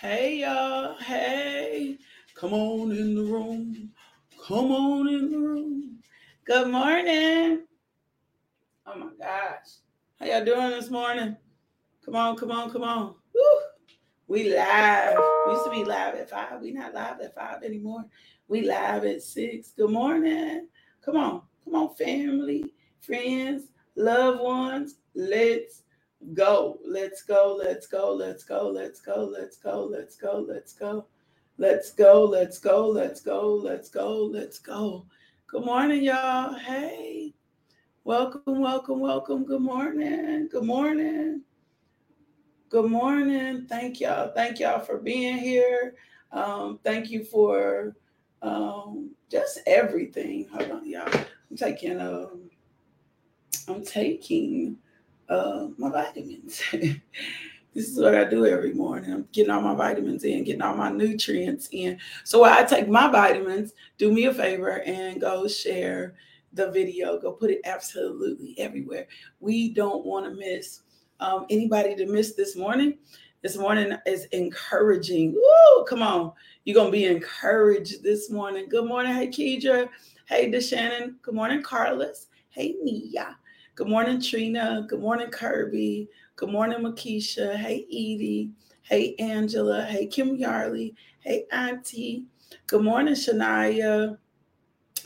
Hey, 0.00 0.38
y'all. 0.42 0.96
Hey. 0.98 1.98
Come 2.36 2.54
on 2.54 2.92
in 2.92 3.16
the 3.16 3.22
room. 3.24 3.92
Come 4.46 4.72
on 4.72 5.08
in 5.08 5.30
the 5.32 5.38
room. 5.38 5.98
Good 6.44 6.68
morning. 6.68 7.62
Oh 8.86 8.96
my 8.98 9.10
gosh. 9.18 9.68
How 10.20 10.26
y'all 10.26 10.44
doing 10.44 10.70
this 10.70 10.90
morning? 10.90 11.36
Come 12.04 12.16
on, 12.16 12.36
come 12.36 12.52
on, 12.52 12.70
come 12.70 12.84
on. 12.84 13.14
Woo. 13.34 13.60
We 14.28 14.54
live. 14.54 15.18
We 15.46 15.52
used 15.52 15.66
to 15.66 15.70
be 15.70 15.84
live 15.84 16.14
at 16.16 16.30
five. 16.30 16.60
We 16.62 16.72
not 16.72 16.94
live 16.94 17.20
at 17.20 17.34
five 17.34 17.62
anymore. 17.62 18.04
We 18.48 18.62
live 18.62 19.04
at 19.04 19.22
six. 19.22 19.72
Good 19.76 19.90
morning. 19.90 20.68
Come 21.04 21.16
on. 21.16 21.42
Come 21.64 21.76
on, 21.76 21.94
family, 21.94 22.64
friends, 23.00 23.64
loved 23.96 24.40
ones. 24.40 24.96
Let's 25.14 25.82
go. 26.34 26.78
Let's 26.86 27.22
go, 27.22 27.56
let's 27.58 27.86
go, 27.86 28.12
let's 28.12 28.44
go, 28.44 28.68
let's 28.68 29.00
go, 29.00 29.24
let's 29.24 29.56
go, 29.56 29.84
let's 29.84 30.16
go, 30.16 30.44
let's 30.46 30.72
go. 30.72 31.06
Let's 31.58 31.92
go, 31.92 32.24
let's 32.24 32.58
go, 32.58 32.88
let's 32.88 33.20
go, 33.20 33.54
let's 33.54 33.88
go, 33.90 34.24
let's 34.24 34.58
go. 34.58 35.06
Good 35.46 35.64
morning, 35.64 36.04
y'all. 36.04 36.54
Hey, 36.54 37.34
welcome, 38.04 38.60
welcome, 38.60 39.00
welcome. 39.00 39.44
Good 39.44 39.60
morning, 39.60 40.48
good 40.50 40.64
morning, 40.64 41.42
good 42.68 42.90
morning. 42.90 43.66
Thank 43.68 44.00
y'all. 44.00 44.32
Thank 44.34 44.60
y'all 44.60 44.80
for 44.80 44.98
being 44.98 45.36
here. 45.38 45.94
Um, 46.32 46.78
thank 46.84 47.10
you 47.10 47.24
for 47.24 47.96
um, 48.42 49.10
just 49.30 49.60
everything. 49.66 50.48
Hold 50.52 50.70
on, 50.70 50.88
y'all. 50.88 51.12
I'm 51.50 51.56
taking, 51.56 52.00
um, 52.00 52.48
I'm 53.68 53.84
taking 53.84 54.78
uh, 55.30 55.68
my 55.78 55.88
vitamins. 55.88 56.60
this 56.72 57.00
is 57.88 57.98
what 57.98 58.14
I 58.14 58.24
do 58.24 58.44
every 58.46 58.74
morning. 58.74 59.12
I'm 59.12 59.28
getting 59.32 59.50
all 59.50 59.62
my 59.62 59.74
vitamins 59.74 60.24
in, 60.24 60.44
getting 60.44 60.62
all 60.62 60.76
my 60.76 60.90
nutrients 60.90 61.68
in. 61.72 61.98
So 62.24 62.44
I 62.44 62.64
take 62.64 62.88
my 62.88 63.10
vitamins, 63.10 63.72
do 63.96 64.12
me 64.12 64.24
a 64.24 64.34
favor 64.34 64.82
and 64.82 65.20
go 65.20 65.46
share 65.46 66.16
the 66.52 66.70
video. 66.72 67.18
Go 67.18 67.32
put 67.32 67.50
it 67.50 67.60
absolutely 67.64 68.56
everywhere. 68.58 69.06
We 69.38 69.72
don't 69.72 70.04
want 70.04 70.26
to 70.26 70.32
miss 70.32 70.82
um, 71.20 71.46
anybody 71.48 71.94
to 71.94 72.06
miss 72.06 72.34
this 72.34 72.56
morning. 72.56 72.98
This 73.42 73.56
morning 73.56 73.96
is 74.06 74.24
encouraging. 74.26 75.32
Woo! 75.32 75.84
Come 75.84 76.02
on. 76.02 76.32
You're 76.64 76.74
going 76.74 76.88
to 76.88 76.92
be 76.92 77.06
encouraged 77.06 78.02
this 78.02 78.30
morning. 78.30 78.68
Good 78.68 78.86
morning. 78.86 79.14
Hey, 79.14 79.28
Keidra. 79.28 79.88
Hey, 80.26 80.50
DeShannon. 80.50 81.14
Good 81.22 81.34
morning, 81.34 81.62
Carlos. 81.62 82.26
Hey, 82.50 82.74
Nia. 82.82 83.38
Good 83.80 83.88
morning, 83.88 84.20
Trina. 84.20 84.84
Good 84.86 85.00
morning, 85.00 85.30
Kirby. 85.30 86.06
Good 86.36 86.50
morning, 86.50 86.80
Makisha. 86.80 87.56
Hey, 87.56 87.86
Edie. 87.88 88.50
Hey, 88.82 89.14
Angela. 89.18 89.84
Hey, 89.84 90.06
Kim 90.06 90.36
Yarley. 90.36 90.92
Hey, 91.20 91.46
Auntie. 91.50 92.26
Good 92.66 92.82
morning, 92.82 93.14
Shania. 93.14 94.18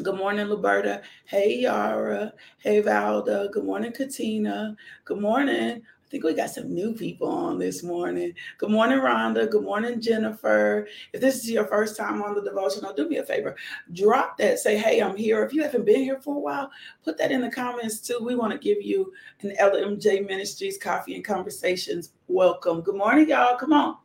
Good 0.02 0.16
morning, 0.16 0.48
Luberta. 0.48 1.02
Hey, 1.24 1.60
Yara. 1.60 2.32
Hey, 2.58 2.82
Valda. 2.82 3.48
Good 3.52 3.64
morning, 3.64 3.92
Katina. 3.92 4.74
Good 5.04 5.20
morning. 5.20 5.82
Think 6.14 6.22
we 6.22 6.34
got 6.34 6.50
some 6.50 6.72
new 6.72 6.94
people 6.94 7.26
on 7.26 7.58
this 7.58 7.82
morning. 7.82 8.34
Good 8.58 8.70
morning, 8.70 9.00
Rhonda. 9.00 9.50
Good 9.50 9.64
morning, 9.64 10.00
Jennifer. 10.00 10.86
If 11.12 11.20
this 11.20 11.38
is 11.38 11.50
your 11.50 11.66
first 11.66 11.96
time 11.96 12.22
on 12.22 12.36
the 12.36 12.40
devotional, 12.40 12.92
do 12.92 13.08
me 13.08 13.16
a 13.16 13.24
favor. 13.24 13.56
Drop 13.92 14.36
that. 14.38 14.60
Say, 14.60 14.78
hey, 14.78 15.02
I'm 15.02 15.16
here. 15.16 15.42
If 15.42 15.52
you 15.52 15.64
haven't 15.64 15.84
been 15.84 16.04
here 16.04 16.20
for 16.20 16.36
a 16.36 16.38
while, 16.38 16.70
put 17.02 17.18
that 17.18 17.32
in 17.32 17.40
the 17.40 17.50
comments 17.50 17.98
too. 17.98 18.20
We 18.22 18.36
want 18.36 18.52
to 18.52 18.58
give 18.60 18.80
you 18.80 19.12
an 19.40 19.56
LMJ 19.60 20.24
Ministries 20.28 20.78
Coffee 20.78 21.16
and 21.16 21.24
Conversations 21.24 22.12
welcome. 22.28 22.80
Good 22.82 22.94
morning, 22.94 23.28
y'all. 23.28 23.56
Come 23.56 23.72
on. 23.72 23.96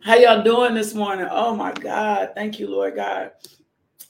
How 0.00 0.16
y'all 0.16 0.42
doing 0.42 0.74
this 0.74 0.92
morning? 0.92 1.28
Oh 1.30 1.54
my 1.54 1.70
God. 1.70 2.32
Thank 2.34 2.58
you, 2.58 2.66
Lord 2.66 2.96
God. 2.96 3.30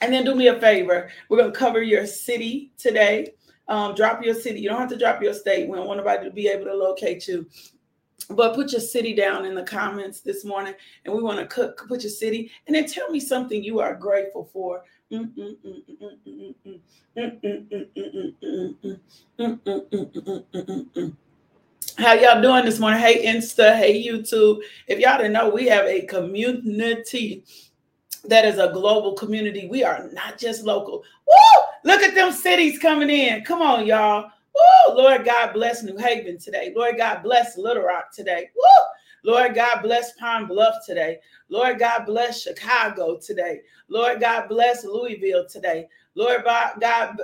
And 0.00 0.12
then 0.12 0.24
do 0.24 0.34
me 0.34 0.48
a 0.48 0.60
favor. 0.60 1.10
We're 1.28 1.38
going 1.38 1.52
to 1.52 1.58
cover 1.58 1.82
your 1.82 2.06
city 2.06 2.72
today. 2.76 3.32
Um, 3.68 3.94
drop 3.94 4.22
your 4.22 4.34
city. 4.34 4.60
You 4.60 4.68
don't 4.68 4.80
have 4.80 4.90
to 4.90 4.98
drop 4.98 5.22
your 5.22 5.34
state. 5.34 5.68
We 5.68 5.76
don't 5.76 5.88
want 5.88 5.98
nobody 5.98 6.24
to 6.24 6.30
be 6.30 6.48
able 6.48 6.66
to 6.66 6.74
locate 6.74 7.26
you. 7.26 7.46
But 8.30 8.54
put 8.54 8.72
your 8.72 8.80
city 8.80 9.14
down 9.14 9.44
in 9.46 9.54
the 9.54 9.62
comments 9.62 10.20
this 10.20 10.44
morning, 10.44 10.74
and 11.04 11.14
we 11.14 11.22
want 11.22 11.38
to 11.38 11.46
cook, 11.46 11.86
put 11.86 12.02
your 12.02 12.10
city, 12.10 12.50
and 12.66 12.74
then 12.74 12.86
tell 12.86 13.08
me 13.10 13.20
something 13.20 13.62
you 13.62 13.78
are 13.78 13.94
grateful 13.94 14.48
for. 14.52 14.82
How 21.98 22.14
y'all 22.14 22.42
doing 22.42 22.64
this 22.64 22.80
morning? 22.80 22.98
Hey, 22.98 23.24
Insta, 23.24 23.76
hey, 23.76 24.04
YouTube. 24.04 24.60
If 24.88 24.98
y'all 24.98 25.18
didn't 25.18 25.32
know, 25.32 25.48
we 25.48 25.66
have 25.68 25.84
a 25.86 26.02
community 26.02 27.44
that 28.28 28.44
is 28.44 28.58
a 28.58 28.72
global 28.72 29.14
community. 29.14 29.68
We 29.68 29.84
are 29.84 30.08
not 30.12 30.38
just 30.38 30.64
local. 30.64 31.04
Woo! 31.26 31.62
Look 31.84 32.02
at 32.02 32.14
them 32.14 32.32
cities 32.32 32.78
coming 32.78 33.10
in. 33.10 33.44
Come 33.44 33.62
on, 33.62 33.86
y'all. 33.86 34.30
Woo! 34.54 34.96
Lord 34.96 35.24
God 35.24 35.52
bless 35.52 35.82
New 35.82 35.96
Haven 35.96 36.38
today. 36.38 36.72
Lord 36.74 36.96
God 36.96 37.22
bless 37.22 37.56
Little 37.56 37.82
Rock 37.82 38.12
today. 38.12 38.50
Woo! 38.54 39.32
Lord 39.32 39.54
God 39.54 39.82
bless 39.82 40.12
Pine 40.12 40.46
Bluff 40.46 40.76
today. 40.86 41.18
Lord 41.48 41.78
God 41.78 42.06
bless 42.06 42.42
Chicago 42.42 43.18
today. 43.18 43.60
Lord 43.88 44.20
God 44.20 44.48
bless 44.48 44.84
Louisville 44.84 45.46
today. 45.48 45.88
Lord 46.14 46.44
God 46.44 47.18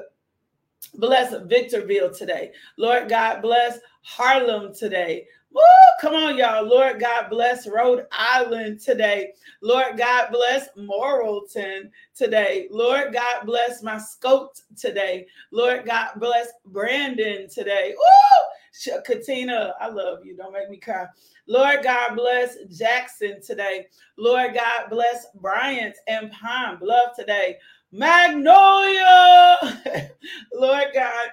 bless 0.94 1.34
Victorville 1.46 2.12
today. 2.12 2.52
Lord 2.76 3.08
God 3.08 3.40
bless 3.40 3.78
Harlem 4.02 4.74
today. 4.74 5.26
Woo! 5.52 5.62
Come 6.00 6.14
on, 6.14 6.36
y'all. 6.38 6.64
Lord 6.64 6.98
God 6.98 7.28
bless 7.28 7.66
Rhode 7.66 8.06
Island 8.10 8.80
today. 8.80 9.34
Lord 9.60 9.98
God 9.98 10.30
bless 10.32 10.68
Morrilton 10.76 11.90
today. 12.14 12.68
Lord 12.70 13.12
God 13.12 13.44
bless 13.44 13.82
my 13.82 13.94
Mascotte 13.94 14.62
today. 14.76 15.26
Lord 15.50 15.84
God 15.84 16.12
bless 16.16 16.48
Brandon 16.66 17.48
today. 17.48 17.94
Woo! 17.96 19.02
Katina, 19.04 19.74
I 19.80 19.88
love 19.88 20.24
you. 20.24 20.34
Don't 20.36 20.52
make 20.52 20.70
me 20.70 20.78
cry. 20.78 21.06
Lord 21.46 21.82
God 21.82 22.14
bless 22.16 22.56
Jackson 22.70 23.42
today. 23.42 23.86
Lord 24.16 24.54
God 24.54 24.88
bless 24.88 25.26
Bryant 25.34 25.96
and 26.08 26.32
Pine 26.32 26.78
Bluff 26.78 27.14
today. 27.14 27.58
Magnolia. 27.92 29.58
Lord 30.54 30.86
God. 30.94 31.28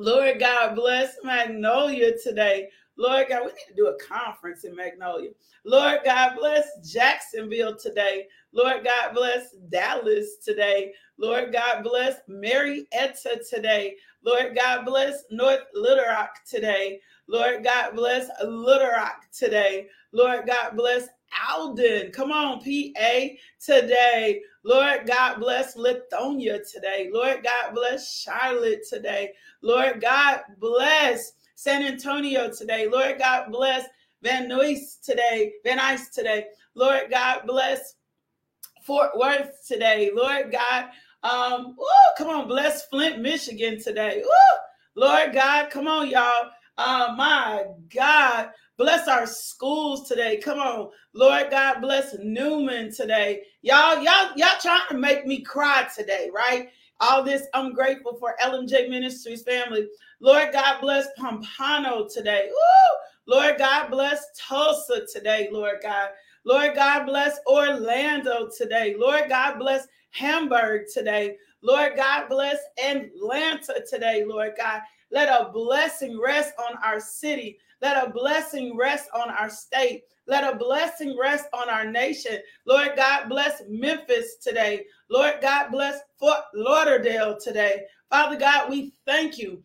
Lord 0.00 0.38
God 0.38 0.76
bless 0.76 1.16
Magnolia 1.24 2.12
today. 2.22 2.68
Lord 2.98 3.26
God, 3.28 3.42
we 3.42 3.52
need 3.52 3.68
to 3.68 3.74
do 3.74 3.86
a 3.86 3.98
conference 4.04 4.64
in 4.64 4.74
Magnolia. 4.74 5.30
Lord 5.64 6.00
God, 6.04 6.34
bless 6.36 6.66
Jacksonville 6.84 7.76
today. 7.76 8.26
Lord 8.52 8.84
God, 8.84 9.14
bless 9.14 9.52
Dallas 9.70 10.38
today. 10.44 10.92
Lord 11.16 11.52
God, 11.52 11.82
bless 11.84 12.16
Marietta 12.26 13.40
today. 13.48 13.94
Lord 14.24 14.56
God, 14.56 14.84
bless 14.84 15.22
North 15.30 15.60
Little 15.74 16.04
Rock 16.06 16.44
today. 16.44 17.00
Lord 17.28 17.62
God, 17.62 17.94
bless 17.94 18.28
Little 18.44 18.88
Rock 18.88 19.26
today. 19.32 19.86
Lord 20.12 20.46
God, 20.46 20.76
bless 20.76 21.08
Alden. 21.48 22.10
Come 22.10 22.32
on, 22.32 22.58
PA 22.58 23.26
today. 23.60 24.40
Lord 24.64 25.06
God, 25.06 25.38
bless 25.38 25.76
Lithonia 25.76 26.60
today. 26.68 27.10
Lord 27.12 27.44
God, 27.44 27.74
bless 27.74 28.20
Charlotte 28.22 28.82
today. 28.88 29.32
Lord 29.62 30.00
God, 30.00 30.40
bless 30.58 31.34
San 31.58 31.82
Antonio 31.82 32.48
today. 32.52 32.86
Lord 32.86 33.18
God 33.18 33.50
bless 33.50 33.84
Van 34.22 34.48
Nuys 34.48 35.00
today, 35.02 35.54
Van 35.64 35.78
Nuys 35.78 36.08
today. 36.12 36.46
Lord 36.76 37.10
God 37.10 37.40
bless 37.48 37.96
Fort 38.84 39.18
Worth 39.18 39.66
today. 39.66 40.12
Lord 40.14 40.52
God, 40.52 40.84
um, 41.24 41.74
ooh, 41.76 42.14
come 42.16 42.28
on, 42.28 42.46
bless 42.46 42.86
Flint, 42.86 43.18
Michigan 43.18 43.82
today. 43.82 44.22
Ooh, 44.24 44.56
Lord 44.94 45.32
God, 45.32 45.68
come 45.70 45.88
on, 45.88 46.08
y'all. 46.08 46.48
Oh 46.78 47.16
my 47.16 47.64
God, 47.92 48.50
bless 48.76 49.08
our 49.08 49.26
schools 49.26 50.08
today. 50.08 50.36
Come 50.36 50.60
on, 50.60 50.90
Lord 51.12 51.50
God, 51.50 51.80
bless 51.80 52.14
Newman 52.20 52.94
today. 52.94 53.42
Y'all, 53.62 54.00
y'all, 54.00 54.30
y'all 54.36 54.60
trying 54.60 54.86
to 54.90 54.96
make 54.96 55.26
me 55.26 55.42
cry 55.42 55.88
today, 55.92 56.30
right? 56.32 56.68
All 57.00 57.22
this, 57.22 57.46
I'm 57.54 57.72
grateful 57.72 58.16
for 58.18 58.34
LMJ 58.42 58.90
Ministries 58.90 59.42
family. 59.42 59.88
Lord 60.20 60.52
God 60.52 60.80
bless 60.80 61.06
Pompano 61.16 62.08
today. 62.08 62.50
Lord 63.26 63.58
God 63.58 63.90
bless 63.90 64.24
Tulsa 64.36 65.06
today, 65.12 65.48
Lord 65.52 65.76
God. 65.82 66.08
Lord 66.44 66.74
God 66.74 67.04
bless 67.04 67.38
Orlando 67.46 68.48
today. 68.56 68.96
Lord 68.98 69.28
God 69.28 69.58
bless 69.58 69.86
Hamburg 70.10 70.86
today. 70.92 71.36
Lord 71.62 71.92
God 71.96 72.28
bless 72.28 72.58
Atlanta 72.82 73.74
today, 73.88 74.24
Lord 74.26 74.52
God. 74.56 74.80
Let 75.10 75.28
a 75.28 75.50
blessing 75.50 76.18
rest 76.20 76.54
on 76.58 76.76
our 76.84 77.00
city. 77.00 77.58
Let 77.80 78.08
a 78.08 78.10
blessing 78.10 78.76
rest 78.76 79.08
on 79.14 79.30
our 79.30 79.50
state. 79.50 80.04
Let 80.26 80.52
a 80.52 80.56
blessing 80.56 81.16
rest 81.18 81.46
on 81.52 81.70
our 81.70 81.84
nation. 81.90 82.38
Lord 82.66 82.92
God, 82.96 83.28
bless 83.28 83.62
Memphis 83.68 84.36
today. 84.42 84.84
Lord 85.10 85.34
God, 85.40 85.70
bless 85.70 86.00
Fort 86.18 86.40
Lauderdale 86.54 87.38
today. 87.38 87.82
Father 88.10 88.36
God, 88.36 88.70
we 88.70 88.92
thank 89.06 89.38
you 89.38 89.62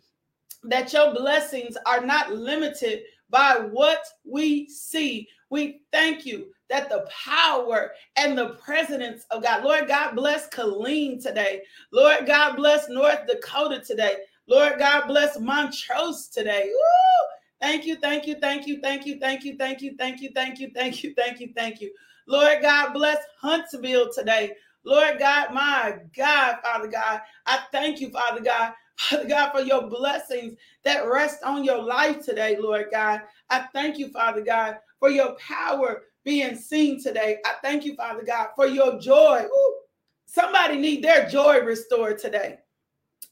that 0.63 0.93
your 0.93 1.13
blessings 1.13 1.77
are 1.85 2.05
not 2.05 2.33
limited 2.33 3.03
by 3.29 3.55
what 3.71 4.03
we 4.23 4.67
see. 4.69 5.27
We 5.49 5.81
thank 5.91 6.25
you 6.25 6.47
that 6.69 6.89
the 6.89 7.07
power 7.25 7.91
and 8.15 8.37
the 8.37 8.55
presence 8.55 9.25
of 9.31 9.43
God, 9.43 9.63
Lord 9.63 9.87
God, 9.87 10.15
bless 10.15 10.49
Killeen 10.49 11.21
today. 11.21 11.61
Lord 11.91 12.25
God, 12.25 12.55
bless 12.55 12.89
North 12.89 13.27
Dakota 13.27 13.79
today. 13.79 14.17
Lord 14.47 14.79
God, 14.79 15.07
bless 15.07 15.39
Montrose 15.39 16.27
today. 16.27 16.65
Woo! 16.67 17.27
Thank 17.61 17.85
you, 17.85 17.95
thank 17.95 18.27
you, 18.27 18.35
thank 18.41 18.67
you, 18.67 18.81
thank 18.81 19.05
you, 19.05 19.19
thank 19.19 19.43
you, 19.45 19.55
thank 19.57 19.81
you, 19.81 19.95
thank 19.97 20.21
you, 20.21 20.31
thank 20.33 20.59
you, 20.59 20.71
thank 20.73 21.03
you, 21.03 21.13
thank 21.15 21.39
you, 21.39 21.53
thank 21.55 21.81
you. 21.81 21.91
Lord 22.27 22.61
God, 22.61 22.93
bless 22.93 23.19
Huntsville 23.41 24.11
today. 24.13 24.53
Lord 24.85 25.19
God, 25.19 25.53
my 25.53 25.97
God, 26.15 26.57
Father 26.63 26.88
God, 26.88 27.21
I 27.45 27.59
thank 27.71 28.01
you, 28.01 28.09
Father 28.09 28.41
God, 28.41 28.74
Father 28.97 29.27
God, 29.27 29.51
for 29.51 29.62
your 29.62 29.88
blessings 29.88 30.57
that 30.83 31.07
rest 31.07 31.44
on 31.44 31.63
your 31.63 31.81
life 31.81 32.24
today, 32.24 32.57
Lord 32.59 32.88
God. 32.91 33.21
I 33.50 33.65
thank 33.74 33.97
you, 33.97 34.09
Father 34.09 34.41
God, 34.41 34.77
for 35.00 35.09
your 35.09 35.35
power 35.35 36.03
being 36.24 36.56
seen 36.56 37.01
today. 37.01 37.38
I 37.45 37.53
thank 37.62 37.85
you, 37.85 37.95
Father 37.95 38.24
God, 38.24 38.50
for 38.56 38.68
your 38.68 39.00
joy. 39.00 39.45
Ooh, 39.45 39.75
somebody 40.25 40.77
need 40.77 41.03
their 41.03 41.27
joy 41.27 41.59
restored 41.62 42.18
today. 42.18 42.59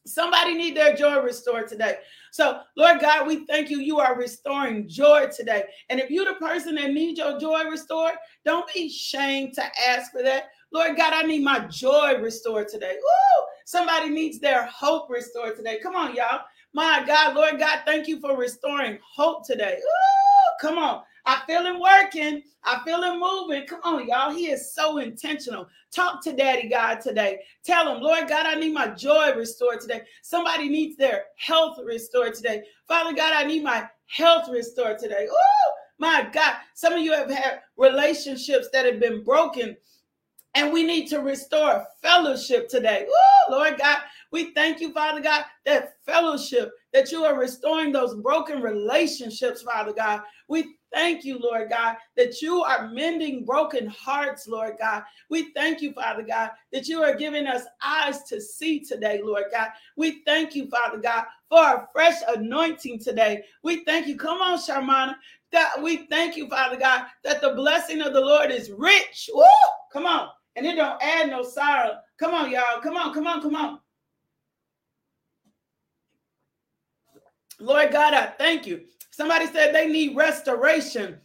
Somebody 0.05 0.55
need 0.55 0.75
their 0.75 0.95
joy 0.95 1.19
restored 1.19 1.67
today. 1.67 1.97
So, 2.31 2.61
Lord 2.75 3.01
God, 3.01 3.27
we 3.27 3.45
thank 3.45 3.69
you. 3.69 3.79
You 3.79 3.99
are 3.99 4.17
restoring 4.17 4.87
joy 4.87 5.27
today. 5.35 5.65
And 5.89 5.99
if 5.99 6.09
you're 6.09 6.25
the 6.25 6.39
person 6.39 6.75
that 6.75 6.91
needs 6.91 7.19
your 7.19 7.39
joy 7.39 7.65
restored, 7.65 8.13
don't 8.43 8.71
be 8.73 8.87
ashamed 8.87 9.53
to 9.55 9.63
ask 9.87 10.11
for 10.11 10.23
that. 10.23 10.45
Lord 10.73 10.95
God, 10.95 11.13
I 11.13 11.23
need 11.23 11.43
my 11.43 11.59
joy 11.67 12.17
restored 12.19 12.69
today. 12.69 12.95
Ooh, 12.95 13.45
somebody 13.65 14.09
needs 14.09 14.39
their 14.39 14.65
hope 14.67 15.09
restored 15.09 15.57
today. 15.57 15.79
Come 15.83 15.95
on, 15.95 16.15
y'all. 16.15 16.41
My 16.73 17.03
God, 17.05 17.35
Lord 17.35 17.59
God, 17.59 17.79
thank 17.85 18.07
you 18.07 18.19
for 18.21 18.37
restoring 18.37 18.97
hope 19.01 19.45
today. 19.45 19.77
Ooh, 19.77 20.51
come 20.61 20.77
on. 20.77 21.03
I 21.25 21.41
feel 21.45 21.63
him 21.65 21.79
working. 21.79 22.41
I 22.63 22.81
feel 22.85 23.03
him 23.03 23.19
moving. 23.19 23.65
Come 23.67 23.81
on, 23.83 24.07
y'all. 24.07 24.33
He 24.33 24.49
is 24.49 24.73
so 24.73 24.99
intentional. 24.99 25.67
Talk 25.93 26.23
to 26.23 26.31
Daddy 26.31 26.69
God 26.69 27.01
today. 27.01 27.39
Tell 27.65 27.93
him, 27.93 28.01
Lord 28.01 28.29
God, 28.29 28.45
I 28.45 28.55
need 28.55 28.73
my 28.73 28.87
joy 28.87 29.33
restored 29.35 29.81
today. 29.81 30.01
Somebody 30.21 30.69
needs 30.69 30.95
their 30.95 31.25
health 31.35 31.79
restored 31.83 32.33
today. 32.33 32.63
Father 32.87 33.13
God, 33.13 33.33
I 33.33 33.45
need 33.45 33.63
my 33.63 33.87
health 34.07 34.49
restored 34.49 34.99
today. 34.99 35.27
Oh, 35.29 35.71
my 35.99 36.27
God. 36.31 36.55
Some 36.75 36.93
of 36.93 36.99
you 36.99 37.11
have 37.13 37.29
had 37.29 37.59
relationships 37.77 38.69
that 38.71 38.85
have 38.85 38.99
been 38.99 39.23
broken 39.23 39.75
and 40.55 40.73
we 40.73 40.83
need 40.83 41.07
to 41.07 41.19
restore 41.19 41.85
fellowship 42.01 42.67
today. 42.67 43.07
Lord 43.49 43.77
God, 43.77 43.99
we 44.31 44.53
thank 44.53 44.79
you, 44.79 44.93
Father 44.93 45.21
God, 45.21 45.45
that 45.65 45.95
fellowship, 46.05 46.71
that 46.93 47.11
you 47.11 47.25
are 47.25 47.37
restoring 47.37 47.91
those 47.91 48.15
broken 48.15 48.61
relationships, 48.61 49.61
Father 49.61 49.93
God. 49.93 50.21
We 50.47 50.75
thank 50.91 51.23
you, 51.23 51.39
Lord 51.39 51.69
God, 51.69 51.95
that 52.17 52.41
you 52.41 52.63
are 52.63 52.89
mending 52.89 53.45
broken 53.45 53.87
hearts, 53.87 54.47
Lord 54.47 54.75
God. 54.79 55.03
We 55.29 55.51
thank 55.53 55.81
you, 55.81 55.93
Father 55.93 56.23
God, 56.23 56.51
that 56.73 56.87
you 56.87 57.01
are 57.01 57.15
giving 57.15 57.47
us 57.47 57.63
eyes 57.83 58.23
to 58.23 58.41
see 58.41 58.79
today, 58.79 59.21
Lord 59.23 59.45
God. 59.51 59.69
We 59.95 60.21
thank 60.25 60.55
you, 60.55 60.69
Father 60.69 60.97
God, 60.97 61.25
for 61.49 61.61
a 61.61 61.87
fresh 61.93 62.17
anointing 62.27 62.99
today. 62.99 63.43
We 63.63 63.83
thank 63.85 64.07
you. 64.07 64.17
Come 64.17 64.41
on, 64.41 64.57
Sharmana. 64.57 65.15
That 65.51 65.81
we 65.81 66.07
thank 66.07 66.37
you, 66.37 66.47
Father 66.47 66.77
God, 66.77 67.07
that 67.25 67.41
the 67.41 67.53
blessing 67.53 68.01
of 68.01 68.13
the 68.13 68.21
Lord 68.21 68.51
is 68.51 68.71
rich. 68.71 69.29
Woo! 69.33 69.43
Come 69.91 70.05
on 70.05 70.29
and 70.55 70.65
it 70.65 70.75
don't 70.75 71.01
add 71.01 71.29
no 71.29 71.43
sorrow. 71.43 71.97
Come 72.19 72.33
on, 72.33 72.51
y'all. 72.51 72.81
Come 72.81 72.97
on, 72.97 73.13
come 73.13 73.27
on, 73.27 73.41
come 73.41 73.55
on. 73.55 73.79
Lord 77.59 77.91
God, 77.91 78.13
I 78.13 78.27
thank 78.27 78.65
you. 78.65 78.81
Somebody 79.11 79.47
said 79.47 79.73
they 79.73 79.87
need 79.87 80.15
restoration. 80.15 81.19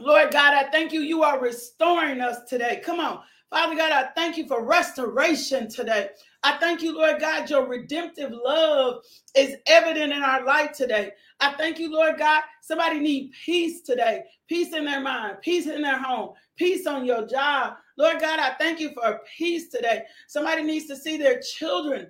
Lord 0.00 0.32
God, 0.32 0.54
I 0.54 0.70
thank 0.70 0.92
you. 0.92 1.00
You 1.00 1.22
are 1.22 1.40
restoring 1.40 2.20
us 2.20 2.38
today. 2.48 2.82
Come 2.84 3.00
on. 3.00 3.20
Father 3.50 3.76
God, 3.76 3.92
I 3.92 4.08
thank 4.16 4.36
you 4.36 4.46
for 4.48 4.64
restoration 4.64 5.68
today. 5.68 6.08
I 6.42 6.58
thank 6.58 6.82
you, 6.82 6.94
Lord 6.96 7.20
God, 7.20 7.48
your 7.48 7.68
redemptive 7.68 8.32
love 8.32 9.02
is 9.36 9.56
evident 9.66 10.12
in 10.12 10.22
our 10.22 10.44
life 10.44 10.72
today. 10.72 11.12
I 11.40 11.52
thank 11.54 11.78
you, 11.78 11.92
Lord 11.92 12.18
God. 12.18 12.42
Somebody 12.62 12.98
need 12.98 13.32
peace 13.44 13.82
today, 13.82 14.24
peace 14.48 14.74
in 14.74 14.84
their 14.84 15.00
mind, 15.00 15.36
peace 15.42 15.66
in 15.66 15.82
their 15.82 15.98
home, 16.02 16.30
peace 16.56 16.86
on 16.86 17.04
your 17.04 17.26
job. 17.26 17.74
Lord 17.96 18.20
God, 18.20 18.40
I 18.40 18.54
thank 18.54 18.80
you 18.80 18.92
for 18.92 19.20
peace 19.36 19.68
today. 19.68 20.02
Somebody 20.26 20.62
needs 20.62 20.86
to 20.86 20.96
see 20.96 21.16
their 21.16 21.40
children 21.40 22.08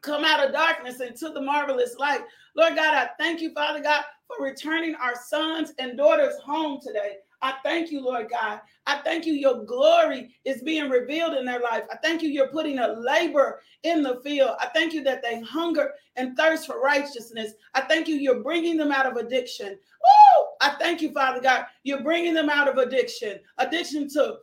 come 0.00 0.24
out 0.24 0.44
of 0.44 0.52
darkness 0.52 1.00
into 1.00 1.30
the 1.30 1.40
marvelous 1.40 1.96
light. 1.98 2.22
Lord 2.56 2.74
God, 2.76 2.94
I 2.94 3.10
thank 3.18 3.40
you, 3.40 3.52
Father 3.52 3.80
God, 3.80 4.04
for 4.26 4.44
returning 4.44 4.94
our 4.96 5.14
sons 5.14 5.72
and 5.78 5.96
daughters 5.96 6.34
home 6.44 6.80
today. 6.84 7.16
I 7.40 7.54
thank 7.64 7.90
you, 7.90 8.00
Lord 8.00 8.28
God. 8.30 8.60
I 8.86 8.98
thank 8.98 9.26
you, 9.26 9.32
your 9.32 9.64
glory 9.64 10.34
is 10.44 10.62
being 10.62 10.88
revealed 10.88 11.34
in 11.34 11.44
their 11.44 11.60
life. 11.60 11.82
I 11.90 11.96
thank 11.96 12.22
you, 12.22 12.28
you're 12.28 12.48
putting 12.48 12.78
a 12.78 12.94
labor 12.98 13.60
in 13.82 14.02
the 14.02 14.20
field. 14.24 14.52
I 14.60 14.68
thank 14.68 14.92
you 14.92 15.02
that 15.04 15.22
they 15.22 15.40
hunger 15.40 15.90
and 16.16 16.36
thirst 16.36 16.66
for 16.66 16.80
righteousness. 16.80 17.52
I 17.74 17.82
thank 17.82 18.06
you, 18.06 18.16
you're 18.16 18.42
bringing 18.42 18.76
them 18.76 18.92
out 18.92 19.06
of 19.06 19.16
addiction. 19.16 19.70
Woo! 19.70 20.46
I 20.60 20.70
thank 20.78 21.02
you, 21.02 21.12
Father 21.12 21.40
God, 21.40 21.64
you're 21.82 22.02
bringing 22.02 22.34
them 22.34 22.48
out 22.48 22.68
of 22.68 22.78
addiction, 22.78 23.40
addiction 23.58 24.08
to 24.10 24.36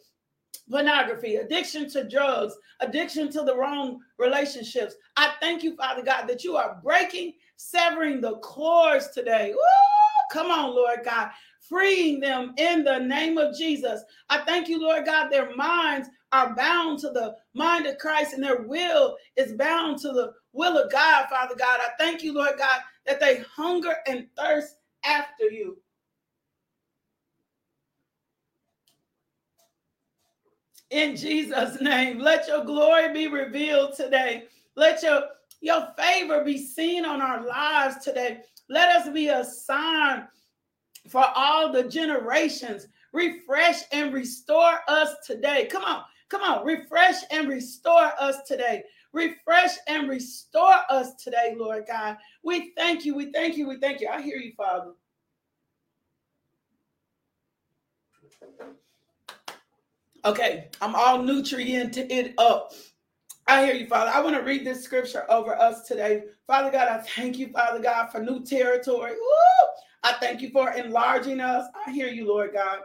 pornography, 0.69 1.37
addiction 1.37 1.89
to 1.91 2.07
drugs, 2.07 2.55
addiction 2.79 3.31
to 3.31 3.43
the 3.43 3.55
wrong 3.55 3.99
relationships. 4.17 4.95
I 5.17 5.33
thank 5.41 5.63
you, 5.63 5.75
Father 5.75 6.03
God, 6.03 6.27
that 6.27 6.43
you 6.43 6.55
are 6.57 6.79
breaking, 6.83 7.33
severing 7.57 8.21
the 8.21 8.37
cords 8.37 9.09
today. 9.09 9.53
Come 10.31 10.51
on, 10.51 10.75
Lord 10.75 10.99
God 11.03 11.31
freeing 11.69 12.19
them 12.19 12.53
in 12.57 12.83
the 12.83 12.97
name 12.97 13.37
of 13.37 13.55
Jesus. 13.55 14.01
I 14.29 14.39
thank 14.39 14.67
you, 14.67 14.81
Lord 14.81 15.05
God, 15.05 15.29
their 15.29 15.55
minds 15.55 16.09
are 16.31 16.55
bound 16.55 16.99
to 16.99 17.09
the 17.09 17.35
mind 17.53 17.85
of 17.85 17.97
Christ 17.99 18.33
and 18.33 18.43
their 18.43 18.63
will 18.63 19.15
is 19.35 19.53
bound 19.53 19.99
to 19.99 20.09
the 20.09 20.33
will 20.51 20.77
of 20.77 20.91
God, 20.91 21.27
Father 21.29 21.55
God. 21.55 21.79
I 21.79 21.89
thank 21.97 22.23
you, 22.23 22.33
Lord 22.33 22.57
God, 22.57 22.81
that 23.05 23.19
they 23.19 23.43
hunger 23.55 23.95
and 24.07 24.27
thirst 24.35 24.75
after 25.05 25.45
you. 25.45 25.77
In 30.91 31.15
Jesus' 31.15 31.79
name, 31.81 32.19
let 32.19 32.47
your 32.47 32.65
glory 32.65 33.13
be 33.13 33.27
revealed 33.27 33.95
today. 33.95 34.45
Let 34.75 35.03
your, 35.03 35.21
your 35.61 35.87
favor 35.97 36.43
be 36.43 36.57
seen 36.57 37.05
on 37.05 37.21
our 37.21 37.45
lives 37.45 38.03
today. 38.03 38.39
Let 38.69 38.95
us 38.95 39.09
be 39.09 39.27
a 39.27 39.43
sign 39.43 40.27
for 41.07 41.25
all 41.35 41.71
the 41.71 41.83
generations. 41.83 42.87
Refresh 43.13 43.81
and 43.91 44.13
restore 44.13 44.79
us 44.87 45.15
today. 45.25 45.67
Come 45.71 45.83
on, 45.83 46.03
come 46.29 46.41
on, 46.41 46.65
refresh 46.65 47.17
and 47.31 47.47
restore 47.47 48.11
us 48.19 48.37
today. 48.47 48.83
Refresh 49.11 49.71
and 49.87 50.07
restore 50.07 50.77
us 50.89 51.15
today, 51.15 51.55
Lord 51.57 51.85
God. 51.87 52.17
We 52.43 52.71
thank 52.75 53.05
you, 53.05 53.15
we 53.15 53.31
thank 53.31 53.57
you, 53.57 53.67
we 53.67 53.79
thank 53.79 54.01
you. 54.01 54.07
I 54.07 54.21
hear 54.21 54.37
you, 54.37 54.53
Father. 54.55 54.91
Okay, 60.25 60.67
I'm 60.81 60.95
all 60.95 61.23
nutrient 61.23 61.97
it 61.97 62.33
up. 62.37 62.73
I 63.47 63.65
hear 63.65 63.73
you, 63.73 63.87
Father. 63.87 64.11
I 64.13 64.19
want 64.21 64.35
to 64.35 64.43
read 64.43 64.65
this 64.65 64.83
scripture 64.83 65.25
over 65.31 65.57
us 65.57 65.87
today. 65.87 66.23
Father 66.45 66.69
God, 66.69 66.87
I 66.89 66.97
thank 66.99 67.37
you, 67.37 67.49
Father 67.49 67.79
God, 67.79 68.07
for 68.07 68.21
new 68.21 68.43
territory. 68.43 69.11
Woo! 69.11 69.67
I 70.03 70.13
thank 70.19 70.41
you 70.41 70.49
for 70.49 70.73
enlarging 70.73 71.39
us. 71.39 71.67
I 71.85 71.91
hear 71.91 72.07
you, 72.07 72.27
Lord 72.27 72.53
God. 72.53 72.79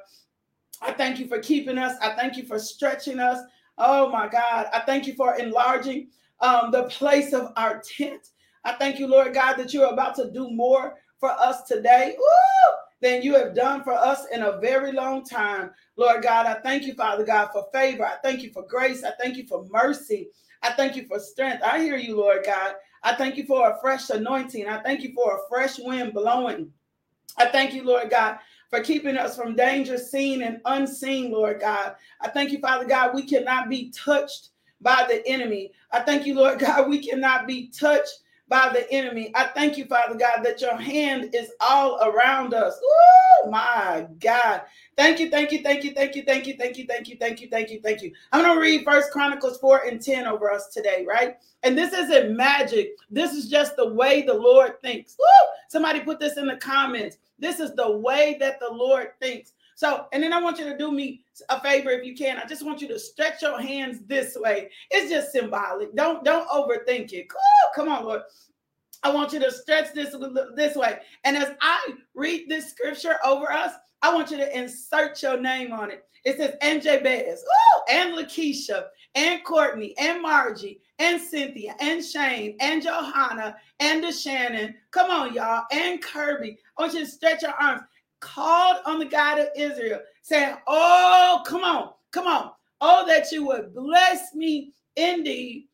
I 0.81 0.93
thank 0.93 1.19
you 1.19 1.27
for 1.27 1.39
keeping 1.41 1.77
us. 1.77 1.97
I 2.01 2.15
thank 2.15 2.37
you 2.37 2.45
for 2.45 2.59
stretching 2.59 3.19
us. 3.19 3.41
Oh 3.79 4.11
my 4.11 4.29
God. 4.29 4.67
I 4.73 4.81
thank 4.81 5.07
you 5.07 5.15
for 5.15 5.37
enlarging 5.37 6.09
um, 6.41 6.71
the 6.71 6.85
place 6.85 7.33
of 7.33 7.53
our 7.57 7.83
tent. 7.97 8.29
I 8.65 8.75
thank 8.75 8.99
you, 8.99 9.07
Lord 9.07 9.35
God, 9.35 9.57
that 9.57 9.75
you're 9.75 9.93
about 9.93 10.15
to 10.17 10.31
do 10.31 10.51
more 10.51 10.95
for 11.19 11.31
us 11.31 11.65
today 11.65 12.17
Woo! 12.19 12.84
Than 13.05 13.21
you 13.21 13.35
have 13.35 13.55
done 13.55 13.85
for 13.85 13.93
us 13.93 14.25
in 14.33 14.43
a 14.43 14.59
very 14.61 14.91
long 14.91 15.23
time. 15.23 15.71
Lord 15.97 16.23
God, 16.23 16.47
I 16.47 16.55
thank 16.63 16.85
you, 16.85 16.95
Father 16.95 17.23
God, 17.23 17.51
for 17.53 17.67
favor. 17.71 18.03
I 18.03 18.17
thank 18.23 18.43
you 18.43 18.51
for 18.51 18.67
grace. 18.67 19.05
I 19.05 19.13
thank 19.21 19.37
you 19.37 19.47
for 19.47 19.67
mercy. 19.71 20.31
I 20.63 20.73
thank 20.73 20.97
you 20.97 21.07
for 21.07 21.19
strength. 21.19 21.63
I 21.63 21.81
hear 21.81 21.99
you, 21.99 22.17
Lord 22.17 22.47
God. 22.47 22.77
I 23.03 23.15
thank 23.15 23.37
you 23.37 23.45
for 23.45 23.69
a 23.69 23.79
fresh 23.83 24.09
anointing. 24.09 24.67
I 24.67 24.81
thank 24.83 25.03
you 25.03 25.13
for 25.15 25.37
a 25.37 25.49
fresh 25.51 25.79
wind 25.79 26.15
blowing. 26.15 26.73
I 27.37 27.45
thank 27.51 27.75
you, 27.75 27.85
Lord 27.85 28.09
God, 28.09 28.39
for 28.71 28.81
keeping 28.81 29.19
us 29.19 29.37
from 29.37 29.55
danger 29.55 29.99
seen 29.99 30.41
and 30.41 30.63
unseen, 30.65 31.31
Lord 31.31 31.61
God. 31.61 31.97
I 32.23 32.31
thank 32.31 32.53
you, 32.53 32.59
Father 32.61 32.87
God, 32.87 33.15
we 33.15 33.25
cannot 33.25 33.69
be 33.69 33.91
touched 33.91 34.49
by 34.81 35.05
the 35.07 35.23
enemy. 35.29 35.73
I 35.93 36.01
thank 36.01 36.25
you, 36.25 36.37
Lord 36.37 36.59
God, 36.59 36.89
we 36.89 37.07
cannot 37.07 37.47
be 37.47 37.69
touched 37.69 38.21
by 38.49 38.71
the 38.73 38.91
enemy. 38.93 39.31
I 39.35 39.45
thank 39.45 39.79
you, 39.79 39.87
Father 39.87 40.15
God, 40.15 40.43
that 40.43 40.61
your 40.61 40.77
hand 40.77 41.31
is 41.35 41.51
all 41.61 41.99
around 42.03 42.53
us. 42.55 42.79
Oh 42.83 43.49
my 43.51 44.07
God. 44.21 44.63
Thank 44.97 45.19
you, 45.19 45.31
thank 45.31 45.51
you, 45.51 45.63
thank 45.63 45.83
you, 45.85 45.93
thank 45.93 46.15
you, 46.15 46.23
thank 46.25 46.47
you, 46.47 46.55
thank 46.57 46.79
you, 46.79 46.87
thank 46.87 47.09
you, 47.09 47.17
thank 47.19 47.41
you, 47.41 47.49
thank 47.49 47.71
you, 47.71 47.81
thank 47.81 48.03
you. 48.03 48.13
I'm 48.33 48.43
gonna 48.43 48.61
read 48.61 48.85
First 48.85 49.11
Chronicles 49.11 49.59
4 49.59 49.87
and 49.87 50.01
10 50.01 50.27
over 50.27 50.51
us 50.53 50.69
today, 50.69 51.05
right? 51.07 51.37
And 51.63 51.77
this 51.77 51.93
isn't 51.93 52.37
magic. 52.37 52.91
This 53.11 53.33
is 53.33 53.49
just 53.49 53.77
the 53.77 53.93
way 53.93 54.23
the 54.23 54.35
Lord 54.35 54.81
thinks. 54.83 55.17
Somebody 55.69 56.01
put 56.01 56.21
this 56.21 56.37
in 56.37 56.47
the 56.47 56.57
comments. 56.57 57.17
This 57.39 57.59
is 57.59 57.75
the 57.75 57.97
way 57.99 58.37
that 58.39 58.61
the 58.61 58.71
Lord 58.71 59.13
thinks. 59.21 59.54
So, 59.77 60.07
and 60.13 60.23
then 60.23 60.33
I 60.33 60.41
want 60.41 60.59
you 60.59 60.65
to 60.67 60.79
do 60.79 60.93
me 60.93 61.25
a 61.49 61.61
favor 61.61 61.91
if 61.91 62.05
you 62.05 62.15
can. 62.15 62.39
I 62.39 62.47
just 62.47 62.65
want 62.65 62.81
you 62.81 62.89
to 62.89 62.99
stretch 62.99 63.43
your 63.43 63.61
hands 63.61 64.01
this 64.07 64.37
way. 64.37 64.71
It's 64.91 65.11
just 65.11 65.33
symbolic. 65.33 65.95
Don't 65.95 66.25
don't 66.25 66.49
overthink 66.49 67.13
it. 67.13 67.27
Come 67.75 67.89
on, 67.89 68.05
Lord. 68.05 68.23
I 69.03 69.13
want 69.13 69.33
you 69.33 69.41
to 69.41 69.51
stretch 69.51 69.93
this 69.93 70.17
this 70.55 70.77
way. 70.77 70.99
And 71.25 71.37
as 71.37 71.53
I 71.61 71.95
read 72.15 72.49
this 72.49 72.71
scripture 72.71 73.17
over 73.25 73.51
us, 73.53 73.73
I 74.03 74.15
want 74.15 74.31
you 74.31 74.37
to 74.39 74.59
insert 74.59 75.23
your 75.23 75.41
name 75.41 75.73
on 75.73 75.91
it. 75.91 76.05
It 76.25 76.39
says 76.39 76.55
and 76.63 76.83
Jabez, 76.83 77.43
ooh, 77.43 77.93
and 77.93 78.15
Lakeisha, 78.15 78.87
and 79.15 79.45
Courtney, 79.45 79.95
and 79.99 80.23
Margie, 80.23 80.81
and 80.99 81.21
Cynthia, 81.21 81.75
and 81.81 82.03
Shane, 82.03 82.57
and 82.61 82.83
Johanna, 82.83 83.57
and 83.81 84.03
DeShannon. 84.03 84.75
Come 84.91 85.11
on, 85.11 85.35
y'all, 85.35 85.65
and 85.71 86.03
Kirby. 86.03 86.57
I 86.79 86.83
want 86.83 86.95
you 86.95 87.01
to 87.01 87.07
stretch 87.07 87.43
your 87.43 87.53
arms 87.53 87.83
called 88.25 88.79
on 88.87 88.99
the 88.99 89.05
God 89.05 89.39
of 89.39 89.49
Israel, 89.55 90.01
saying, 90.23 90.57
Oh, 90.67 91.43
come 91.47 91.63
on, 91.63 91.91
come 92.11 92.27
on. 92.27 92.51
Oh, 92.81 93.07
that 93.07 93.31
you 93.31 93.47
would 93.47 93.75
bless 93.75 94.35
me 94.35 94.73
indeed, 94.97 95.69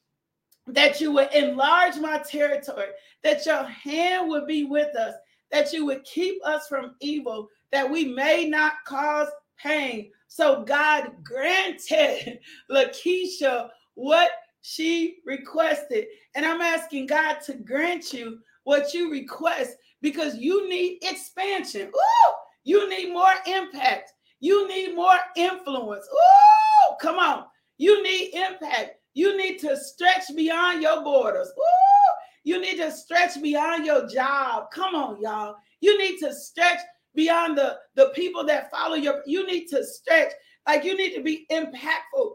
that 0.66 1.00
you 1.00 1.12
would 1.12 1.33
enlarge 1.33 1.97
my 1.97 2.19
territory, 2.19 2.88
that 3.23 3.47
your 3.47 3.64
hand 3.64 4.28
would 4.28 4.47
be 4.47 4.64
with 4.64 4.95
us, 4.97 5.14
that 5.50 5.73
you 5.73 5.87
would 5.87 6.04
keep 6.04 6.45
us 6.45 6.66
from 6.69 6.95
evil, 7.00 7.49
that 7.73 7.88
we 7.88 8.04
may 8.04 8.49
not 8.49 8.75
cause 8.87 9.28
pain. 9.62 10.11
So 10.28 10.64
God 10.64 11.12
granted 11.23 12.40
Lakeisha 12.71 13.69
what 13.95 14.30
she 14.62 15.19
requested. 15.25 16.07
And 16.35 16.45
I'm 16.45 16.61
asking 16.61 17.07
God 17.07 17.38
to 17.47 17.54
grant 17.54 18.12
you 18.12 18.38
what 18.64 18.92
you 18.95 19.11
request 19.11 19.76
because 20.02 20.37
you 20.37 20.69
need 20.69 20.99
expansion. 21.02 21.90
You 22.64 22.88
need 22.88 23.12
more 23.12 23.33
impact. 23.47 24.12
You 24.40 24.67
need 24.69 24.95
more 24.95 25.19
influence. 25.37 26.07
Ooh, 26.12 26.97
come 27.00 27.19
on. 27.19 27.45
You 27.79 28.02
need 28.02 28.35
impact. 28.35 28.93
You 29.14 29.37
need 29.37 29.59
to 29.61 29.76
stretch 29.76 30.25
beyond 30.35 30.83
your 30.83 31.02
borders. 31.02 31.49
Ooh, 31.49 32.12
you 32.45 32.61
need 32.61 32.76
to 32.79 32.90
stretch 32.90 33.40
beyond 33.43 33.85
your 33.87 34.09
job. 34.09 34.71
Come 34.73 34.95
on, 34.95 35.21
y'all. 35.21 35.57
You 35.81 35.99
need 35.99 36.19
to 36.19 36.35
stretch 36.35 36.79
beyond 37.14 37.59
the, 37.59 37.79
the 37.97 38.11
people 38.14 38.45
that 38.47 38.71
follow 38.71 38.97
your. 38.97 39.23
You 39.26 39.47
need 39.47 39.67
to 39.69 39.85
stretch. 39.85 40.33
Like 40.67 40.85
you 40.85 40.97
need 40.97 41.14
to 41.14 41.23
be 41.23 41.47
impactful 41.50 42.33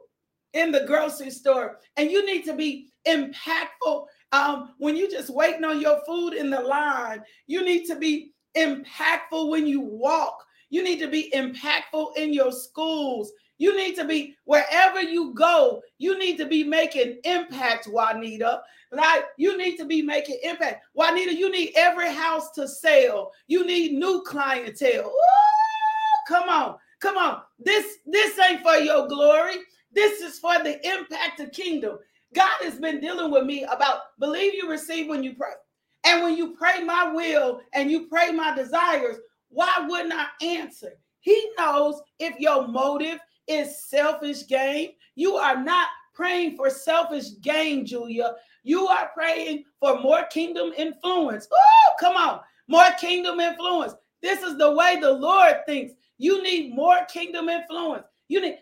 in 0.54 0.72
the 0.72 0.86
grocery 0.86 1.32
store, 1.32 1.80
and 1.98 2.10
you 2.10 2.26
need 2.26 2.46
to 2.46 2.54
be 2.54 2.90
impactful 3.08 4.06
um, 4.36 4.74
when 4.80 4.96
you 4.96 5.10
just 5.10 5.30
waiting 5.30 5.64
on 5.64 5.80
your 5.80 6.02
food 6.06 6.34
in 6.34 6.50
the 6.50 6.60
line, 6.60 7.24
you 7.48 7.64
need 7.64 7.86
to 7.86 7.96
be 7.96 8.34
impactful 8.56 9.50
when 9.50 9.66
you 9.68 9.82
walk. 9.82 10.46
You 10.70 10.84
need 10.84 11.00
to 11.00 11.08
be 11.08 11.32
impactful 11.34 12.18
in 12.18 12.34
your 12.34 12.52
schools. 12.52 13.32
You 13.58 13.76
need 13.76 13.96
to 13.96 14.06
be 14.06 14.36
wherever 14.46 15.02
you 15.02 15.34
go. 15.34 15.82
You 15.98 16.20
need 16.20 16.38
to 16.38 16.46
be 16.46 16.64
making 16.64 17.20
impact, 17.24 17.88
Juanita. 17.88 18.62
Right? 18.92 19.24
You 19.38 19.58
need 19.58 19.78
to 19.78 19.86
be 19.86 20.02
making 20.02 20.40
impact. 20.44 20.86
Juanita, 20.94 21.34
you 21.34 21.52
need 21.52 21.72
every 21.76 22.14
house 22.14 22.52
to 22.52 22.68
sell. 22.68 23.32
You 23.48 23.66
need 23.66 23.94
new 23.94 24.24
clientele. 24.26 25.08
Ooh, 25.08 26.28
come 26.28 26.50
on, 26.50 26.76
come 27.00 27.18
on. 27.18 27.42
This 27.60 27.98
this 28.06 28.38
ain't 28.40 28.62
for 28.62 28.76
your 28.76 29.08
glory. 29.08 29.56
This 29.92 30.22
is 30.22 30.40
for 30.40 30.62
the 30.62 30.86
impact 30.88 31.40
of 31.40 31.52
kingdom. 31.52 31.98
God 32.34 32.52
has 32.62 32.76
been 32.76 33.00
dealing 33.00 33.32
with 33.32 33.46
me 33.46 33.64
about 33.64 34.02
believe 34.20 34.54
you 34.54 34.70
receive 34.70 35.08
when 35.08 35.24
you 35.24 35.36
pray. 35.36 35.54
And 36.06 36.24
when 36.24 36.38
you 36.38 36.56
pray 36.56 36.84
my 36.84 37.12
will 37.12 37.62
and 37.74 37.90
you 37.90 38.08
pray 38.08 38.32
my 38.32 38.56
desires, 38.56 39.18
why 39.50 39.86
wouldn't 39.88 40.14
I 40.14 40.28
answer? 40.46 40.94
He 41.20 41.50
knows 41.58 42.02
if 42.20 42.40
your 42.40 42.68
motive 42.68 43.20
is 43.48 43.84
selfish 43.86 44.48
gain. 44.48 44.92
You 45.16 45.36
are 45.36 45.62
not 45.62 45.88
praying 46.14 46.56
for 46.56 46.70
selfish 46.70 47.26
gain, 47.42 47.86
Julia. 47.86 48.36
You 48.64 48.88
are 48.88 49.10
praying 49.14 49.66
for 49.80 50.00
more 50.00 50.24
kingdom 50.32 50.72
influence. 50.78 51.48
Oh, 51.52 51.94
come 52.00 52.16
on. 52.16 52.42
More 52.68 52.92
kingdom 53.00 53.40
influence. 53.40 53.94
This 54.22 54.42
is 54.42 54.58
the 54.58 54.72
way 54.72 54.98
the 55.00 55.12
Lord 55.12 55.58
thinks. 55.66 55.94
You 56.18 56.42
need 56.42 56.74
more 56.74 57.06
kingdom 57.06 57.50
influence. 57.50 58.06
You 58.28 58.42
need 58.42 58.58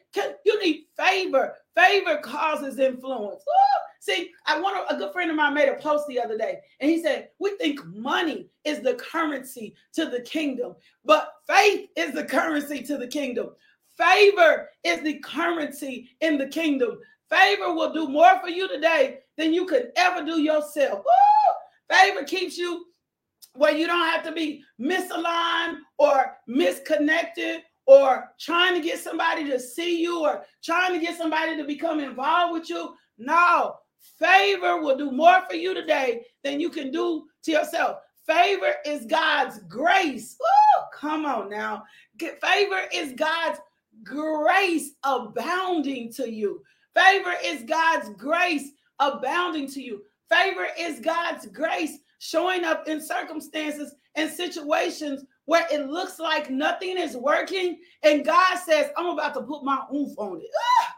you 0.45 0.61
need 0.61 0.85
favor. 0.97 1.55
Favor 1.75 2.17
causes 2.17 2.79
influence. 2.79 3.43
Woo! 3.45 3.83
See, 3.99 4.31
I 4.45 4.59
want 4.59 4.85
a 4.89 4.97
good 4.97 5.13
friend 5.13 5.29
of 5.29 5.37
mine 5.37 5.53
made 5.53 5.69
a 5.69 5.75
post 5.75 6.05
the 6.09 6.19
other 6.19 6.37
day, 6.37 6.59
and 6.81 6.91
he 6.91 7.01
said, 7.01 7.29
We 7.39 7.55
think 7.57 7.85
money 7.85 8.47
is 8.65 8.81
the 8.81 8.95
currency 8.95 9.75
to 9.93 10.07
the 10.07 10.21
kingdom, 10.21 10.75
but 11.05 11.31
faith 11.47 11.87
is 11.95 12.13
the 12.13 12.25
currency 12.25 12.83
to 12.83 12.97
the 12.97 13.07
kingdom. 13.07 13.51
Favor 13.97 14.69
is 14.83 15.01
the 15.03 15.19
currency 15.19 16.09
in 16.19 16.37
the 16.37 16.47
kingdom. 16.47 16.99
Favor 17.29 17.73
will 17.73 17.93
do 17.93 18.09
more 18.09 18.39
for 18.41 18.49
you 18.49 18.67
today 18.67 19.19
than 19.37 19.53
you 19.53 19.65
could 19.65 19.91
ever 19.95 20.25
do 20.25 20.41
yourself. 20.41 20.99
Woo! 21.05 21.95
Favor 21.95 22.23
keeps 22.23 22.57
you 22.57 22.85
where 23.55 23.75
you 23.75 23.87
don't 23.87 24.05
have 24.05 24.23
to 24.23 24.31
be 24.31 24.63
misaligned 24.79 25.77
or 25.97 26.37
misconnected 26.47 27.61
or 27.85 28.31
trying 28.39 28.75
to 28.75 28.81
get 28.81 28.99
somebody 28.99 29.43
to 29.49 29.59
see 29.59 30.01
you 30.01 30.21
or 30.21 30.45
trying 30.63 30.93
to 30.93 31.05
get 31.05 31.17
somebody 31.17 31.57
to 31.57 31.63
become 31.63 31.99
involved 31.99 32.53
with 32.53 32.69
you. 32.69 32.93
No, 33.17 33.75
favor 34.19 34.81
will 34.81 34.97
do 34.97 35.11
more 35.11 35.41
for 35.49 35.55
you 35.55 35.73
today 35.73 36.25
than 36.43 36.59
you 36.59 36.69
can 36.69 36.91
do 36.91 37.25
to 37.43 37.51
yourself. 37.51 37.97
Favor 38.25 38.75
is 38.85 39.05
God's 39.05 39.59
grace. 39.67 40.37
Ooh, 40.41 40.83
come 40.97 41.25
on 41.25 41.49
now. 41.49 41.83
Favor 42.19 42.81
is 42.93 43.13
God's 43.13 43.59
grace 44.03 44.91
abounding 45.03 46.11
to 46.13 46.29
you. 46.31 46.63
Favor 46.95 47.33
is 47.43 47.63
God's 47.63 48.09
grace 48.17 48.71
abounding 48.99 49.67
to 49.71 49.81
you. 49.81 50.03
Favor 50.29 50.67
is 50.79 50.99
God's 50.99 51.47
grace 51.47 51.97
showing 52.19 52.63
up 52.63 52.87
in 52.87 53.01
circumstances 53.01 53.93
and 54.15 54.31
situations 54.31 55.25
where 55.45 55.67
it 55.71 55.89
looks 55.89 56.19
like 56.19 56.49
nothing 56.49 56.97
is 56.97 57.17
working, 57.17 57.79
and 58.03 58.25
God 58.25 58.57
says, 58.57 58.89
I'm 58.97 59.07
about 59.07 59.33
to 59.35 59.41
put 59.41 59.63
my 59.63 59.83
oomph 59.93 60.17
on 60.17 60.39
it. 60.39 60.49
Ah! 60.81 60.95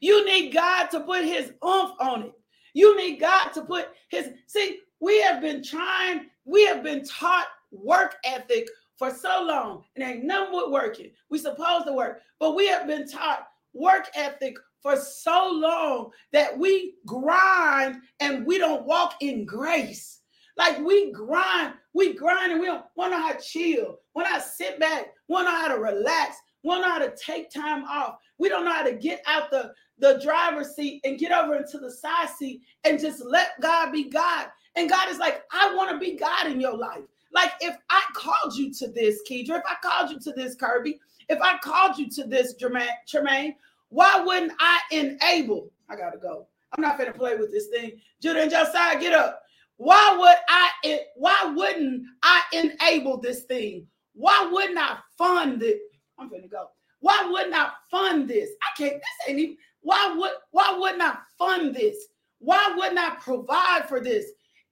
You 0.00 0.24
need 0.24 0.52
God 0.52 0.86
to 0.88 1.00
put 1.00 1.24
his 1.24 1.52
oomph 1.64 1.92
on 2.00 2.22
it. 2.24 2.32
You 2.72 2.96
need 2.96 3.18
God 3.18 3.48
to 3.50 3.62
put 3.62 3.88
his 4.08 4.30
see, 4.46 4.80
we 5.00 5.20
have 5.22 5.40
been 5.40 5.62
trying, 5.62 6.26
we 6.44 6.64
have 6.66 6.82
been 6.82 7.04
taught 7.04 7.46
work 7.72 8.16
ethic 8.24 8.68
for 8.96 9.10
so 9.12 9.42
long, 9.42 9.84
and 9.96 10.04
ain't 10.04 10.24
nothing 10.24 10.52
but 10.52 10.70
working. 10.70 11.10
We 11.30 11.38
supposed 11.38 11.86
to 11.86 11.92
work, 11.92 12.20
but 12.38 12.54
we 12.54 12.68
have 12.68 12.86
been 12.86 13.08
taught 13.08 13.48
work 13.72 14.08
ethic 14.14 14.56
for 14.82 14.96
so 14.96 15.50
long 15.52 16.10
that 16.32 16.56
we 16.56 16.94
grind 17.06 17.96
and 18.20 18.46
we 18.46 18.58
don't 18.58 18.86
walk 18.86 19.14
in 19.20 19.44
grace. 19.44 20.19
Like 20.60 20.78
we 20.80 21.10
grind, 21.10 21.72
we 21.94 22.12
grind 22.12 22.52
and 22.52 22.60
we 22.60 22.66
don't 22.66 22.84
want 22.94 23.14
to 23.14 23.16
know 23.18 23.26
how 23.26 23.32
to 23.32 23.40
chill, 23.40 23.98
want 24.14 24.28
to 24.28 24.42
sit 24.42 24.78
back, 24.78 25.06
want 25.26 25.46
to 25.46 25.50
know 25.50 25.58
how 25.58 25.68
to 25.74 25.80
relax, 25.80 26.36
want 26.62 26.82
to 26.82 26.86
know 26.86 26.92
how 26.92 26.98
to 26.98 27.14
take 27.16 27.50
time 27.50 27.84
off. 27.84 28.16
We 28.36 28.50
don't 28.50 28.66
know 28.66 28.74
how 28.74 28.82
to 28.82 28.92
get 28.92 29.22
out 29.26 29.50
the, 29.50 29.72
the 30.00 30.20
driver's 30.22 30.74
seat 30.74 31.00
and 31.04 31.18
get 31.18 31.32
over 31.32 31.54
into 31.54 31.78
the 31.78 31.90
side 31.90 32.28
seat 32.28 32.60
and 32.84 33.00
just 33.00 33.24
let 33.24 33.58
God 33.62 33.90
be 33.90 34.10
God. 34.10 34.48
And 34.76 34.90
God 34.90 35.08
is 35.08 35.16
like, 35.16 35.44
I 35.50 35.74
want 35.74 35.92
to 35.92 35.98
be 35.98 36.14
God 36.14 36.48
in 36.48 36.60
your 36.60 36.76
life. 36.76 37.04
Like 37.32 37.52
if 37.62 37.74
I 37.88 38.02
called 38.12 38.54
you 38.54 38.70
to 38.74 38.88
this, 38.88 39.20
Kedra, 39.26 39.60
if 39.60 39.64
I 39.66 39.76
called 39.82 40.10
you 40.10 40.20
to 40.20 40.32
this, 40.32 40.56
Kirby, 40.56 41.00
if 41.30 41.40
I 41.40 41.56
called 41.64 41.96
you 41.96 42.10
to 42.10 42.24
this, 42.24 42.54
Jermaine, 42.62 43.54
why 43.88 44.20
wouldn't 44.20 44.52
I 44.60 44.78
enable? 44.92 45.70
I 45.88 45.96
gotta 45.96 46.18
go. 46.18 46.48
I'm 46.72 46.82
not 46.82 46.98
gonna 46.98 47.14
play 47.14 47.38
with 47.38 47.50
this 47.50 47.68
thing. 47.68 47.92
Judah 48.20 48.42
and 48.42 48.50
Josiah, 48.50 49.00
get 49.00 49.14
up. 49.14 49.42
Why 49.80 50.14
would 50.18 50.36
I 50.46 51.00
why 51.16 51.54
wouldn't 51.56 52.04
I 52.22 52.42
enable 52.52 53.18
this 53.18 53.44
thing? 53.44 53.86
Why 54.12 54.46
wouldn't 54.52 54.76
I 54.78 54.98
fund 55.16 55.62
it? 55.62 55.80
I'm 56.18 56.28
gonna 56.28 56.48
go. 56.48 56.66
Why 56.98 57.26
wouldn't 57.30 57.54
I 57.54 57.70
fund 57.90 58.28
this? 58.28 58.50
I 58.60 58.76
can't, 58.76 58.92
this 58.92 59.02
ain't 59.26 59.38
even 59.38 59.56
why 59.80 60.14
would 60.18 60.32
why 60.50 60.76
wouldn't 60.78 61.00
I 61.00 61.16
fund 61.38 61.74
this? 61.74 61.96
Why 62.40 62.74
wouldn't 62.76 62.98
I 62.98 63.14
provide 63.22 63.88
for 63.88 64.00
this? 64.00 64.26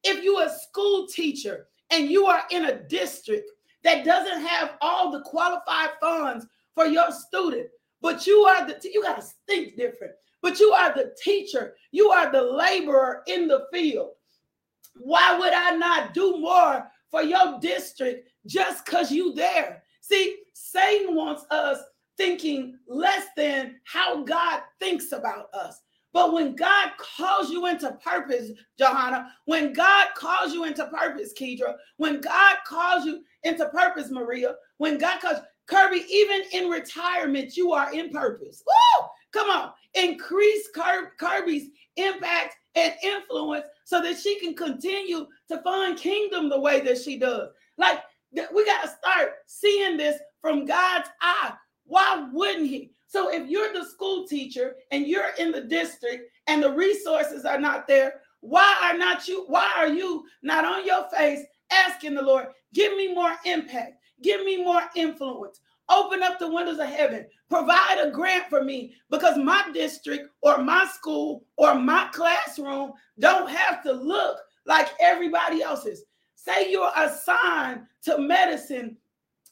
If 0.04 0.22
you're 0.22 0.44
a 0.44 0.50
school 0.50 1.06
teacher 1.06 1.68
and 1.88 2.10
you 2.10 2.26
are 2.26 2.42
in 2.50 2.66
a 2.66 2.82
district 2.82 3.50
that 3.84 4.04
doesn't 4.04 4.44
have 4.44 4.76
all 4.82 5.10
the 5.10 5.22
qualified 5.22 5.92
funds 6.02 6.44
for 6.74 6.84
your 6.84 7.10
student, 7.12 7.68
but 8.02 8.26
you 8.26 8.40
are 8.40 8.66
the 8.66 8.78
you 8.84 9.02
got 9.02 9.22
to 9.22 9.26
think 9.46 9.74
different. 9.74 10.12
But 10.42 10.60
you 10.60 10.70
are 10.72 10.92
the 10.92 11.14
teacher, 11.24 11.76
you 11.92 12.10
are 12.10 12.30
the 12.30 12.42
laborer 12.42 13.22
in 13.26 13.48
the 13.48 13.64
field 13.72 14.10
Why 15.00 15.38
would 15.38 15.52
I 15.52 15.76
not 15.76 16.14
do 16.14 16.38
more 16.38 16.90
for 17.10 17.22
your 17.22 17.58
district 17.60 18.30
just 18.46 18.84
because 18.84 19.10
you 19.10 19.34
there? 19.34 19.82
See, 20.00 20.36
Satan 20.54 21.14
wants 21.14 21.44
us 21.50 21.78
thinking 22.16 22.78
less 22.86 23.26
than 23.36 23.76
how 23.84 24.22
God 24.24 24.62
thinks 24.80 25.12
about 25.12 25.46
us. 25.54 25.80
But 26.12 26.32
when 26.32 26.56
God 26.56 26.92
calls 26.98 27.50
you 27.50 27.66
into 27.66 27.92
purpose, 28.02 28.50
Johanna, 28.78 29.30
when 29.44 29.72
God 29.72 30.08
calls 30.16 30.52
you 30.52 30.64
into 30.64 30.86
purpose, 30.86 31.32
Kedra, 31.38 31.74
when 31.98 32.20
God 32.20 32.56
calls 32.66 33.04
you 33.04 33.22
into 33.44 33.68
purpose, 33.68 34.10
Maria, 34.10 34.54
when 34.78 34.98
God 34.98 35.20
calls 35.20 35.38
Kirby, 35.66 36.04
even 36.10 36.42
in 36.52 36.70
retirement, 36.70 37.56
you 37.56 37.72
are 37.72 37.92
in 37.92 38.10
purpose. 38.10 38.64
Woo! 38.66 39.06
Come 39.32 39.50
on, 39.50 39.72
increase 39.94 40.68
Kirby's 41.18 41.68
impact 41.96 42.56
and 42.74 42.94
influence 43.02 43.64
so 43.84 44.00
that 44.02 44.18
she 44.18 44.38
can 44.38 44.54
continue 44.54 45.26
to 45.48 45.62
find 45.62 45.98
kingdom 45.98 46.48
the 46.48 46.60
way 46.60 46.80
that 46.80 46.98
she 46.98 47.18
does. 47.18 47.48
Like 47.76 48.00
we 48.32 48.64
got 48.64 48.82
to 48.82 48.88
start 48.88 49.32
seeing 49.46 49.96
this 49.96 50.18
from 50.40 50.66
God's 50.66 51.08
eye. 51.20 51.54
Why 51.84 52.28
wouldn't 52.32 52.68
he? 52.68 52.92
So 53.06 53.32
if 53.32 53.48
you're 53.48 53.72
the 53.72 53.86
school 53.86 54.26
teacher 54.26 54.76
and 54.90 55.06
you're 55.06 55.30
in 55.38 55.50
the 55.50 55.62
district 55.62 56.30
and 56.46 56.62
the 56.62 56.72
resources 56.72 57.44
are 57.44 57.58
not 57.58 57.88
there, 57.88 58.20
why 58.40 58.76
are 58.82 58.96
not 58.96 59.26
you 59.26 59.44
why 59.48 59.72
are 59.76 59.88
you 59.88 60.24
not 60.42 60.64
on 60.64 60.86
your 60.86 61.08
face 61.10 61.40
asking 61.70 62.14
the 62.14 62.22
Lord, 62.22 62.46
give 62.74 62.96
me 62.96 63.14
more 63.14 63.34
impact, 63.44 63.94
give 64.22 64.44
me 64.44 64.62
more 64.62 64.82
influence. 64.94 65.60
Open 65.90 66.22
up 66.22 66.38
the 66.38 66.52
windows 66.52 66.78
of 66.78 66.86
heaven. 66.86 67.26
Provide 67.48 67.98
a 68.02 68.10
grant 68.10 68.48
for 68.48 68.62
me 68.62 68.94
because 69.10 69.38
my 69.38 69.70
district 69.72 70.28
or 70.42 70.58
my 70.58 70.86
school 70.86 71.44
or 71.56 71.74
my 71.74 72.08
classroom 72.12 72.92
don't 73.18 73.48
have 73.48 73.82
to 73.84 73.92
look 73.92 74.38
like 74.66 74.88
everybody 75.00 75.62
else's. 75.62 76.04
Say 76.34 76.70
you're 76.70 76.92
assigned 76.96 77.82
to 78.02 78.18
medicine 78.18 78.96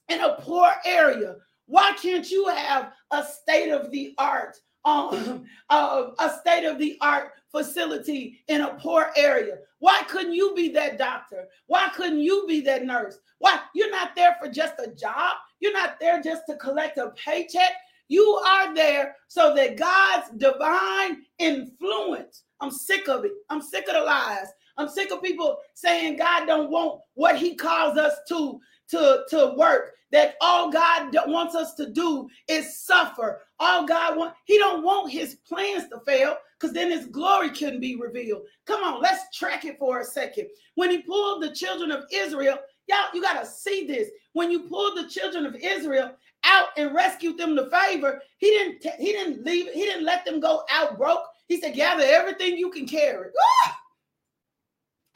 in 0.08 0.20
a 0.20 0.36
poor 0.40 0.70
area. 0.84 1.36
Why 1.66 1.92
can't 2.00 2.30
you 2.30 2.46
have 2.48 2.92
a 3.10 3.24
state 3.24 3.70
of 3.70 3.90
the 3.90 4.14
art, 4.18 4.56
um, 4.84 5.44
uh, 5.70 6.10
a 6.18 6.38
state 6.40 6.64
of 6.64 6.78
the 6.78 6.96
art 7.00 7.32
facility 7.50 8.40
in 8.48 8.60
a 8.60 8.74
poor 8.74 9.10
area? 9.16 9.58
Why 9.78 10.02
couldn't 10.08 10.34
you 10.34 10.54
be 10.54 10.68
that 10.70 10.98
doctor? 10.98 11.48
Why 11.66 11.88
couldn't 11.94 12.20
you 12.20 12.44
be 12.46 12.60
that 12.62 12.84
nurse? 12.84 13.18
Why 13.38 13.60
you're 13.74 13.90
not 13.90 14.14
there 14.14 14.36
for 14.40 14.48
just 14.48 14.74
a 14.78 14.88
job? 14.88 15.36
You're 15.60 15.72
not 15.72 15.98
there 16.00 16.22
just 16.22 16.42
to 16.48 16.56
collect 16.56 16.98
a 16.98 17.10
paycheck. 17.10 17.72
You 18.08 18.24
are 18.46 18.74
there 18.74 19.16
so 19.28 19.54
that 19.54 19.76
God's 19.76 20.30
divine 20.36 21.22
influence. 21.38 22.44
I'm 22.60 22.70
sick 22.70 23.08
of 23.08 23.24
it. 23.24 23.32
I'm 23.50 23.60
sick 23.60 23.88
of 23.88 23.94
the 23.94 24.00
lies. 24.00 24.46
I'm 24.78 24.88
sick 24.88 25.10
of 25.10 25.22
people 25.22 25.56
saying 25.74 26.16
God 26.16 26.46
don't 26.46 26.70
want 26.70 27.00
what 27.14 27.36
he 27.36 27.54
calls 27.54 27.98
us 27.98 28.14
to 28.28 28.60
to 28.88 29.24
to 29.30 29.54
work 29.56 29.96
that 30.12 30.36
all 30.40 30.70
God 30.70 31.14
wants 31.26 31.54
us 31.54 31.74
to 31.74 31.90
do 31.90 32.28
is 32.48 32.84
suffer. 32.84 33.42
All 33.58 33.86
God 33.86 34.16
want, 34.16 34.34
He 34.44 34.58
don't 34.58 34.84
want 34.84 35.10
His 35.10 35.36
plans 35.46 35.88
to 35.88 36.00
fail 36.06 36.36
because 36.58 36.72
then 36.72 36.90
His 36.90 37.06
glory 37.06 37.50
couldn't 37.50 37.80
be 37.80 37.96
revealed. 37.96 38.42
Come 38.66 38.82
on, 38.84 39.02
let's 39.02 39.36
track 39.36 39.64
it 39.64 39.78
for 39.78 40.00
a 40.00 40.04
second. 40.04 40.48
When 40.74 40.90
He 40.90 41.02
pulled 41.02 41.42
the 41.42 41.54
children 41.54 41.90
of 41.90 42.04
Israel, 42.12 42.58
y'all, 42.88 42.98
you 43.14 43.22
got 43.22 43.40
to 43.40 43.46
see 43.46 43.86
this. 43.86 44.08
When 44.36 44.50
you 44.50 44.60
pulled 44.60 44.98
the 44.98 45.08
children 45.08 45.46
of 45.46 45.56
Israel 45.56 46.12
out 46.44 46.68
and 46.76 46.94
rescued 46.94 47.38
them 47.38 47.56
to 47.56 47.70
favor, 47.70 48.20
He 48.36 48.48
didn't. 48.50 48.80
T- 48.82 48.90
he 48.98 49.12
didn't 49.12 49.46
leave. 49.46 49.72
He 49.72 49.80
didn't 49.80 50.04
let 50.04 50.26
them 50.26 50.40
go 50.40 50.62
out 50.70 50.98
broke. 50.98 51.24
He 51.48 51.58
said, 51.58 51.74
"Gather 51.74 52.04
everything 52.04 52.58
you 52.58 52.70
can 52.70 52.86
carry." 52.86 53.30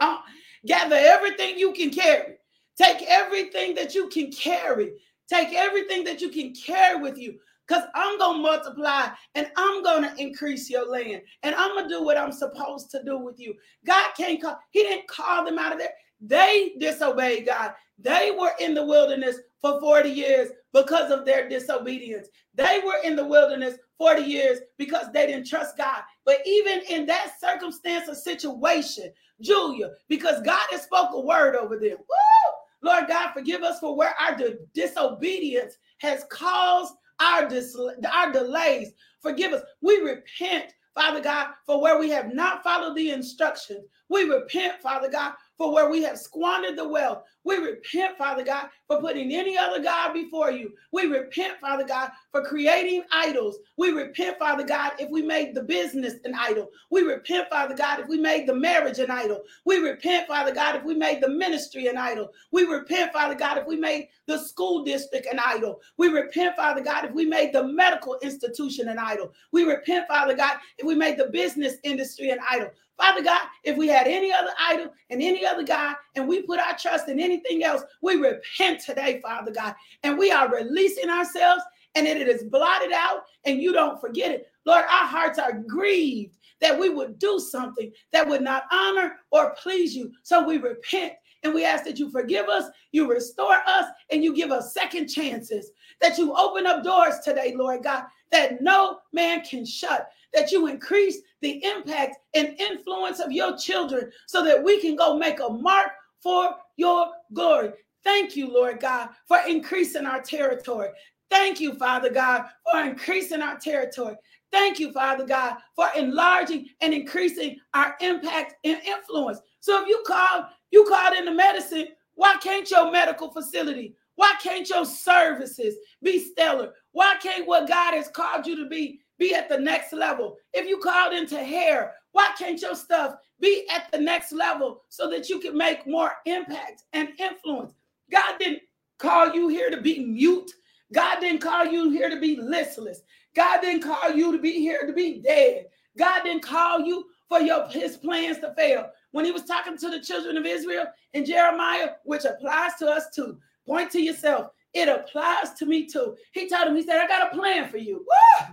Uh, 0.01 0.21
gather 0.65 0.97
everything 0.97 1.59
you 1.59 1.75
can 1.75 1.91
carry. 1.91 2.39
Take 2.79 3.03
everything 3.07 3.75
that 3.75 3.95
you 3.95 4.09
can 4.09 4.33
carry. 4.33 4.95
Take 5.29 5.53
everything 5.53 6.03
that 6.05 6.23
you 6.23 6.31
can 6.31 6.55
carry 6.55 6.99
with 6.99 7.19
you. 7.19 7.39
Because 7.69 7.85
I'm 7.95 8.19
going 8.19 8.39
to 8.39 8.43
multiply 8.43 9.09
and 9.35 9.49
I'm 9.59 9.83
going 9.83 10.03
to 10.03 10.15
increase 10.17 10.71
your 10.71 10.91
land. 10.91 11.21
And 11.43 11.55
I'm 11.55 11.75
going 11.75 11.91
to 11.91 11.95
do 11.95 12.03
what 12.03 12.17
I'm 12.17 12.33
supposed 12.33 12.91
to 12.93 13.05
do 13.05 13.19
with 13.19 13.39
you. 13.39 13.55
God 13.87 14.13
can't 14.17 14.41
call, 14.41 14.59
He 14.71 14.83
didn't 14.83 15.09
call 15.09 15.45
them 15.45 15.59
out 15.59 15.73
of 15.73 15.79
there. 15.79 15.93
They 16.21 16.75
disobeyed 16.79 17.47
God. 17.47 17.73
They 17.99 18.35
were 18.39 18.53
in 18.61 18.75
the 18.75 18.85
wilderness 18.85 19.37
for 19.61 19.81
40 19.81 20.09
years 20.09 20.51
because 20.73 21.11
of 21.11 21.25
their 21.25 21.49
disobedience. 21.49 22.29
They 22.55 22.81
were 22.85 22.99
in 23.05 23.17
the 23.17 23.27
wilderness 23.27 23.77
40 23.99 24.23
years 24.23 24.61
because 24.79 25.07
they 25.13 25.27
didn't 25.27 25.47
trust 25.47 25.77
God. 25.77 26.03
But 26.25 26.39
even 26.47 26.81
in 26.89 27.07
that 27.07 27.33
circumstance 27.41 28.09
or 28.09 28.15
situation, 28.15 29.13
Julia, 29.41 29.91
because 30.09 30.43
God 30.43 30.63
has 30.71 30.83
spoke 30.83 31.11
a 31.13 31.21
word 31.21 31.57
over 31.57 31.77
them. 31.79 31.97
Woo! 31.99 32.51
Lord 32.83 33.09
God, 33.09 33.33
forgive 33.33 33.63
us 33.63 33.79
for 33.79 33.97
where 33.97 34.15
our 34.19 34.37
disobedience 34.75 35.77
has 35.99 36.25
caused 36.31 36.95
our, 37.21 37.47
dis- 37.47 37.77
our 38.13 38.33
delays. 38.33 38.93
Forgive 39.21 39.53
us. 39.53 39.63
We 39.83 39.99
repent, 39.99 40.73
Father 40.95 41.21
God, 41.21 41.49
for 41.67 41.81
where 41.81 41.99
we 41.99 42.09
have 42.11 42.33
not 42.33 42.63
followed 42.63 42.97
the 42.97 43.11
instructions. 43.11 43.87
We 44.09 44.25
repent, 44.25 44.81
Father 44.83 45.11
God, 45.11 45.35
for 45.61 45.75
where 45.75 45.91
we 45.91 46.03
have 46.03 46.17
squandered 46.17 46.75
the 46.75 46.89
wealth. 46.89 47.23
We 47.45 47.57
repent, 47.57 48.19
Father 48.19 48.45
God, 48.45 48.69
for 48.87 49.01
putting 49.01 49.33
any 49.33 49.57
other 49.57 49.83
God 49.83 50.13
before 50.13 50.51
you. 50.51 50.73
We 50.93 51.07
repent, 51.07 51.59
Father 51.61 51.85
God, 51.85 52.11
for 52.33 52.45
creating 52.45 53.05
idols. 53.13 53.59
We 53.79 53.91
repent, 53.93 54.39
Father 54.39 54.65
God, 54.65 54.93
if 54.99 55.11
we 55.11 55.23
made 55.23 55.55
the 55.55 55.63
business 55.63 56.15
an 56.25 56.35
idol. 56.39 56.69
We 56.91 57.03
repent, 57.03 57.49
Father 57.49 57.75
God, 57.75 58.01
if 58.01 58.09
we 58.09 58.19
made 58.19 58.47
the 58.47 58.55
marriage 58.55 58.99
an 58.99 59.11
idol. 59.11 59.43
We 59.65 59.79
repent, 59.79 60.29
Father 60.29 60.55
God, 60.55 60.77
if 60.77 60.85
we 60.85 60.95
made 60.95 61.23
the 61.23 61.31
ministry 61.31 61.87
an 61.87 61.97
idol. 61.97 62.31
We 62.53 62.65
repent, 62.65 63.13
Father 63.13 63.35
God, 63.35 63.59
if 63.59 63.67
we 63.67 63.77
made 63.77 64.09
the 64.27 64.39
school 64.39 64.85
district 64.85 65.27
an 65.27 65.41
idol. 65.45 65.81
We 65.97 66.09
repent, 66.09 66.57
Father 66.57 66.83
God, 66.83 67.07
if 67.07 67.13
we 67.13 67.25
made 67.25 67.55
the 67.55 67.65
medical 67.65 68.19
institution 68.23 68.89
an 68.89 68.99
idol. 68.99 69.33
We 69.53 69.65
repent, 69.65 70.09
Father 70.09 70.37
God, 70.37 70.59
if 70.77 70.87
we 70.87 70.95
made 70.95 71.17
the 71.17 71.27
business 71.27 71.77
industry 71.85 72.31
an 72.31 72.39
idol. 72.51 72.71
Father 73.01 73.23
God, 73.23 73.41
if 73.65 73.79
we 73.79 73.89
had 73.89 74.07
any 74.07 74.31
other 74.31 74.51
idol 74.61 74.93
and 75.09 75.23
any 75.23 75.47
other 75.47 75.63
God, 75.63 75.97
and 76.17 76.29
we 76.29 76.43
put 76.43 76.61
our 76.61 76.77
trust 76.77 77.09
in 77.09 77.19
anything 77.31 77.65
else, 77.65 77.83
we 78.03 78.17
repent 78.17 78.81
today, 78.81 79.21
Father 79.23 79.53
God, 79.53 79.75
and 80.03 80.19
we 80.19 80.31
are 80.31 80.53
releasing 80.53 81.09
ourselves, 81.09 81.63
and 81.95 82.07
it 82.07 82.29
is 82.29 82.45
blotted 82.45 82.93
out, 82.93 83.23
and 83.45 83.61
you 83.61 83.73
don't 83.73 84.01
forget 84.01 84.31
it. 84.31 84.49
Lord, 84.65 84.85
our 84.85 85.07
hearts 85.07 85.39
are 85.39 85.53
grieved 85.53 86.37
that 86.61 86.79
we 86.79 86.89
would 86.91 87.19
do 87.19 87.39
something 87.39 87.91
that 88.13 88.29
would 88.29 88.43
not 88.43 88.65
honor 88.71 89.17
or 89.31 89.55
please 89.61 89.97
you. 89.97 90.13
So 90.23 90.45
we 90.45 90.59
repent 90.59 91.15
and 91.43 91.55
we 91.55 91.65
ask 91.65 91.85
that 91.85 91.99
you 91.99 92.11
forgive 92.11 92.49
us, 92.49 92.67
you 92.93 93.11
restore 93.11 93.57
us, 93.67 93.87
and 94.11 94.23
you 94.23 94.35
give 94.35 94.51
us 94.51 94.75
second 94.75 95.09
chances. 95.09 95.71
That 96.03 96.19
you 96.19 96.35
open 96.37 96.67
up 96.67 96.85
doors 96.85 97.21
today, 97.25 97.55
Lord 97.57 97.83
God, 97.83 98.05
that 98.31 98.61
no 98.61 98.99
man 99.13 99.43
can 99.43 99.65
shut 99.65 100.11
that 100.33 100.53
you 100.53 100.67
increase 100.67 101.19
the 101.41 101.63
impact 101.65 102.17
and 102.35 102.59
influence 102.61 103.21
of 103.21 103.33
your 103.33 103.57
children 103.57 104.11
so 104.27 104.45
that 104.45 104.63
we 104.63 104.81
can 104.81 104.97
go 104.97 105.17
make 105.17 105.41
a 105.41 105.49
mark 105.49 105.91
for 106.23 106.55
your 106.81 107.09
glory. 107.33 107.73
Thank 108.03 108.35
you, 108.35 108.53
Lord 108.53 108.81
God, 108.81 109.11
for 109.29 109.39
increasing 109.47 110.07
our 110.07 110.23
territory. 110.23 110.89
Thank 111.31 111.61
you, 111.61 111.75
Father 111.75 112.11
God, 112.11 112.47
for 112.69 112.81
increasing 112.81 113.43
our 113.43 113.59
territory. 113.59 114.17
Thank 114.51 114.81
you, 114.81 114.93
Father 114.93 115.25
God, 115.25 115.59
for 115.77 115.87
enlarging 115.97 116.67
and 116.81 116.93
increasing 116.93 117.57
our 117.75 117.95
impact 118.01 118.55
and 118.65 118.81
influence. 118.83 119.39
So 119.61 119.83
if 119.83 119.89
you 119.89 120.03
call, 120.07 120.49
you 120.73 120.85
called 120.89 121.17
into 121.17 121.33
medicine, 121.33 121.89
why 122.15 122.37
can't 122.43 122.69
your 122.69 122.91
medical 122.91 123.31
facility, 123.31 123.95
why 124.17 124.35
can't 124.43 124.69
your 124.69 124.85
services 124.85 125.77
be 126.03 126.19
stellar? 126.19 126.73
Why 126.93 127.15
can't 127.23 127.47
what 127.47 127.69
God 127.69 127.95
has 127.95 128.09
called 128.09 128.47
you 128.47 128.57
to 128.57 128.69
be 128.69 129.01
be 129.21 129.35
at 129.35 129.49
the 129.49 129.59
next 129.59 129.93
level. 129.93 130.37
If 130.53 130.67
you 130.67 130.79
called 130.79 131.13
into 131.13 131.39
hair, 131.39 131.93
why 132.13 132.31
can't 132.39 132.61
your 132.61 132.75
stuff 132.75 133.15
be 133.41 133.67
at 133.75 133.91
the 133.93 133.99
next 133.99 134.33
level 134.33 134.83
so 134.89 135.09
that 135.11 135.29
you 135.29 135.39
can 135.39 135.57
make 135.57 135.87
more 135.87 136.13
impact 136.27 136.85
and 136.93 137.11
influence? 137.19 137.75
God 138.11 138.39
didn't 138.39 138.63
call 138.99 139.33
you 139.35 139.49
here 139.49 139.71
to 139.71 139.81
be 139.81 140.05
mute. 140.05 140.51
God 140.93 141.21
didn't 141.21 141.41
call 141.41 141.67
you 141.67 141.91
here 141.91 142.11
to 142.11 142.19
be 142.19 142.37
listless. 142.37 143.03
God 143.37 143.61
didn't 143.61 143.83
call 143.83 144.11
you 144.11 144.33
to 144.33 144.39
be 144.39 144.53
here 144.53 144.87
to 144.87 144.93
be 144.93 145.21
dead. 145.21 145.67
God 145.97 146.23
didn't 146.25 146.43
call 146.43 146.81
you 146.81 147.07
for 147.29 147.41
your 147.41 147.69
his 147.69 147.97
plans 147.97 148.39
to 148.39 148.53
fail. 148.55 148.91
When 149.13 149.25
he 149.25 149.31
was 149.31 149.45
talking 149.45 149.79
to 149.79 149.91
the 149.91 150.01
children 150.01 150.37
of 150.37 150.47
Israel 150.47 150.87
in 151.15 151.25
Jeremiah, 151.25 151.91
which 152.05 152.25
applies 152.25 152.73
to 152.81 152.89
us 152.89 153.05
too. 153.15 153.39
Point 153.67 153.91
to 153.93 154.01
yourself. 154.01 154.49
It 154.75 154.89
applies 154.89 155.53
to 155.59 155.67
me 155.67 155.87
too. 155.87 156.17
He 156.33 156.49
told 156.49 156.69
him, 156.69 156.77
he 156.77 156.83
said, 156.83 157.01
I 157.01 157.07
got 157.07 157.33
a 157.33 157.37
plan 157.37 157.69
for 157.69 157.79
you. 157.79 158.05
Woo! 158.07 158.47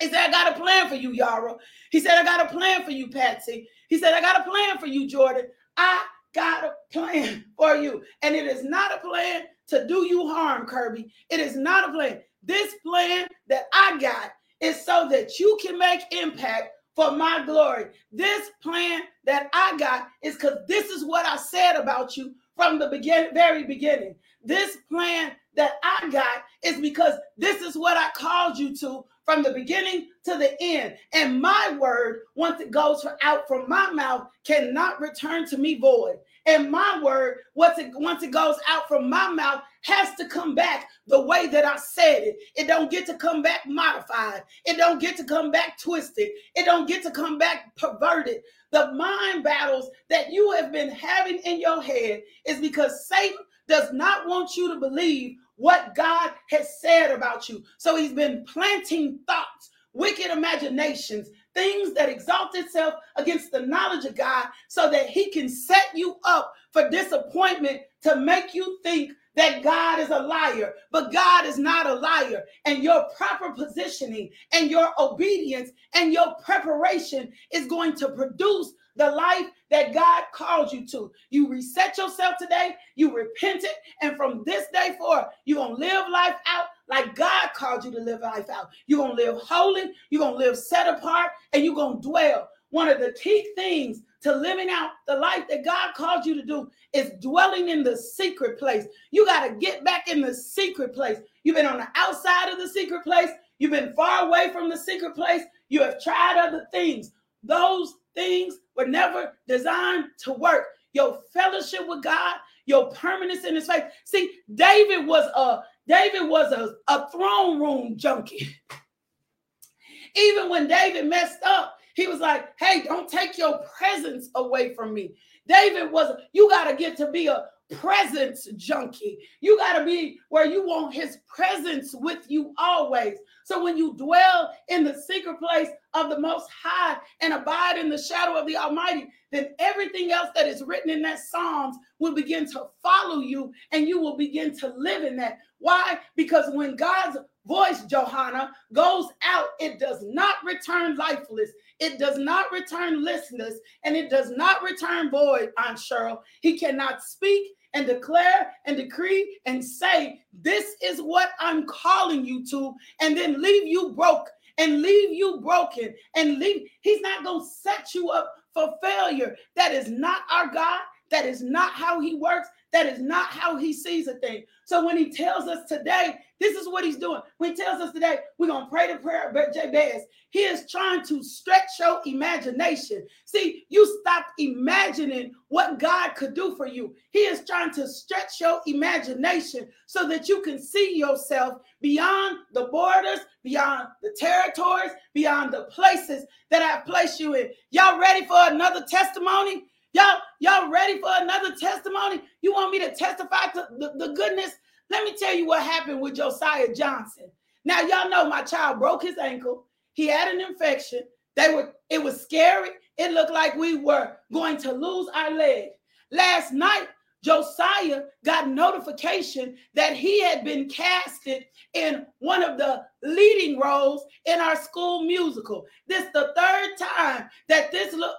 He 0.00 0.08
said, 0.08 0.28
I 0.28 0.30
got 0.30 0.56
a 0.56 0.60
plan 0.60 0.88
for 0.88 0.96
you, 0.96 1.12
Yara. 1.12 1.54
He 1.90 2.00
said, 2.00 2.18
I 2.18 2.24
got 2.24 2.46
a 2.46 2.52
plan 2.52 2.84
for 2.84 2.90
you, 2.90 3.08
Patsy. 3.08 3.68
He 3.88 3.98
said, 3.98 4.12
I 4.12 4.20
got 4.20 4.40
a 4.40 4.50
plan 4.50 4.78
for 4.78 4.86
you, 4.86 5.08
Jordan. 5.08 5.46
I 5.76 6.04
got 6.34 6.64
a 6.64 6.72
plan 6.92 7.44
for 7.56 7.76
you. 7.76 8.02
And 8.22 8.34
it 8.34 8.46
is 8.46 8.64
not 8.64 8.94
a 8.94 8.98
plan 8.98 9.44
to 9.68 9.86
do 9.86 10.06
you 10.06 10.28
harm, 10.28 10.66
Kirby. 10.66 11.10
It 11.30 11.40
is 11.40 11.56
not 11.56 11.88
a 11.88 11.92
plan. 11.92 12.20
This 12.42 12.74
plan 12.84 13.28
that 13.48 13.64
I 13.72 13.98
got 13.98 14.32
is 14.60 14.84
so 14.84 15.08
that 15.10 15.38
you 15.38 15.58
can 15.62 15.78
make 15.78 16.00
impact 16.10 16.70
for 16.94 17.10
my 17.10 17.42
glory. 17.44 17.86
This 18.12 18.50
plan 18.62 19.02
that 19.24 19.48
I 19.52 19.76
got 19.78 20.08
is 20.22 20.34
because 20.34 20.58
this 20.68 20.90
is 20.90 21.04
what 21.04 21.26
I 21.26 21.36
said 21.36 21.76
about 21.76 22.16
you 22.16 22.34
from 22.56 22.78
the 22.78 22.88
begin- 22.88 23.34
very 23.34 23.64
beginning. 23.64 24.14
This 24.42 24.76
plan 24.90 25.32
that 25.56 25.72
I 25.82 26.08
got 26.10 26.44
is 26.62 26.80
because 26.80 27.14
this 27.36 27.62
is 27.62 27.76
what 27.76 27.96
I 27.96 28.10
called 28.14 28.58
you 28.58 28.76
to 28.76 29.04
from 29.24 29.42
the 29.42 29.52
beginning 29.52 30.08
to 30.24 30.38
the 30.38 30.56
end. 30.60 30.96
And 31.12 31.40
my 31.40 31.76
word, 31.78 32.20
once 32.34 32.60
it 32.60 32.70
goes 32.70 33.06
out 33.22 33.48
from 33.48 33.68
my 33.68 33.90
mouth, 33.90 34.28
cannot 34.44 35.00
return 35.00 35.48
to 35.48 35.58
me 35.58 35.76
void. 35.78 36.16
And 36.46 36.70
my 36.70 37.00
word, 37.02 37.38
once 37.54 37.78
it 37.78 37.90
once 37.94 38.22
it 38.22 38.30
goes 38.30 38.56
out 38.68 38.86
from 38.86 39.08
my 39.08 39.28
mouth, 39.30 39.62
has 39.82 40.14
to 40.16 40.28
come 40.28 40.54
back 40.54 40.88
the 41.06 41.20
way 41.20 41.46
that 41.46 41.64
I 41.64 41.76
said 41.76 42.22
it. 42.22 42.36
It 42.54 42.66
don't 42.66 42.90
get 42.90 43.06
to 43.06 43.14
come 43.14 43.40
back 43.40 43.60
modified. 43.66 44.42
It 44.66 44.76
don't 44.76 45.00
get 45.00 45.16
to 45.16 45.24
come 45.24 45.50
back 45.50 45.78
twisted. 45.80 46.28
It 46.54 46.66
don't 46.66 46.86
get 46.86 47.02
to 47.04 47.10
come 47.10 47.38
back 47.38 47.74
perverted. 47.76 48.42
The 48.72 48.92
mind 48.92 49.42
battles 49.42 49.88
that 50.10 50.32
you 50.32 50.52
have 50.52 50.70
been 50.70 50.90
having 50.90 51.38
in 51.44 51.60
your 51.60 51.82
head 51.82 52.22
is 52.46 52.60
because 52.60 53.08
Satan 53.08 53.38
does 53.66 53.92
not 53.92 54.26
want 54.26 54.54
you 54.56 54.68
to 54.68 54.80
believe 54.80 55.36
what 55.56 55.94
God 55.94 56.32
has 56.50 56.80
said 56.80 57.10
about 57.10 57.48
you. 57.48 57.62
So 57.78 57.96
he's 57.96 58.12
been 58.12 58.44
planting 58.44 59.20
thoughts, 59.26 59.70
wicked 59.92 60.30
imaginations, 60.30 61.30
things 61.54 61.94
that 61.94 62.08
exalt 62.08 62.54
itself 62.54 62.94
against 63.16 63.52
the 63.52 63.60
knowledge 63.60 64.04
of 64.04 64.16
God 64.16 64.48
so 64.68 64.90
that 64.90 65.08
he 65.08 65.30
can 65.30 65.48
set 65.48 65.86
you 65.94 66.16
up 66.24 66.52
for 66.72 66.90
disappointment 66.90 67.82
to 68.02 68.16
make 68.16 68.54
you 68.54 68.78
think 68.82 69.12
that 69.36 69.62
God 69.62 69.98
is 69.98 70.10
a 70.10 70.18
liar, 70.18 70.74
but 70.92 71.12
God 71.12 71.46
is 71.46 71.58
not 71.58 71.86
a 71.86 71.94
liar. 71.94 72.44
And 72.64 72.82
your 72.82 73.06
proper 73.16 73.52
positioning 73.52 74.30
and 74.52 74.70
your 74.70 74.88
obedience 74.98 75.70
and 75.94 76.12
your 76.12 76.34
preparation 76.44 77.32
is 77.52 77.66
going 77.66 77.96
to 77.96 78.10
produce 78.10 78.72
the 78.96 79.10
life 79.10 79.46
that 79.74 79.92
God 79.92 80.22
called 80.32 80.72
you 80.72 80.86
to. 80.86 81.10
You 81.30 81.48
reset 81.48 81.98
yourself 81.98 82.36
today, 82.38 82.76
you 82.94 83.12
repented, 83.12 83.70
and 84.02 84.16
from 84.16 84.44
this 84.46 84.66
day 84.72 84.94
forward, 84.96 85.26
you're 85.46 85.58
going 85.58 85.74
to 85.74 85.80
live 85.80 86.04
life 86.12 86.36
out 86.46 86.66
like 86.88 87.16
God 87.16 87.48
called 87.56 87.84
you 87.84 87.90
to 87.90 87.98
live 87.98 88.20
life 88.20 88.48
out. 88.48 88.68
You're 88.86 89.04
going 89.04 89.16
to 89.16 89.24
live 89.24 89.42
holy, 89.42 89.90
you're 90.10 90.20
going 90.20 90.34
to 90.34 90.46
live 90.46 90.56
set 90.56 90.86
apart, 90.86 91.32
and 91.52 91.64
you're 91.64 91.74
going 91.74 92.00
to 92.00 92.08
dwell. 92.08 92.48
One 92.70 92.88
of 92.88 93.00
the 93.00 93.16
key 93.20 93.50
things 93.56 94.02
to 94.22 94.32
living 94.32 94.70
out 94.70 94.90
the 95.08 95.16
life 95.16 95.48
that 95.50 95.64
God 95.64 95.94
called 95.96 96.24
you 96.24 96.36
to 96.36 96.46
do 96.46 96.70
is 96.92 97.10
dwelling 97.20 97.68
in 97.68 97.82
the 97.82 97.96
secret 97.96 98.60
place. 98.60 98.86
You 99.10 99.26
got 99.26 99.48
to 99.48 99.54
get 99.56 99.84
back 99.84 100.06
in 100.08 100.20
the 100.20 100.34
secret 100.34 100.94
place. 100.94 101.18
You've 101.42 101.56
been 101.56 101.66
on 101.66 101.78
the 101.78 101.88
outside 101.96 102.52
of 102.52 102.58
the 102.58 102.68
secret 102.68 103.02
place, 103.02 103.30
you've 103.58 103.72
been 103.72 103.92
far 103.94 104.28
away 104.28 104.50
from 104.52 104.70
the 104.70 104.78
secret 104.78 105.16
place, 105.16 105.42
you 105.68 105.82
have 105.82 106.00
tried 106.00 106.36
other 106.38 106.68
things. 106.70 107.10
Those 107.42 107.94
things 108.14 108.54
were 108.76 108.86
never 108.86 109.32
designed 109.48 110.06
to 110.24 110.32
work. 110.32 110.66
Your 110.92 111.18
fellowship 111.32 111.82
with 111.86 112.02
God, 112.02 112.36
your 112.66 112.90
permanence 112.90 113.44
in 113.44 113.54
his 113.54 113.66
face. 113.66 113.82
See, 114.04 114.38
David 114.54 115.06
was 115.06 115.24
a 115.34 115.62
David 115.86 116.28
was 116.28 116.52
a, 116.52 116.74
a 116.88 117.10
throne 117.10 117.60
room 117.60 117.96
junkie. 117.96 118.56
Even 120.16 120.48
when 120.48 120.68
David 120.68 121.06
messed 121.06 121.42
up, 121.44 121.78
he 121.94 122.06
was 122.06 122.20
like, 122.20 122.58
hey, 122.58 122.82
don't 122.82 123.08
take 123.08 123.36
your 123.36 123.60
presence 123.76 124.30
away 124.34 124.74
from 124.74 124.94
me. 124.94 125.14
David 125.46 125.92
was, 125.92 126.16
you 126.32 126.48
got 126.48 126.70
to 126.70 126.76
get 126.76 126.96
to 126.96 127.10
be 127.10 127.26
a 127.26 127.46
presence 127.72 128.46
junkie. 128.56 129.18
You 129.40 129.56
got 129.56 129.78
to 129.78 129.84
be 129.84 130.18
where 130.28 130.46
you 130.46 130.66
want 130.66 130.94
his 130.94 131.18
presence 131.26 131.94
with 131.94 132.24
you 132.28 132.52
always. 132.58 133.16
So 133.44 133.62
when 133.62 133.76
you 133.76 133.94
dwell 133.96 134.52
in 134.68 134.84
the 134.84 134.94
secret 134.94 135.38
place 135.38 135.68
of 135.94 136.10
the 136.10 136.18
Most 136.18 136.48
High 136.62 136.98
and 137.20 137.32
abide 137.32 137.78
in 137.78 137.88
the 137.88 137.98
shadow 137.98 138.38
of 138.38 138.46
the 138.46 138.56
Almighty, 138.56 139.08
then 139.32 139.48
everything 139.58 140.12
else 140.12 140.28
that 140.34 140.46
is 140.46 140.62
written 140.62 140.90
in 140.90 141.02
that 141.02 141.18
Psalms 141.18 141.76
will 141.98 142.14
begin 142.14 142.46
to 142.52 142.66
follow 142.82 143.20
you 143.20 143.52
and 143.72 143.88
you 143.88 144.00
will 144.00 144.16
begin 144.16 144.56
to 144.58 144.72
live 144.76 145.02
in 145.02 145.16
that. 145.16 145.38
Why? 145.58 145.98
Because 146.16 146.54
when 146.54 146.76
God's 146.76 147.18
voice, 147.46 147.82
Johanna, 147.84 148.52
goes 148.72 149.06
out, 149.22 149.43
it 149.64 149.78
does 149.78 150.02
not 150.02 150.36
return 150.44 150.96
lifeless. 150.96 151.50
It 151.80 151.98
does 151.98 152.18
not 152.18 152.52
return 152.52 153.02
listless 153.02 153.54
and 153.82 153.96
it 153.96 154.10
does 154.10 154.30
not 154.30 154.62
return 154.62 155.10
void, 155.10 155.50
Aunt 155.58 155.78
Cheryl. 155.78 156.18
He 156.42 156.58
cannot 156.58 157.02
speak 157.02 157.52
and 157.72 157.86
declare 157.86 158.52
and 158.66 158.76
decree 158.76 159.40
and 159.46 159.64
say, 159.64 160.20
This 160.32 160.76
is 160.82 161.00
what 161.00 161.30
I'm 161.40 161.66
calling 161.66 162.24
you 162.24 162.46
to, 162.50 162.74
and 163.00 163.16
then 163.16 163.40
leave 163.42 163.66
you 163.66 163.92
broke 163.92 164.28
and 164.58 164.82
leave 164.82 165.12
you 165.12 165.40
broken 165.40 165.94
and 166.14 166.38
leave. 166.38 166.68
He's 166.82 167.00
not 167.00 167.24
going 167.24 167.40
to 167.40 167.46
set 167.46 167.94
you 167.94 168.10
up 168.10 168.32
for 168.52 168.74
failure. 168.82 169.34
That 169.56 169.72
is 169.72 169.88
not 169.90 170.22
our 170.30 170.52
God. 170.52 170.80
That 171.10 171.26
is 171.26 171.42
not 171.42 171.72
how 171.72 172.00
he 172.00 172.14
works. 172.16 172.48
That 172.74 172.86
is 172.86 172.98
not 172.98 173.26
how 173.26 173.56
he 173.56 173.72
sees 173.72 174.08
a 174.08 174.14
thing. 174.14 174.42
So 174.64 174.84
when 174.84 174.98
he 174.98 175.12
tells 175.12 175.46
us 175.46 175.68
today, 175.68 176.16
this 176.40 176.56
is 176.56 176.66
what 176.68 176.84
he's 176.84 176.96
doing. 176.96 177.20
When 177.38 177.50
he 177.50 177.56
tells 177.56 177.80
us 177.80 177.92
today, 177.92 178.18
we're 178.36 178.48
going 178.48 178.64
to 178.64 178.70
pray 178.70 178.92
the 178.92 178.98
prayer 178.98 179.30
of 179.30 179.54
Jabez. 179.54 180.02
He 180.30 180.40
is 180.40 180.68
trying 180.68 181.04
to 181.04 181.22
stretch 181.22 181.68
your 181.78 182.00
imagination. 182.04 183.06
See, 183.26 183.64
you 183.68 184.00
stop 184.00 184.26
imagining 184.40 185.30
what 185.50 185.78
God 185.78 186.16
could 186.16 186.34
do 186.34 186.56
for 186.56 186.66
you. 186.66 186.96
He 187.12 187.20
is 187.20 187.44
trying 187.46 187.70
to 187.74 187.86
stretch 187.86 188.40
your 188.40 188.60
imagination 188.66 189.68
so 189.86 190.08
that 190.08 190.28
you 190.28 190.42
can 190.42 190.60
see 190.60 190.96
yourself 190.96 191.60
beyond 191.80 192.38
the 192.54 192.64
borders, 192.72 193.20
beyond 193.44 193.86
the 194.02 194.12
territories, 194.18 194.90
beyond 195.14 195.52
the 195.52 195.66
places 195.66 196.26
that 196.50 196.62
I 196.62 196.80
place 196.84 197.20
you 197.20 197.36
in. 197.36 197.50
Y'all 197.70 198.00
ready 198.00 198.26
for 198.26 198.50
another 198.50 198.84
testimony? 198.90 199.62
Y'all, 199.94 200.18
y'all 200.40 200.70
ready 200.70 201.00
for 201.00 201.10
another 201.20 201.54
testimony? 201.54 202.20
You 202.42 202.52
want 202.52 202.72
me 202.72 202.80
to 202.80 202.94
testify 202.94 203.46
to 203.54 203.68
the, 203.78 203.92
the 203.96 204.12
goodness? 204.12 204.50
Let 204.90 205.04
me 205.04 205.14
tell 205.16 205.34
you 205.34 205.46
what 205.46 205.62
happened 205.62 206.00
with 206.00 206.16
Josiah 206.16 206.74
Johnson. 206.74 207.30
Now, 207.64 207.80
y'all 207.80 208.10
know 208.10 208.28
my 208.28 208.42
child 208.42 208.80
broke 208.80 209.02
his 209.02 209.16
ankle. 209.18 209.66
He 209.92 210.08
had 210.08 210.34
an 210.34 210.40
infection. 210.40 211.02
They 211.36 211.54
were, 211.54 211.72
it 211.88 212.02
was 212.02 212.20
scary. 212.20 212.70
It 212.98 213.12
looked 213.12 213.32
like 213.32 213.54
we 213.54 213.76
were 213.76 214.16
going 214.32 214.56
to 214.58 214.72
lose 214.72 215.08
our 215.14 215.30
leg. 215.30 215.68
Last 216.10 216.52
night, 216.52 216.88
Josiah 217.22 218.02
got 218.24 218.48
notification 218.48 219.56
that 219.74 219.94
he 219.94 220.22
had 220.22 220.44
been 220.44 220.68
casted 220.68 221.46
in 221.72 222.04
one 222.18 222.42
of 222.42 222.58
the 222.58 222.82
leading 223.02 223.58
roles 223.58 224.04
in 224.26 224.40
our 224.40 224.56
school 224.56 225.04
musical. 225.04 225.64
This 225.86 226.06
the 226.12 226.32
third 226.36 226.76
time 226.76 227.28
that 227.48 227.72
this 227.72 227.94
look 227.94 228.16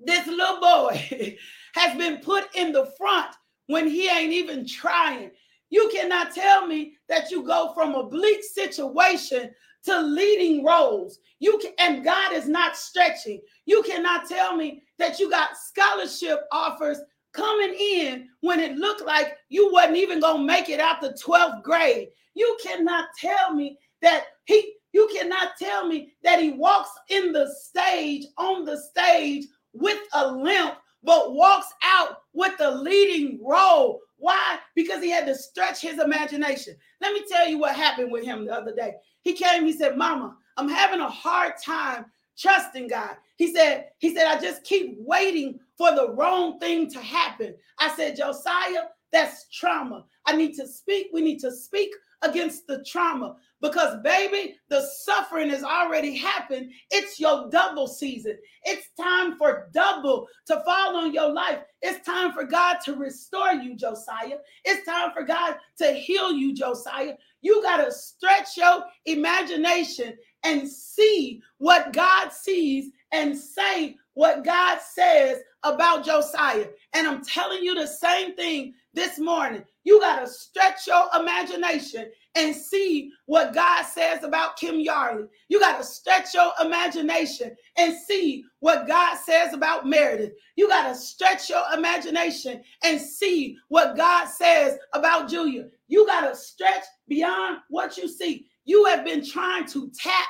this 0.00 0.26
little 0.26 0.60
boy 0.60 1.03
has 1.74 1.96
been 1.96 2.18
put 2.18 2.44
in 2.54 2.72
the 2.72 2.92
front 2.98 3.34
when 3.66 3.88
he 3.88 4.08
ain't 4.08 4.32
even 4.32 4.66
trying. 4.66 5.30
You 5.70 5.90
cannot 5.92 6.34
tell 6.34 6.66
me 6.66 6.94
that 7.08 7.30
you 7.30 7.42
go 7.42 7.72
from 7.74 7.94
a 7.94 8.08
bleak 8.08 8.42
situation 8.42 9.50
to 9.84 10.00
leading 10.00 10.64
roles. 10.64 11.18
You 11.40 11.58
can, 11.58 11.72
and 11.78 12.04
God 12.04 12.32
is 12.32 12.48
not 12.48 12.76
stretching. 12.76 13.40
You 13.66 13.82
cannot 13.82 14.28
tell 14.28 14.56
me 14.56 14.82
that 14.98 15.18
you 15.18 15.30
got 15.30 15.56
scholarship 15.56 16.44
offers 16.52 16.98
coming 17.32 17.74
in 17.74 18.28
when 18.40 18.60
it 18.60 18.76
looked 18.76 19.04
like 19.04 19.36
you 19.48 19.72
wasn't 19.72 19.96
even 19.96 20.20
to 20.20 20.38
make 20.38 20.68
it 20.68 20.80
out 20.80 21.00
the 21.00 21.16
12th 21.24 21.62
grade. 21.62 22.08
You 22.34 22.56
cannot 22.62 23.08
tell 23.20 23.52
me 23.52 23.78
that 24.00 24.24
he 24.44 24.74
you 24.92 25.10
cannot 25.12 25.56
tell 25.58 25.88
me 25.88 26.12
that 26.22 26.40
he 26.40 26.50
walks 26.50 26.90
in 27.08 27.32
the 27.32 27.52
stage 27.60 28.26
on 28.38 28.64
the 28.64 28.80
stage 28.80 29.44
with 29.72 29.98
a 30.14 30.30
limp, 30.30 30.74
but 31.04 31.34
walks 31.34 31.68
out 31.82 32.22
with 32.32 32.56
the 32.58 32.70
leading 32.70 33.38
role. 33.42 34.00
Why? 34.16 34.58
Because 34.74 35.02
he 35.02 35.10
had 35.10 35.26
to 35.26 35.34
stretch 35.34 35.80
his 35.80 36.00
imagination. 36.00 36.76
Let 37.00 37.12
me 37.12 37.24
tell 37.30 37.48
you 37.48 37.58
what 37.58 37.76
happened 37.76 38.10
with 38.10 38.24
him 38.24 38.46
the 38.46 38.52
other 38.52 38.74
day. 38.74 38.94
He 39.22 39.34
came, 39.34 39.64
he 39.64 39.72
said, 39.72 39.96
Mama, 39.96 40.36
I'm 40.56 40.68
having 40.68 41.00
a 41.00 41.08
hard 41.08 41.52
time 41.62 42.06
trusting 42.38 42.88
God. 42.88 43.16
He 43.36 43.52
said, 43.52 43.88
he 43.98 44.14
said, 44.14 44.26
I 44.26 44.40
just 44.40 44.64
keep 44.64 44.96
waiting 44.98 45.58
for 45.76 45.94
the 45.94 46.10
wrong 46.12 46.58
thing 46.58 46.90
to 46.90 47.00
happen. 47.00 47.54
I 47.78 47.94
said, 47.94 48.16
Josiah, 48.16 48.84
that's 49.12 49.46
trauma. 49.52 50.04
I 50.26 50.36
need 50.36 50.54
to 50.54 50.66
speak. 50.66 51.08
We 51.12 51.20
need 51.20 51.38
to 51.40 51.52
speak 51.52 51.90
against 52.24 52.66
the 52.66 52.84
trauma 52.84 53.36
because, 53.60 54.00
baby, 54.02 54.56
the 54.68 54.86
suffering 55.04 55.50
has 55.50 55.62
already 55.62 56.16
happened. 56.16 56.70
It's 56.90 57.18
your 57.18 57.48
double 57.50 57.86
season. 57.86 58.36
It's 58.64 58.88
time 59.00 59.36
for 59.36 59.70
double 59.72 60.26
to 60.46 60.62
fall 60.64 60.96
on 60.96 61.14
your 61.14 61.32
life. 61.32 61.60
It's 61.82 62.04
time 62.06 62.32
for 62.32 62.44
God 62.44 62.76
to 62.84 62.94
restore 62.94 63.52
you, 63.52 63.76
Josiah. 63.76 64.38
It's 64.64 64.86
time 64.86 65.12
for 65.14 65.22
God 65.22 65.56
to 65.78 65.92
heal 65.92 66.32
you, 66.32 66.54
Josiah. 66.54 67.14
You 67.40 67.62
got 67.62 67.84
to 67.84 67.92
stretch 67.92 68.56
your 68.56 68.84
imagination 69.06 70.14
and 70.44 70.68
see 70.68 71.40
what 71.58 71.92
God 71.92 72.32
sees 72.32 72.90
and 73.12 73.36
say 73.36 73.96
what 74.14 74.44
God 74.44 74.80
says 74.80 75.38
about 75.62 76.04
Josiah. 76.04 76.66
And 76.92 77.06
I'm 77.06 77.24
telling 77.24 77.62
you 77.62 77.74
the 77.74 77.86
same 77.86 78.34
thing 78.36 78.74
this 78.92 79.18
morning. 79.18 79.64
You 79.84 80.00
got 80.00 80.20
to 80.20 80.26
stretch 80.26 80.86
your 80.86 81.04
imagination 81.18 82.10
and 82.34 82.56
see 82.56 83.10
what 83.26 83.54
God 83.54 83.84
says 83.84 84.24
about 84.24 84.56
Kim 84.56 84.76
Yarley. 84.76 85.28
You 85.48 85.60
got 85.60 85.78
to 85.78 85.84
stretch 85.84 86.34
your 86.34 86.50
imagination 86.60 87.54
and 87.76 87.94
see 88.06 88.44
what 88.60 88.88
God 88.88 89.16
says 89.18 89.52
about 89.52 89.86
Meredith. 89.86 90.32
You 90.56 90.68
got 90.68 90.88
to 90.88 90.94
stretch 90.94 91.50
your 91.50 91.62
imagination 91.74 92.62
and 92.82 93.00
see 93.00 93.56
what 93.68 93.96
God 93.96 94.26
says 94.26 94.78
about 94.94 95.28
Julia. 95.28 95.66
You 95.88 96.06
got 96.06 96.28
to 96.28 96.34
stretch 96.34 96.84
beyond 97.06 97.58
what 97.68 97.98
you 97.98 98.08
see. 98.08 98.46
You 98.64 98.86
have 98.86 99.04
been 99.04 99.24
trying 99.24 99.66
to 99.68 99.90
tap 99.98 100.28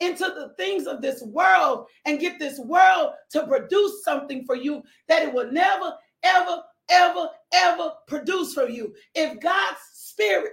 into 0.00 0.24
the 0.24 0.54
things 0.56 0.86
of 0.86 1.02
this 1.02 1.22
world 1.22 1.86
and 2.06 2.20
get 2.20 2.38
this 2.38 2.58
world 2.58 3.12
to 3.30 3.46
produce 3.46 4.02
something 4.02 4.44
for 4.44 4.56
you 4.56 4.82
that 5.08 5.22
it 5.22 5.32
will 5.32 5.52
never, 5.52 5.92
ever, 6.22 6.62
ever, 6.90 7.28
ever 7.52 7.92
produce 8.06 8.54
for 8.54 8.68
you. 8.68 8.94
If 9.14 9.40
God's 9.40 9.78
spirit 9.92 10.52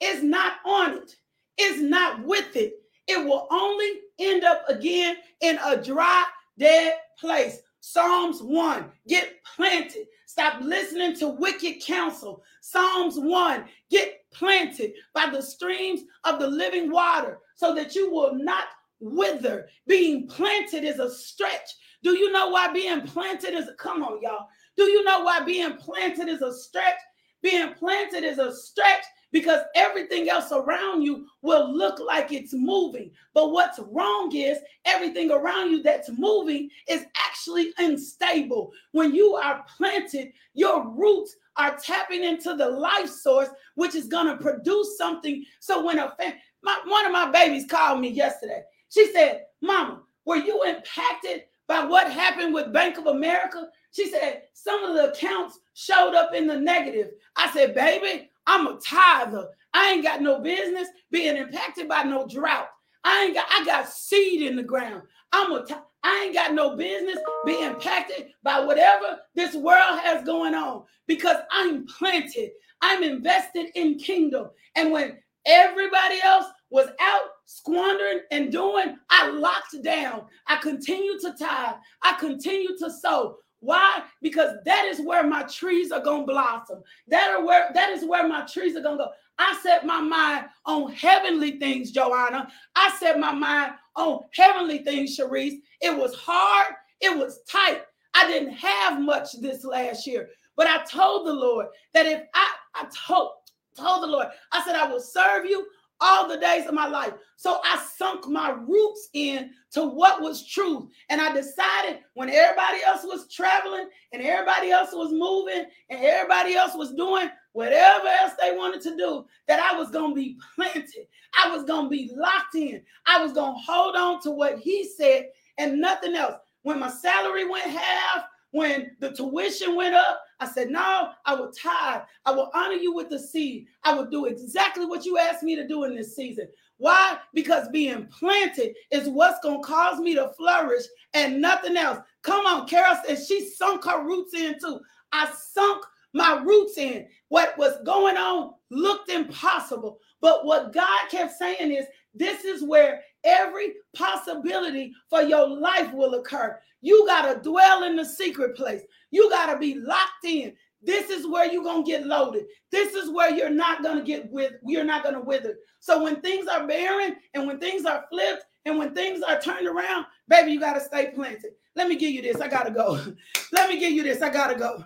is 0.00 0.22
not 0.22 0.54
on 0.66 0.98
it, 0.98 1.16
is 1.60 1.80
not 1.80 2.24
with 2.24 2.56
it, 2.56 2.74
it 3.06 3.24
will 3.24 3.46
only 3.50 4.00
end 4.18 4.44
up 4.44 4.68
again 4.68 5.16
in 5.40 5.58
a 5.64 5.76
dry, 5.82 6.24
dead 6.58 6.94
place. 7.18 7.60
Psalms 7.80 8.40
1, 8.42 8.90
get 9.08 9.42
planted. 9.44 10.06
Stop 10.26 10.62
listening 10.62 11.16
to 11.16 11.28
wicked 11.28 11.82
counsel. 11.84 12.42
Psalms 12.60 13.16
1, 13.18 13.64
get 13.90 14.24
planted 14.32 14.92
by 15.12 15.28
the 15.28 15.42
streams 15.42 16.02
of 16.24 16.38
the 16.38 16.46
living 16.46 16.90
water 16.90 17.40
so 17.56 17.74
that 17.74 17.94
you 17.94 18.10
will 18.10 18.34
not 18.34 18.66
wither. 19.00 19.68
Being 19.86 20.28
planted 20.28 20.84
is 20.84 21.00
a 21.00 21.10
stretch. 21.10 21.68
Do 22.02 22.16
you 22.16 22.32
know 22.32 22.48
why 22.48 22.72
being 22.72 23.02
planted 23.02 23.54
is 23.54 23.68
come 23.78 24.02
on, 24.02 24.20
y'all? 24.22 24.46
Do 24.76 24.84
you 24.84 25.04
know 25.04 25.20
why 25.20 25.40
being 25.40 25.76
planted 25.76 26.28
is 26.28 26.42
a 26.42 26.52
stretch? 26.52 26.98
Being 27.42 27.74
planted 27.74 28.24
is 28.24 28.38
a 28.38 28.54
stretch 28.54 29.04
because 29.32 29.62
everything 29.74 30.28
else 30.28 30.52
around 30.52 31.02
you 31.02 31.26
will 31.40 31.74
look 31.74 31.98
like 31.98 32.32
it's 32.32 32.52
moving. 32.52 33.10
But 33.34 33.50
what's 33.50 33.80
wrong 33.90 34.30
is 34.34 34.58
everything 34.84 35.30
around 35.30 35.72
you 35.72 35.82
that's 35.82 36.10
moving 36.10 36.70
is 36.86 37.04
actually 37.16 37.72
unstable. 37.78 38.72
When 38.92 39.14
you 39.14 39.34
are 39.34 39.64
planted, 39.76 40.32
your 40.54 40.88
roots 40.88 41.34
are 41.56 41.76
tapping 41.76 42.22
into 42.24 42.54
the 42.54 42.68
life 42.68 43.08
source, 43.08 43.48
which 43.74 43.94
is 43.94 44.06
going 44.06 44.26
to 44.26 44.42
produce 44.42 44.96
something. 44.96 45.44
So 45.60 45.84
when 45.84 45.98
a 45.98 46.14
my, 46.62 46.80
one 46.86 47.06
of 47.06 47.12
my 47.12 47.30
babies 47.30 47.66
called 47.68 48.00
me 48.00 48.08
yesterday, 48.08 48.62
she 48.88 49.10
said, 49.12 49.46
Mama, 49.60 50.02
were 50.24 50.36
you 50.36 50.62
impacted 50.62 51.44
by 51.66 51.84
what 51.84 52.10
happened 52.10 52.54
with 52.54 52.72
Bank 52.72 52.98
of 52.98 53.06
America? 53.06 53.68
She 53.92 54.10
said, 54.10 54.42
Some 54.54 54.84
of 54.84 54.94
the 54.94 55.12
accounts 55.12 55.58
showed 55.74 56.14
up 56.14 56.34
in 56.34 56.46
the 56.46 56.58
negative. 56.58 57.10
I 57.36 57.50
said, 57.52 57.74
Baby, 57.74 58.30
I'm 58.46 58.66
a 58.66 58.78
tither. 58.80 59.48
I 59.74 59.92
ain't 59.92 60.02
got 60.02 60.20
no 60.20 60.40
business 60.40 60.88
being 61.10 61.36
impacted 61.36 61.88
by 61.88 62.02
no 62.02 62.26
drought. 62.26 62.68
I 63.04 63.24
ain't 63.24 63.34
got, 63.34 63.46
I 63.50 63.64
got 63.64 63.88
seed 63.88 64.42
in 64.42 64.56
the 64.56 64.62
ground. 64.62 65.02
I'm 65.32 65.52
a, 65.52 65.64
t- 65.64 65.74
I 66.02 66.24
ain't 66.24 66.34
got 66.34 66.54
no 66.54 66.76
business 66.76 67.18
being 67.46 67.62
impacted 67.62 68.28
by 68.42 68.60
whatever 68.60 69.20
this 69.34 69.54
world 69.54 69.98
has 70.00 70.24
going 70.24 70.54
on 70.54 70.84
because 71.06 71.38
I'm 71.50 71.86
planted. 71.86 72.50
I'm 72.80 73.02
invested 73.02 73.66
in 73.74 73.98
kingdom. 73.98 74.50
And 74.76 74.92
when 74.92 75.18
everybody 75.46 76.20
else 76.22 76.46
was 76.70 76.88
out 77.00 77.20
squandering 77.46 78.20
and 78.30 78.50
doing, 78.50 78.96
I 79.10 79.28
locked 79.28 79.82
down. 79.82 80.24
I 80.46 80.56
continue 80.56 81.18
to 81.20 81.34
tithe. 81.38 81.76
I 82.02 82.14
continue 82.18 82.76
to 82.78 82.90
sow. 82.90 83.36
Why? 83.62 84.02
Because 84.20 84.56
that 84.64 84.86
is 84.86 85.00
where 85.00 85.24
my 85.24 85.44
trees 85.44 85.92
are 85.92 86.02
gonna 86.02 86.26
blossom. 86.26 86.82
That 87.06 87.30
are 87.30 87.46
where 87.46 87.70
that 87.74 87.90
is 87.90 88.04
where 88.04 88.26
my 88.26 88.44
trees 88.44 88.74
are 88.76 88.80
gonna 88.80 88.96
go. 88.96 89.10
I 89.38 89.56
set 89.62 89.86
my 89.86 90.00
mind 90.00 90.46
on 90.66 90.90
heavenly 90.92 91.60
things, 91.60 91.92
Joanna. 91.92 92.48
I 92.74 92.90
set 92.98 93.20
my 93.20 93.30
mind 93.30 93.74
on 93.94 94.18
heavenly 94.34 94.78
things, 94.78 95.16
Sharice. 95.16 95.60
It 95.80 95.96
was 95.96 96.12
hard, 96.12 96.74
it 97.00 97.16
was 97.16 97.38
tight. 97.48 97.82
I 98.14 98.26
didn't 98.26 98.54
have 98.54 99.00
much 99.00 99.40
this 99.40 99.64
last 99.64 100.08
year, 100.08 100.28
but 100.56 100.66
I 100.66 100.82
told 100.82 101.28
the 101.28 101.32
Lord 101.32 101.66
that 101.94 102.06
if 102.06 102.22
I 102.34 102.52
I 102.74 102.86
told 103.06 103.30
told 103.76 104.02
the 104.02 104.08
Lord, 104.08 104.26
I 104.50 104.64
said 104.64 104.74
I 104.74 104.90
will 104.90 105.00
serve 105.00 105.46
you 105.46 105.64
all 106.02 106.28
the 106.28 106.36
days 106.36 106.66
of 106.66 106.74
my 106.74 106.88
life. 106.88 107.12
So 107.36 107.60
I 107.64 107.82
sunk 107.96 108.28
my 108.28 108.50
roots 108.50 109.08
in 109.14 109.50
to 109.72 109.84
what 109.84 110.20
was 110.20 110.46
truth. 110.46 110.90
And 111.08 111.20
I 111.20 111.32
decided 111.32 112.00
when 112.14 112.28
everybody 112.28 112.82
else 112.84 113.04
was 113.04 113.32
traveling 113.32 113.88
and 114.12 114.22
everybody 114.22 114.70
else 114.70 114.90
was 114.92 115.12
moving 115.12 115.64
and 115.90 116.04
everybody 116.04 116.54
else 116.54 116.74
was 116.74 116.92
doing 116.94 117.30
whatever 117.52 118.08
else 118.08 118.32
they 118.40 118.56
wanted 118.56 118.80
to 118.82 118.96
do, 118.96 119.24
that 119.46 119.60
I 119.60 119.78
was 119.78 119.90
going 119.90 120.10
to 120.10 120.20
be 120.20 120.36
planted. 120.54 121.06
I 121.42 121.54
was 121.54 121.64
going 121.64 121.86
to 121.86 121.90
be 121.90 122.10
locked 122.14 122.54
in. 122.54 122.82
I 123.06 123.22
was 123.22 123.32
going 123.32 123.54
to 123.54 123.72
hold 123.72 123.94
on 123.96 124.20
to 124.22 124.30
what 124.30 124.58
he 124.58 124.88
said 124.88 125.26
and 125.58 125.80
nothing 125.80 126.16
else. 126.16 126.36
When 126.62 126.78
my 126.78 126.90
salary 126.90 127.48
went 127.48 127.64
half, 127.64 128.24
when 128.52 128.92
the 129.00 129.10
tuition 129.10 129.74
went 129.74 129.94
up, 129.94 130.20
I 130.38 130.48
said, 130.48 130.70
No, 130.70 131.10
I 131.26 131.34
will 131.34 131.50
tithe. 131.50 132.02
I 132.24 132.30
will 132.32 132.50
honor 132.54 132.74
you 132.74 132.94
with 132.94 133.08
the 133.08 133.18
seed. 133.18 133.66
I 133.82 133.94
will 133.94 134.06
do 134.06 134.26
exactly 134.26 134.86
what 134.86 135.04
you 135.04 135.18
asked 135.18 135.42
me 135.42 135.56
to 135.56 135.66
do 135.66 135.84
in 135.84 135.96
this 135.96 136.14
season. 136.14 136.48
Why? 136.76 137.18
Because 137.34 137.68
being 137.68 138.06
planted 138.06 138.74
is 138.90 139.08
what's 139.08 139.40
going 139.40 139.62
to 139.62 139.66
cause 139.66 140.00
me 140.00 140.14
to 140.14 140.32
flourish 140.36 140.84
and 141.14 141.40
nothing 141.40 141.76
else. 141.76 141.98
Come 142.22 142.44
on, 142.46 142.68
Carol 142.68 142.96
said 143.04 143.18
she 143.18 143.48
sunk 143.48 143.84
her 143.84 144.04
roots 144.04 144.34
in 144.34 144.58
too. 144.58 144.80
I 145.12 145.32
sunk 145.32 145.84
my 146.12 146.42
roots 146.42 146.76
in. 146.76 147.06
What 147.28 147.56
was 147.56 147.78
going 147.84 148.16
on 148.16 148.52
looked 148.70 149.10
impossible. 149.10 149.98
But 150.20 150.44
what 150.44 150.72
God 150.72 151.08
kept 151.10 151.32
saying 151.32 151.72
is, 151.72 151.86
this 152.14 152.44
is 152.44 152.62
where 152.62 153.02
every 153.24 153.74
possibility 153.94 154.92
for 155.08 155.22
your 155.22 155.48
life 155.48 155.92
will 155.92 156.14
occur. 156.14 156.58
You 156.80 157.06
got 157.06 157.32
to 157.32 157.40
dwell 157.40 157.84
in 157.84 157.96
the 157.96 158.04
secret 158.04 158.56
place. 158.56 158.82
You 159.10 159.30
got 159.30 159.52
to 159.52 159.58
be 159.58 159.74
locked 159.74 160.24
in. 160.24 160.54
This 160.82 161.10
is 161.10 161.26
where 161.28 161.50
you're 161.50 161.62
going 161.62 161.84
to 161.84 161.90
get 161.90 162.06
loaded. 162.06 162.46
This 162.72 162.94
is 162.94 163.08
where 163.10 163.30
you're 163.30 163.50
not 163.50 163.82
going 163.82 163.98
to 163.98 164.04
get 164.04 164.30
with, 164.30 164.54
you're 164.66 164.84
not 164.84 165.04
going 165.04 165.14
to 165.14 165.20
wither. 165.20 165.56
So 165.78 166.02
when 166.02 166.20
things 166.20 166.48
are 166.48 166.66
barren 166.66 167.16
and 167.34 167.46
when 167.46 167.60
things 167.60 167.84
are 167.84 168.04
flipped 168.10 168.44
and 168.64 168.78
when 168.78 168.94
things 168.94 169.22
are 169.22 169.40
turned 169.40 169.68
around, 169.68 170.06
baby, 170.28 170.52
you 170.52 170.60
got 170.60 170.74
to 170.74 170.80
stay 170.80 171.12
planted. 171.14 171.52
Let 171.76 171.88
me 171.88 171.96
give 171.96 172.10
you 172.10 172.22
this. 172.22 172.40
I 172.40 172.48
got 172.48 172.64
to 172.64 172.72
go. 172.72 173.00
Let 173.52 173.68
me 173.68 173.78
give 173.78 173.92
you 173.92 174.02
this. 174.02 174.22
I 174.22 174.30
got 174.30 174.48
to 174.48 174.58
go. 174.58 174.84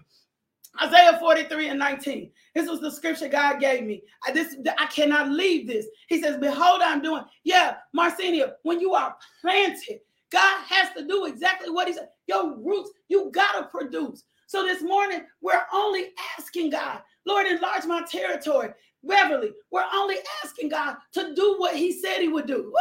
Isaiah 0.82 1.18
43 1.18 1.68
and 1.68 1.78
19. 1.78 2.30
This 2.54 2.68
was 2.68 2.80
the 2.80 2.90
scripture 2.90 3.28
God 3.28 3.60
gave 3.60 3.84
me. 3.84 4.02
I, 4.26 4.32
this, 4.32 4.56
I 4.78 4.86
cannot 4.86 5.30
leave 5.30 5.66
this. 5.66 5.86
He 6.08 6.20
says, 6.20 6.38
Behold, 6.38 6.80
I'm 6.84 7.02
doing. 7.02 7.24
Yeah, 7.44 7.76
Marcinia, 7.96 8.52
when 8.62 8.80
you 8.80 8.94
are 8.94 9.14
planted, 9.40 10.00
God 10.30 10.62
has 10.68 10.88
to 10.96 11.06
do 11.06 11.26
exactly 11.26 11.70
what 11.70 11.88
He 11.88 11.94
said. 11.94 12.08
Your 12.26 12.56
roots, 12.56 12.90
you 13.08 13.30
got 13.32 13.52
to 13.52 13.64
produce. 13.64 14.24
So 14.46 14.62
this 14.64 14.82
morning, 14.82 15.22
we're 15.40 15.62
only 15.72 16.06
asking 16.38 16.70
God, 16.70 17.00
Lord, 17.24 17.46
enlarge 17.46 17.84
my 17.84 18.02
territory. 18.02 18.70
Beverly, 19.02 19.50
we're 19.70 19.84
only 19.94 20.16
asking 20.44 20.70
God 20.70 20.96
to 21.12 21.34
do 21.34 21.56
what 21.58 21.76
He 21.76 21.92
said 21.92 22.20
He 22.20 22.28
would 22.28 22.46
do. 22.46 22.72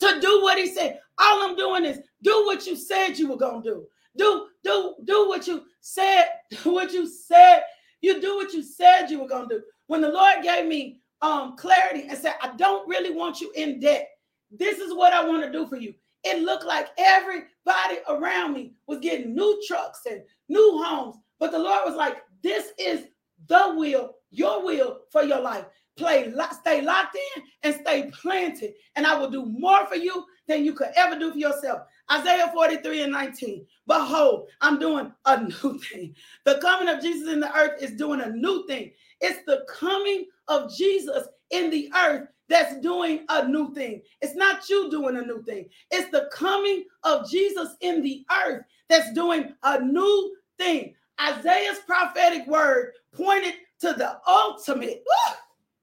To 0.00 0.20
do 0.20 0.42
what 0.42 0.58
He 0.58 0.66
said. 0.66 1.00
All 1.18 1.48
I'm 1.48 1.56
doing 1.56 1.84
is 1.84 2.00
do 2.22 2.44
what 2.46 2.66
you 2.66 2.76
said 2.76 3.18
you 3.18 3.28
were 3.28 3.36
to 3.36 3.60
do. 3.62 3.86
Do, 4.16 4.46
do, 4.62 4.94
do 5.04 5.28
what 5.28 5.46
you 5.46 5.64
said, 5.80 6.26
what 6.64 6.92
you 6.92 7.06
said. 7.06 7.62
You 8.00 8.20
do 8.20 8.36
what 8.36 8.52
you 8.52 8.62
said 8.62 9.10
you 9.10 9.20
were 9.22 9.28
to 9.28 9.46
do. 9.48 9.62
When 9.86 10.00
the 10.00 10.08
Lord 10.10 10.42
gave 10.42 10.66
me 10.66 11.00
um 11.20 11.56
clarity 11.56 12.06
and 12.08 12.18
said, 12.18 12.34
I 12.42 12.54
don't 12.56 12.88
really 12.88 13.14
want 13.14 13.40
you 13.40 13.52
in 13.54 13.80
debt. 13.80 14.08
This 14.50 14.78
is 14.78 14.92
what 14.92 15.12
I 15.12 15.24
want 15.24 15.44
to 15.44 15.52
do 15.52 15.66
for 15.66 15.76
you. 15.76 15.94
It 16.24 16.42
looked 16.42 16.64
like 16.64 16.88
everybody 16.98 17.98
around 18.08 18.54
me 18.54 18.74
was 18.86 18.98
getting 19.00 19.34
new 19.34 19.60
trucks 19.66 20.00
and 20.08 20.22
new 20.48 20.82
homes. 20.82 21.16
But 21.38 21.52
the 21.52 21.58
Lord 21.58 21.82
was 21.84 21.96
like, 21.96 22.18
This 22.42 22.72
is 22.78 23.06
the 23.48 23.74
will, 23.76 24.14
your 24.30 24.64
will 24.64 25.00
for 25.10 25.22
your 25.22 25.40
life. 25.40 25.64
Play, 25.96 26.32
stay 26.60 26.80
locked 26.80 27.16
in 27.36 27.42
and 27.62 27.74
stay 27.74 28.10
planted. 28.12 28.72
And 28.96 29.06
I 29.06 29.18
will 29.18 29.30
do 29.30 29.44
more 29.44 29.86
for 29.86 29.96
you 29.96 30.24
than 30.48 30.64
you 30.64 30.72
could 30.72 30.88
ever 30.96 31.18
do 31.18 31.32
for 31.32 31.38
yourself. 31.38 31.82
Isaiah 32.12 32.50
43 32.52 33.02
and 33.04 33.12
19. 33.12 33.66
Behold, 33.86 34.48
I'm 34.60 34.78
doing 34.78 35.12
a 35.24 35.42
new 35.42 35.78
thing. 35.90 36.14
The 36.44 36.58
coming 36.60 36.88
of 36.88 37.02
Jesus 37.02 37.32
in 37.32 37.40
the 37.40 37.56
earth 37.56 37.82
is 37.82 37.92
doing 37.92 38.20
a 38.20 38.30
new 38.30 38.66
thing. 38.66 38.92
It's 39.20 39.44
the 39.46 39.64
coming 39.68 40.26
of 40.48 40.74
Jesus 40.74 41.26
in 41.50 41.70
the 41.70 41.90
earth 41.96 42.28
that's 42.48 42.78
doing 42.80 43.24
a 43.30 43.48
new 43.48 43.72
thing. 43.72 44.02
It's 44.20 44.34
not 44.34 44.68
you 44.68 44.90
doing 44.90 45.16
a 45.16 45.22
new 45.22 45.42
thing. 45.44 45.68
It's 45.90 46.10
the 46.10 46.28
coming 46.32 46.84
of 47.04 47.30
Jesus 47.30 47.76
in 47.80 48.02
the 48.02 48.24
earth 48.46 48.64
that's 48.88 49.12
doing 49.12 49.54
a 49.62 49.80
new 49.80 50.36
thing. 50.58 50.94
Isaiah's 51.20 51.78
prophetic 51.86 52.46
word 52.46 52.92
pointed 53.14 53.54
to 53.80 53.94
the 53.94 54.18
ultimate, 54.26 55.02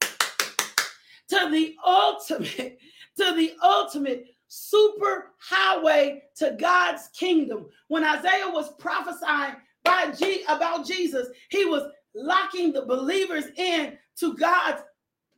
to 0.01 1.49
the 1.49 1.75
ultimate, 1.85 2.77
to 3.17 3.33
the 3.35 3.53
ultimate 3.63 4.25
super 4.49 5.33
highway 5.39 6.23
to 6.37 6.57
God's 6.59 7.09
kingdom. 7.17 7.67
When 7.89 8.05
Isaiah 8.05 8.49
was 8.49 8.73
prophesying 8.79 9.55
by 9.85 10.11
G- 10.11 10.43
about 10.49 10.87
Jesus, 10.87 11.29
he 11.51 11.65
was 11.65 11.83
locking 12.15 12.73
the 12.73 12.83
believers 12.85 13.45
in 13.57 13.97
to 14.19 14.35
God's 14.37 14.81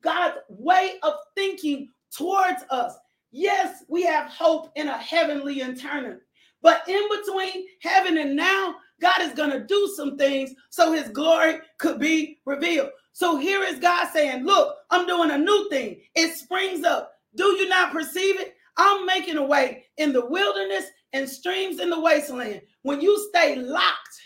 God's 0.02 0.38
way 0.50 0.96
of 1.04 1.14
thinking 1.36 1.90
towards 2.16 2.64
us. 2.72 2.96
Yes, 3.32 3.84
we 3.90 4.04
have 4.04 4.30
hope 4.30 4.72
in 4.76 4.88
a 4.88 4.98
heavenly 4.98 5.62
eternity. 5.62 6.22
But 6.62 6.84
in 6.88 7.02
between 7.10 7.66
heaven 7.82 8.18
and 8.18 8.36
now, 8.36 8.76
God 9.02 9.22
is 9.22 9.34
going 9.34 9.52
to 9.52 9.66
do 9.66 9.94
some 9.96 10.18
things 10.18 10.52
so 10.72 10.92
his 10.94 11.10
glory 11.10 11.60
could 11.80 12.00
be 12.00 12.40
revealed. 12.46 12.90
So 13.14 13.38
here 13.38 13.64
is 13.64 13.80
God 13.80 14.10
saying, 14.14 14.46
Look, 14.46 14.76
I'm 14.92 15.08
doing 15.08 15.32
a 15.32 15.38
new 15.38 15.70
thing. 15.70 16.02
It 16.16 16.36
springs 16.36 16.84
up. 16.84 17.14
Do 17.36 17.46
you 17.58 17.70
not 17.70 17.94
perceive 17.94 18.40
it? 18.40 18.56
I'm 18.78 19.06
making 19.06 19.38
a 19.38 19.46
way 19.46 19.86
in 19.98 20.14
the 20.14 20.26
wilderness 20.26 20.86
and 21.14 21.30
streams 21.30 21.80
in 21.80 21.90
the 21.90 22.00
wasteland. 22.00 22.62
When 22.84 23.02
you 23.02 23.30
stay 23.30 23.56
locked 23.56 24.22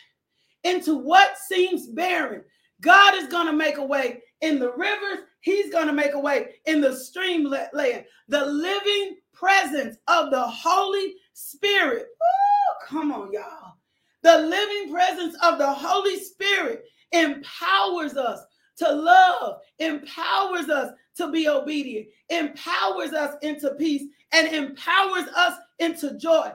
into 0.63 0.95
what 0.97 1.37
seems 1.37 1.87
barren, 1.87 2.43
God 2.81 3.15
is 3.15 3.27
going 3.27 3.47
to 3.47 3.53
make 3.53 3.77
a 3.77 3.85
way 3.85 4.21
in 4.41 4.59
the 4.59 4.71
rivers. 4.73 5.25
He's 5.41 5.71
going 5.71 5.87
to 5.87 5.93
make 5.93 6.13
a 6.13 6.19
way 6.19 6.55
in 6.65 6.81
the 6.81 6.89
streamland. 6.89 8.05
The 8.27 8.45
living 8.45 9.17
presence 9.33 9.97
of 10.07 10.31
the 10.31 10.41
Holy 10.41 11.15
Spirit. 11.33 12.07
Ooh, 12.07 12.87
come 12.87 13.11
on, 13.11 13.31
y'all. 13.31 13.73
The 14.23 14.39
living 14.39 14.91
presence 14.91 15.35
of 15.43 15.57
the 15.57 15.71
Holy 15.71 16.19
Spirit 16.19 16.83
empowers 17.11 18.17
us 18.17 18.43
to 18.77 18.91
love, 18.91 19.59
empowers 19.79 20.69
us 20.69 20.91
to 21.17 21.31
be 21.31 21.47
obedient, 21.47 22.07
empowers 22.29 23.13
us 23.13 23.35
into 23.41 23.71
peace, 23.75 24.03
and 24.33 24.47
empowers 24.47 25.27
us 25.35 25.57
into 25.79 26.17
joy. 26.17 26.51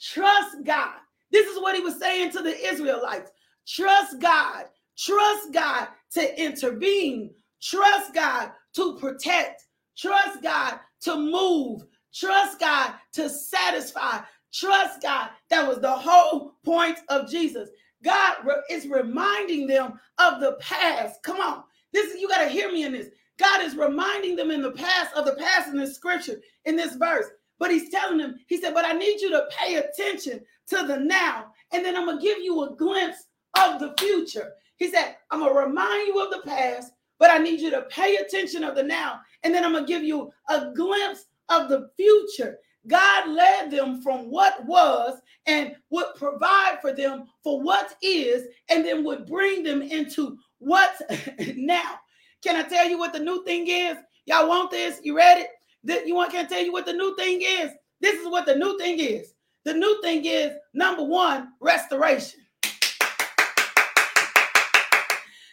Trust 0.00 0.64
God. 0.64 0.96
This 1.30 1.46
is 1.46 1.60
what 1.60 1.74
he 1.74 1.82
was 1.82 1.98
saying 1.98 2.30
to 2.32 2.42
the 2.42 2.56
Israelites. 2.66 3.30
Trust 3.66 4.20
God. 4.20 4.66
Trust 4.96 5.52
God 5.52 5.88
to 6.12 6.40
intervene. 6.42 7.30
Trust 7.62 8.14
God 8.14 8.52
to 8.74 8.96
protect. 8.96 9.66
Trust 9.96 10.42
God 10.42 10.78
to 11.02 11.16
move. 11.16 11.84
Trust 12.14 12.60
God 12.60 12.94
to 13.14 13.28
satisfy. 13.28 14.20
Trust 14.52 15.02
God. 15.02 15.30
That 15.50 15.66
was 15.66 15.80
the 15.80 15.90
whole 15.90 16.56
point 16.64 16.98
of 17.08 17.28
Jesus. 17.28 17.68
God 18.04 18.36
is 18.70 18.86
reminding 18.86 19.66
them 19.66 19.98
of 20.18 20.40
the 20.40 20.52
past. 20.60 21.22
Come 21.22 21.40
on. 21.40 21.64
This 21.92 22.12
is 22.12 22.20
you 22.20 22.28
got 22.28 22.42
to 22.42 22.48
hear 22.48 22.70
me 22.70 22.84
in 22.84 22.92
this. 22.92 23.08
God 23.38 23.62
is 23.62 23.76
reminding 23.76 24.36
them 24.36 24.50
in 24.50 24.62
the 24.62 24.72
past 24.72 25.14
of 25.14 25.24
the 25.24 25.34
past 25.34 25.68
in 25.68 25.76
this 25.76 25.94
scripture, 25.94 26.40
in 26.64 26.76
this 26.76 26.94
verse. 26.96 27.26
But 27.58 27.70
he's 27.70 27.90
telling 27.90 28.18
them, 28.18 28.36
he 28.46 28.60
said, 28.60 28.74
But 28.74 28.84
I 28.84 28.92
need 28.92 29.20
you 29.20 29.30
to 29.30 29.48
pay 29.50 29.76
attention 29.76 30.40
to 30.68 30.86
the 30.86 30.98
now. 30.98 31.46
And 31.72 31.84
then 31.84 31.96
I'm 31.96 32.06
to 32.06 32.22
give 32.22 32.38
you 32.38 32.62
a 32.62 32.74
glimpse 32.74 33.26
of 33.56 33.80
the 33.80 33.94
future. 33.98 34.52
He 34.76 34.88
said, 34.90 35.16
I'm 35.30 35.44
to 35.44 35.52
remind 35.52 36.08
you 36.08 36.24
of 36.24 36.30
the 36.30 36.48
past, 36.48 36.92
but 37.18 37.30
I 37.30 37.38
need 37.38 37.60
you 37.60 37.70
to 37.70 37.82
pay 37.82 38.16
attention 38.16 38.64
of 38.64 38.74
the 38.74 38.82
now. 38.82 39.20
And 39.42 39.54
then 39.54 39.64
I'm 39.64 39.74
to 39.74 39.84
give 39.84 40.02
you 40.02 40.30
a 40.48 40.72
glimpse 40.74 41.26
of 41.48 41.68
the 41.68 41.90
future. 41.96 42.58
God 42.86 43.28
led 43.28 43.70
them 43.70 44.02
from 44.02 44.30
what 44.30 44.64
was 44.66 45.18
and 45.46 45.74
would 45.90 46.06
provide 46.16 46.78
for 46.80 46.92
them 46.92 47.24
for 47.42 47.60
what 47.60 47.96
is, 48.02 48.44
and 48.68 48.84
then 48.84 49.04
would 49.04 49.26
bring 49.26 49.62
them 49.62 49.82
into 49.82 50.38
what 50.58 50.94
now. 51.56 51.98
Can 52.44 52.56
I 52.56 52.62
tell 52.62 52.86
you 52.86 52.98
what 52.98 53.14
the 53.14 53.20
new 53.20 53.42
thing 53.44 53.66
is? 53.68 53.96
Y'all 54.26 54.46
want 54.46 54.70
this? 54.70 55.00
You 55.02 55.16
ready? 55.16 55.44
You 55.82 56.14
want? 56.14 56.30
Can 56.30 56.44
I 56.44 56.48
tell 56.48 56.62
you 56.62 56.72
what 56.72 56.84
the 56.84 56.92
new 56.92 57.16
thing 57.16 57.40
is? 57.40 57.70
This 58.02 58.20
is 58.20 58.28
what 58.28 58.44
the 58.44 58.54
new 58.54 58.76
thing 58.78 59.00
is. 59.00 59.32
The 59.64 59.72
new 59.72 59.98
thing 60.02 60.26
is 60.26 60.52
number 60.74 61.02
one, 61.02 61.54
restoration. 61.62 62.40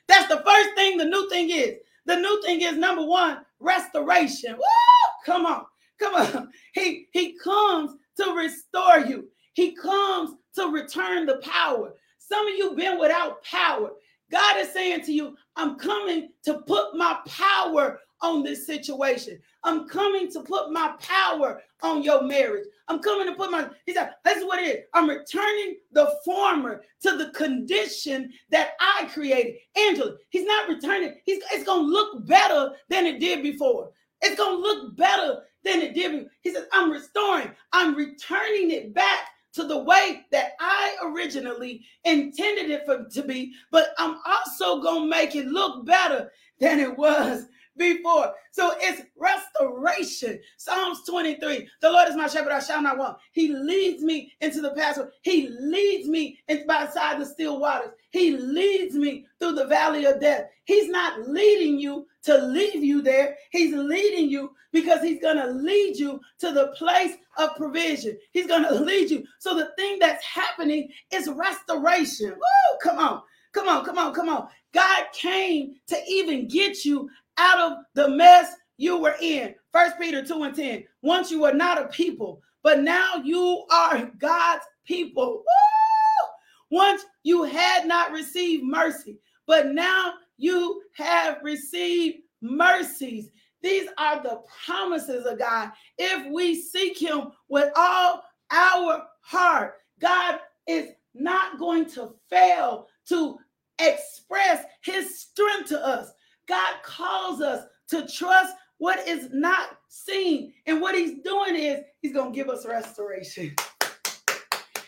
That's 0.09 0.27
the 0.27 0.43
first 0.45 0.69
thing 0.75 0.97
the 0.97 1.05
new 1.05 1.29
thing 1.29 1.49
is. 1.49 1.75
The 2.07 2.17
new 2.17 2.41
thing 2.41 2.59
is 2.59 2.75
number 2.75 3.05
one, 3.05 3.37
restoration. 3.61 4.55
Woo! 4.55 5.25
Come 5.25 5.45
on, 5.45 5.63
come 5.97 6.15
on. 6.15 6.49
He 6.73 7.07
he 7.13 7.37
comes 7.37 7.95
to 8.17 8.33
restore 8.33 8.99
you. 8.99 9.29
He 9.53 9.73
comes 9.75 10.31
to 10.55 10.67
return 10.67 11.25
the 11.25 11.37
power. 11.37 11.93
Some 12.17 12.47
of 12.47 12.53
you 12.55 12.75
been 12.75 12.99
without 12.99 13.41
power. 13.45 13.91
God 14.31 14.57
is 14.57 14.71
saying 14.71 15.01
to 15.01 15.13
you, 15.13 15.35
I'm 15.55 15.77
coming 15.77 16.29
to 16.45 16.59
put 16.59 16.95
my 16.95 17.19
power 17.27 17.99
on 18.21 18.43
this 18.43 18.65
situation. 18.65 19.39
I'm 19.63 19.87
coming 19.87 20.31
to 20.31 20.41
put 20.41 20.71
my 20.71 20.93
power 20.99 21.61
on 21.81 22.03
your 22.03 22.23
marriage. 22.23 22.65
I'm 22.87 22.99
coming 22.99 23.27
to 23.27 23.33
put 23.33 23.51
my, 23.51 23.67
he 23.85 23.93
said, 23.93 24.11
this 24.23 24.37
is 24.37 24.45
what 24.45 24.59
it 24.59 24.67
is. 24.67 24.83
I'm 24.93 25.09
returning 25.09 25.77
the 25.91 26.13
former 26.23 26.83
to 27.01 27.17
the 27.17 27.31
condition 27.31 28.31
that 28.49 28.71
I 28.79 29.09
created. 29.11 29.55
Angela, 29.75 30.15
he's 30.29 30.45
not 30.45 30.69
returning. 30.69 31.15
He's, 31.25 31.41
it's 31.51 31.63
going 31.63 31.85
to 31.85 31.91
look 31.91 32.25
better 32.27 32.71
than 32.89 33.05
it 33.05 33.19
did 33.19 33.41
before. 33.41 33.91
It's 34.21 34.35
going 34.35 34.57
to 34.57 34.61
look 34.61 34.95
better 34.95 35.41
than 35.63 35.81
it 35.81 35.95
did. 35.95 36.11
Before. 36.11 36.29
He 36.41 36.53
says, 36.53 36.65
I'm 36.71 36.91
restoring. 36.91 37.51
I'm 37.73 37.95
returning 37.95 38.71
it 38.71 38.93
back 38.93 39.29
to 39.53 39.65
the 39.65 39.79
way 39.79 40.25
that 40.31 40.53
I 40.59 40.95
originally 41.03 41.83
intended 42.03 42.69
it 42.69 42.85
for 42.85 43.05
to 43.05 43.23
be, 43.23 43.53
but 43.71 43.89
I'm 43.97 44.17
also 44.25 44.81
to 44.81 45.07
make 45.07 45.35
it 45.35 45.47
look 45.47 45.85
better 45.85 46.31
than 46.59 46.79
it 46.79 46.97
was 46.97 47.47
before. 47.77 48.33
So 48.51 48.73
it's 48.79 49.01
restoration. 49.17 50.39
Psalms 50.57 51.01
23. 51.07 51.67
The 51.81 51.91
Lord 51.91 52.09
is 52.09 52.15
my 52.15 52.27
shepherd, 52.27 52.51
I 52.51 52.59
shall 52.59 52.81
not 52.81 52.97
want. 52.97 53.17
He 53.31 53.53
leads 53.53 54.03
me 54.03 54.31
into 54.41 54.61
the 54.61 54.71
pasture. 54.71 55.11
He 55.21 55.49
leads 55.49 56.07
me 56.07 56.39
in 56.47 56.65
beside 56.67 57.19
the 57.19 57.25
still 57.25 57.59
waters. 57.59 57.91
He 58.11 58.31
leads 58.37 58.95
me 58.95 59.25
through 59.39 59.53
the 59.53 59.65
valley 59.65 60.05
of 60.05 60.21
death. 60.21 60.45
He's 60.65 60.89
not 60.89 61.27
leading 61.27 61.79
you 61.79 62.07
to 62.23 62.37
leave 62.37 62.83
you 62.83 63.01
there. 63.01 63.35
He's 63.51 63.73
leading 63.73 64.29
you 64.29 64.51
because 64.71 65.01
he's 65.01 65.21
going 65.21 65.37
to 65.37 65.47
lead 65.47 65.97
you 65.97 66.19
to 66.39 66.51
the 66.51 66.67
place 66.77 67.15
of 67.37 67.55
provision. 67.55 68.17
He's 68.31 68.47
going 68.47 68.63
to 68.67 68.73
lead 68.75 69.09
you. 69.09 69.23
So 69.39 69.55
the 69.55 69.71
thing 69.77 69.99
that's 69.99 70.25
happening 70.25 70.89
is 71.11 71.29
restoration. 71.29 72.31
Woo, 72.31 72.77
come 72.81 72.99
on. 72.99 73.21
Come 73.53 73.67
on, 73.67 73.83
come 73.83 73.97
on, 73.97 74.13
come 74.13 74.29
on. 74.29 74.47
God 74.73 75.05
came 75.13 75.75
to 75.87 75.97
even 76.07 76.47
get 76.47 76.85
you 76.85 77.09
out 77.37 77.59
of 77.59 77.77
the 77.95 78.07
mess 78.07 78.53
you 78.77 78.97
were 78.97 79.15
in. 79.19 79.53
First 79.73 79.99
Peter 79.99 80.23
2 80.23 80.43
and 80.43 80.55
10. 80.55 80.83
Once 81.01 81.31
you 81.31 81.41
were 81.41 81.53
not 81.53 81.81
a 81.81 81.87
people, 81.87 82.41
but 82.63 82.79
now 82.79 83.15
you 83.23 83.65
are 83.71 84.09
God's 84.19 84.63
people. 84.85 85.43
Woo! 85.45 86.77
Once 86.77 87.03
you 87.23 87.43
had 87.43 87.85
not 87.85 88.11
received 88.11 88.63
mercy, 88.63 89.19
but 89.45 89.67
now 89.73 90.13
you 90.37 90.81
have 90.93 91.37
received 91.43 92.19
mercies. 92.41 93.29
These 93.61 93.89
are 93.97 94.21
the 94.21 94.41
promises 94.65 95.25
of 95.25 95.39
God. 95.39 95.71
If 95.97 96.31
we 96.31 96.55
seek 96.55 96.97
Him 96.99 97.31
with 97.47 97.71
all 97.75 98.23
our 98.51 99.03
heart, 99.21 99.75
God 99.99 100.39
is 100.67 100.89
not 101.13 101.59
going 101.59 101.85
to 101.91 102.15
fail 102.29 102.87
to 103.09 103.37
express 103.79 104.65
His 104.83 105.19
strength 105.19 105.69
to 105.69 105.85
us. 105.85 106.11
God 106.47 106.75
calls 106.83 107.41
us 107.41 107.65
to 107.89 108.07
trust 108.07 108.55
what 108.81 109.07
is 109.07 109.29
not 109.31 109.77
seen. 109.89 110.53
And 110.65 110.81
what 110.81 110.95
he's 110.95 111.21
doing 111.23 111.55
is 111.55 111.81
he's 112.01 112.13
going 112.13 112.33
to 112.33 112.35
give 112.35 112.49
us 112.49 112.65
restoration. 112.65 113.55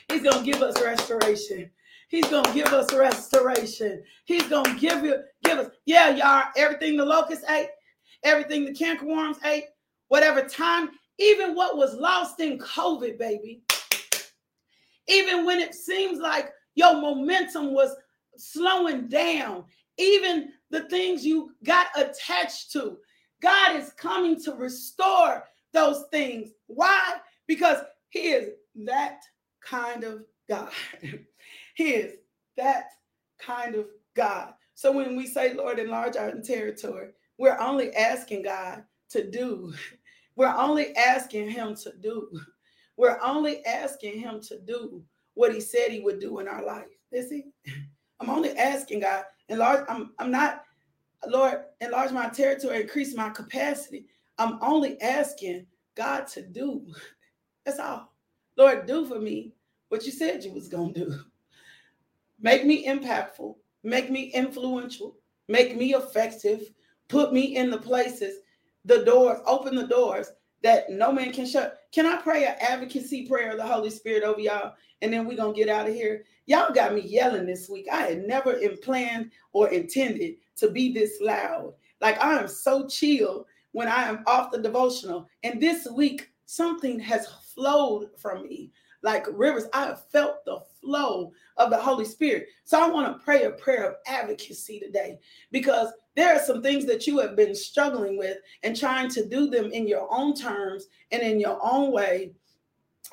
He's 0.10 0.24
going 0.24 0.44
to 0.44 0.52
give 0.52 0.64
us 0.64 0.82
restoration. 0.82 1.70
He's 2.14 2.30
going 2.30 2.44
to 2.44 2.54
give 2.54 2.68
us 2.68 2.94
restoration. 2.94 4.04
He's 4.26 4.44
going 4.44 4.66
to 4.66 4.80
give 4.80 5.04
you 5.04 5.16
give 5.44 5.58
us 5.58 5.72
yeah, 5.88 6.12
y'all, 6.12 6.44
everything 6.56 6.96
the 6.96 7.04
locust 7.04 7.44
ate, 7.50 7.70
everything 8.24 8.66
the 8.66 8.72
cankerworms 8.72 9.44
ate, 9.44 9.64
whatever 10.10 10.44
time, 10.44 10.92
even 11.18 11.56
what 11.56 11.76
was 11.76 11.96
lost 11.96 12.40
in 12.40 12.60
COVID, 12.60 13.18
baby. 13.18 13.64
Even 15.08 15.44
when 15.44 15.60
it 15.60 15.74
seems 15.74 16.20
like 16.20 16.52
your 16.76 16.94
momentum 17.02 17.74
was 17.74 17.96
slowing 18.38 19.08
down, 19.08 19.64
even 19.98 20.50
the 20.70 20.82
things 20.90 21.26
you 21.26 21.50
got 21.66 21.88
attached 21.98 22.72
to. 22.74 22.96
God 23.42 23.76
is 23.76 23.92
coming 23.94 24.40
to 24.44 24.52
restore 24.54 25.46
those 25.74 26.04
things. 26.12 26.52
Why? 26.68 27.16
Because 27.48 27.80
He 28.10 28.34
is 28.34 28.50
that 28.86 29.22
kind 29.66 30.04
of 30.04 30.22
God. 30.48 30.70
he 31.74 31.92
is 31.92 32.16
that 32.58 32.86
kind 33.40 33.76
of 33.76 33.88
God. 34.16 34.54
So 34.76 34.92
when 34.92 35.16
we 35.16 35.28
say, 35.28 35.54
Lord, 35.54 35.80
enlarge 35.80 36.16
our 36.16 36.32
territory, 36.42 37.10
we're 37.38 37.60
only 37.60 37.94
asking 37.96 38.44
God 38.44 38.84
to 39.10 39.30
do. 39.30 39.74
We're 40.36 40.56
only 40.56 40.96
asking 40.96 41.52
Him 41.52 41.76
to 41.84 41.94
do. 42.02 42.28
We're 42.98 43.20
only 43.22 43.64
asking 43.66 44.20
Him 44.20 44.42
to 44.48 44.60
do 44.62 45.04
what 45.36 45.54
He 45.54 45.62
said 45.62 45.90
He 45.90 46.00
would 46.00 46.20
do 46.20 46.40
in 46.40 46.48
our 46.48 46.66
life. 46.66 46.88
Is 47.12 47.30
He? 47.32 47.44
I'm 48.20 48.32
only 48.32 48.58
asking 48.58 49.02
God, 49.02 49.26
enlarge. 49.50 49.86
I'm, 49.88 50.12
I'm 50.18 50.32
not, 50.32 50.64
Lord, 51.28 51.66
enlarge 51.82 52.12
my 52.12 52.30
territory, 52.30 52.82
increase 52.82 53.16
my 53.16 53.30
capacity. 53.30 54.08
I'm 54.40 54.58
only 54.64 55.00
asking 55.02 55.68
God 55.96 56.26
to 56.30 56.42
do. 56.42 56.84
That's 57.64 57.78
all. 57.78 58.12
Lord, 58.58 58.88
do 58.88 59.06
for 59.06 59.20
me 59.20 59.54
what 59.90 60.04
you 60.06 60.12
said 60.12 60.44
you 60.44 60.52
was 60.52 60.68
going 60.68 60.96
to 60.96 61.06
do. 61.06 61.20
Make 62.44 62.66
me 62.66 62.86
impactful. 62.86 63.56
make 63.86 64.10
me 64.10 64.32
influential, 64.34 65.18
make 65.50 65.76
me 65.76 65.94
effective, 65.94 66.70
put 67.10 67.34
me 67.34 67.58
in 67.58 67.70
the 67.70 67.78
places, 67.78 68.40
the 68.86 69.04
doors, 69.04 69.40
open 69.46 69.76
the 69.76 69.88
doors 69.88 70.32
that 70.62 70.90
no 70.90 71.12
man 71.12 71.34
can 71.34 71.46
shut. 71.46 71.80
Can 71.92 72.06
I 72.06 72.22
pray 72.22 72.46
an 72.46 72.56
advocacy 72.62 73.28
prayer 73.28 73.52
of 73.52 73.58
the 73.58 73.66
Holy 73.66 73.90
Spirit 73.90 74.24
over 74.24 74.40
y'all? 74.40 74.74
And 75.02 75.12
then 75.12 75.28
we're 75.28 75.36
going 75.36 75.54
to 75.54 75.60
get 75.60 75.68
out 75.68 75.88
of 75.88 75.94
here. 75.94 76.24
Y'all 76.46 76.74
got 76.74 76.94
me 76.94 77.02
yelling 77.02 77.46
this 77.46 77.70
week. 77.70 77.88
I 77.92 78.04
had 78.04 78.26
never 78.26 78.58
planned 78.82 79.32
or 79.52 79.70
intended 79.70 80.36
to 80.58 80.70
be 80.70 80.94
this 80.94 81.20
loud. 81.22 81.74
Like 82.00 82.22
I 82.24 82.40
am 82.40 82.48
so 82.48 82.88
chill 82.88 83.46
when 83.74 83.90
I 83.90 84.04
am 84.08 84.24
off 84.28 84.52
the 84.52 84.62
devotional. 84.62 85.28
And 85.44 85.62
this 85.62 85.88
week, 85.94 86.30
something 86.46 87.00
has 87.00 87.28
flowed 87.54 88.10
from 88.18 88.44
me 88.44 88.72
like 89.04 89.26
rivers. 89.32 89.66
I 89.74 89.86
have 89.86 90.10
felt 90.10 90.44
the 90.46 90.62
flow 90.82 91.32
of 91.58 91.70
the 91.70 91.78
Holy 91.78 92.06
Spirit. 92.06 92.48
So 92.64 92.82
I 92.82 92.90
want 92.90 93.16
to 93.16 93.24
pray 93.24 93.44
a 93.44 93.52
prayer 93.52 93.84
of 93.84 93.96
advocacy 94.08 94.80
today 94.80 95.20
because 95.52 95.90
there 96.16 96.36
are 96.36 96.40
some 96.40 96.62
things 96.62 96.86
that 96.86 97.06
you 97.06 97.20
have 97.20 97.36
been 97.36 97.56
struggling 97.56 98.18
with 98.18 98.38
and 98.64 98.76
trying 98.76 99.10
to 99.10 99.28
do 99.28 99.50
them 99.50 99.72
in 99.72 99.88
your 99.88 100.08
own 100.12 100.34
terms 100.34 100.86
and 101.12 101.22
in 101.22 101.40
your 101.40 101.60
own 101.62 101.92
way, 101.92 102.32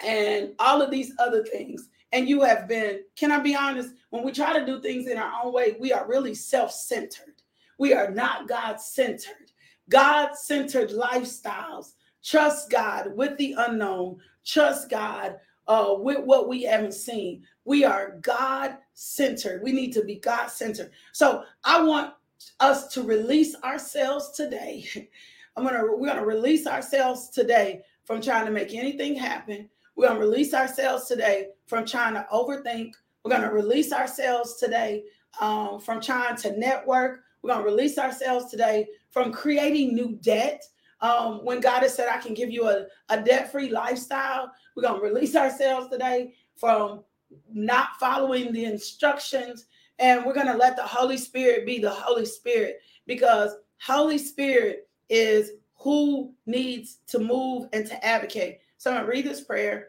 and 0.04 0.52
all 0.58 0.80
of 0.80 0.90
these 0.90 1.12
other 1.18 1.44
things. 1.44 1.88
And 2.12 2.28
you 2.28 2.42
have 2.42 2.66
been, 2.66 3.00
can 3.16 3.30
I 3.30 3.38
be 3.38 3.54
honest? 3.54 3.94
When 4.10 4.24
we 4.24 4.32
try 4.32 4.58
to 4.58 4.66
do 4.66 4.80
things 4.80 5.08
in 5.08 5.18
our 5.18 5.44
own 5.44 5.52
way, 5.52 5.76
we 5.78 5.92
are 5.92 6.08
really 6.08 6.34
self 6.34 6.72
centered. 6.72 7.42
We 7.78 7.94
are 7.94 8.10
not 8.10 8.48
God 8.48 8.80
centered. 8.80 9.52
God 9.88 10.36
centered 10.36 10.90
lifestyles. 10.90 11.92
Trust 12.22 12.70
God 12.70 13.16
with 13.16 13.36
the 13.38 13.54
unknown. 13.58 14.18
Trust 14.44 14.90
God 14.90 15.36
uh, 15.68 15.94
with 15.96 16.24
what 16.24 16.48
we 16.48 16.62
haven't 16.62 16.94
seen. 16.94 17.44
We 17.64 17.84
are 17.84 18.18
God 18.22 18.78
centered. 18.94 19.62
We 19.62 19.72
need 19.72 19.92
to 19.92 20.04
be 20.04 20.16
God 20.16 20.48
centered. 20.48 20.90
So 21.12 21.44
I 21.64 21.82
want 21.82 22.14
us 22.58 22.88
to 22.94 23.02
release 23.02 23.54
ourselves 23.62 24.30
today. 24.32 24.86
I'm 25.56 25.64
gonna 25.64 25.84
we're 25.84 26.08
gonna 26.08 26.24
release 26.24 26.66
ourselves 26.66 27.28
today 27.28 27.82
from 28.04 28.20
trying 28.20 28.46
to 28.46 28.52
make 28.52 28.74
anything 28.74 29.14
happen. 29.14 29.68
We're 29.94 30.08
gonna 30.08 30.20
release 30.20 30.54
ourselves 30.54 31.06
today 31.06 31.48
from 31.66 31.84
trying 31.84 32.14
to 32.14 32.26
overthink. 32.32 32.92
We're 33.24 33.32
gonna 33.32 33.52
release 33.52 33.92
ourselves 33.92 34.56
today 34.56 35.04
um, 35.40 35.80
from 35.80 36.00
trying 36.00 36.36
to 36.36 36.56
network. 36.56 37.20
We're 37.42 37.52
gonna 37.52 37.64
release 37.64 37.98
ourselves 37.98 38.50
today 38.50 38.88
from 39.10 39.32
creating 39.32 39.94
new 39.94 40.18
debt. 40.22 40.62
Um, 41.02 41.44
when 41.44 41.60
God 41.60 41.82
has 41.82 41.94
said, 41.94 42.08
I 42.08 42.18
can 42.18 42.34
give 42.34 42.50
you 42.50 42.68
a, 42.68 42.86
a 43.08 43.22
debt 43.22 43.50
free 43.50 43.70
lifestyle, 43.70 44.52
we're 44.76 44.82
going 44.82 45.00
to 45.00 45.06
release 45.06 45.34
ourselves 45.34 45.88
today 45.88 46.34
from 46.56 47.02
not 47.52 47.90
following 47.98 48.52
the 48.52 48.64
instructions 48.64 49.66
and 50.00 50.24
we're 50.24 50.34
going 50.34 50.46
to 50.46 50.56
let 50.56 50.76
the 50.76 50.82
Holy 50.82 51.18
Spirit 51.18 51.66
be 51.66 51.78
the 51.78 51.90
Holy 51.90 52.24
Spirit 52.24 52.80
because 53.06 53.52
Holy 53.82 54.18
Spirit 54.18 54.88
is 55.10 55.52
who 55.74 56.32
needs 56.46 56.98
to 57.08 57.18
move 57.18 57.68
and 57.72 57.86
to 57.86 58.04
advocate. 58.04 58.60
So 58.78 58.90
I'm 58.90 58.96
going 58.96 59.06
to 59.06 59.10
read 59.12 59.26
this 59.26 59.44
prayer 59.44 59.88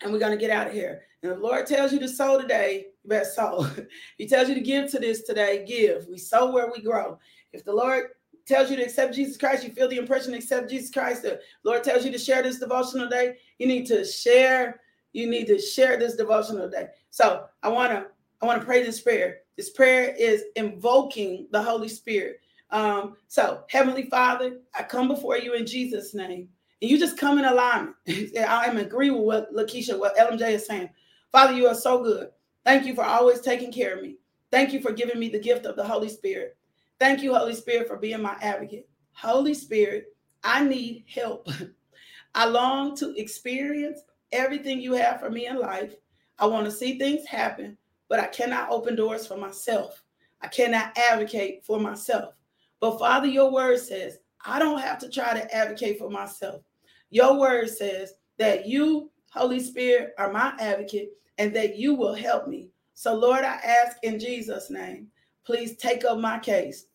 and 0.00 0.12
we're 0.12 0.20
going 0.20 0.36
to 0.36 0.40
get 0.40 0.50
out 0.50 0.68
of 0.68 0.72
here. 0.72 1.02
And 1.22 1.32
the 1.32 1.36
Lord 1.36 1.66
tells 1.66 1.92
you 1.92 1.98
to 2.00 2.08
sow 2.08 2.40
today, 2.40 2.86
you 3.02 3.08
better 3.08 3.24
sow. 3.24 3.66
he 4.18 4.28
tells 4.28 4.48
you 4.48 4.54
to 4.54 4.60
give 4.60 4.90
to 4.92 4.98
this 4.98 5.22
today, 5.22 5.64
give. 5.66 6.06
We 6.08 6.18
sow 6.18 6.50
where 6.50 6.70
we 6.70 6.82
grow. 6.82 7.18
If 7.52 7.64
the 7.64 7.72
Lord 7.72 8.10
tells 8.46 8.70
you 8.70 8.76
to 8.76 8.82
accept 8.82 9.14
Jesus 9.14 9.36
Christ, 9.36 9.64
you 9.64 9.70
feel 9.70 9.88
the 9.88 9.96
impression 9.96 10.34
accept 10.34 10.70
Jesus 10.70 10.90
Christ. 10.90 11.22
The 11.22 11.40
Lord 11.64 11.84
tells 11.84 12.04
you 12.04 12.12
to 12.12 12.18
share 12.18 12.42
this 12.42 12.58
devotional 12.58 13.08
day. 13.08 13.36
You 13.58 13.66
need 13.66 13.86
to 13.86 14.04
share. 14.04 14.80
You 15.12 15.28
need 15.28 15.46
to 15.46 15.58
share 15.58 15.98
this 15.98 16.16
devotional 16.16 16.68
day. 16.68 16.88
So 17.10 17.44
I 17.62 17.68
want 17.68 17.92
to 17.92 18.06
I 18.42 18.46
want 18.46 18.60
to 18.60 18.66
pray 18.66 18.82
this 18.82 19.00
prayer. 19.00 19.38
This 19.56 19.70
prayer 19.70 20.14
is 20.18 20.44
invoking 20.56 21.46
the 21.52 21.62
Holy 21.62 21.88
Spirit. 21.88 22.40
Um, 22.70 23.16
so, 23.28 23.62
Heavenly 23.68 24.04
Father, 24.04 24.58
I 24.76 24.82
come 24.82 25.06
before 25.06 25.38
you 25.38 25.52
in 25.54 25.66
Jesus' 25.66 26.14
name. 26.14 26.48
And 26.80 26.90
you 26.90 26.98
just 26.98 27.18
come 27.18 27.38
in 27.38 27.44
alignment. 27.44 27.94
I 28.08 28.64
am 28.64 28.78
agree 28.78 29.10
with 29.10 29.22
what 29.22 29.54
Lakeisha, 29.54 29.96
what 29.96 30.16
LMJ 30.16 30.52
is 30.52 30.66
saying. 30.66 30.90
Father, 31.30 31.52
you 31.52 31.68
are 31.68 31.74
so 31.74 32.02
good. 32.02 32.30
Thank 32.64 32.86
you 32.86 32.94
for 32.94 33.04
always 33.04 33.40
taking 33.40 33.70
care 33.70 33.96
of 33.96 34.02
me. 34.02 34.16
Thank 34.50 34.72
you 34.72 34.80
for 34.80 34.92
giving 34.92 35.18
me 35.18 35.28
the 35.28 35.38
gift 35.38 35.66
of 35.66 35.76
the 35.76 35.84
Holy 35.84 36.08
Spirit. 36.08 36.56
Thank 37.02 37.20
you, 37.20 37.34
Holy 37.34 37.54
Spirit, 37.54 37.88
for 37.88 37.96
being 37.96 38.22
my 38.22 38.36
advocate. 38.40 38.88
Holy 39.10 39.54
Spirit, 39.54 40.06
I 40.44 40.62
need 40.62 41.04
help. 41.12 41.48
I 42.36 42.44
long 42.44 42.94
to 42.98 43.12
experience 43.20 44.02
everything 44.30 44.80
you 44.80 44.92
have 44.92 45.18
for 45.18 45.28
me 45.28 45.48
in 45.48 45.58
life. 45.58 45.96
I 46.38 46.46
want 46.46 46.64
to 46.66 46.70
see 46.70 46.98
things 46.98 47.26
happen 47.26 47.76
but 48.08 48.20
I 48.20 48.26
cannot 48.26 48.70
open 48.70 48.94
doors 48.94 49.26
for 49.26 49.36
myself. 49.36 50.04
I 50.42 50.46
cannot 50.46 50.96
advocate 50.96 51.64
for 51.64 51.80
myself. 51.80 52.34
But 52.78 53.00
Father, 53.00 53.26
your 53.26 53.50
word 53.50 53.80
says, 53.80 54.18
I 54.46 54.60
don't 54.60 54.80
have 54.80 54.98
to 54.98 55.08
try 55.08 55.34
to 55.34 55.52
advocate 55.52 55.98
for 55.98 56.08
myself. 56.08 56.62
Your 57.10 57.36
word 57.36 57.68
says 57.68 58.12
that 58.36 58.66
you, 58.66 59.10
Holy 59.32 59.58
Spirit, 59.58 60.12
are 60.18 60.30
my 60.30 60.54
advocate 60.60 61.08
and 61.38 61.56
that 61.56 61.76
you 61.76 61.94
will 61.94 62.14
help 62.14 62.46
me. 62.46 62.68
So, 62.94 63.14
Lord, 63.14 63.44
I 63.44 63.54
ask 63.54 63.96
in 64.04 64.20
Jesus' 64.20 64.70
name, 64.70 65.08
please 65.44 65.76
take 65.78 66.04
up 66.04 66.18
my 66.18 66.38
case. 66.38 66.86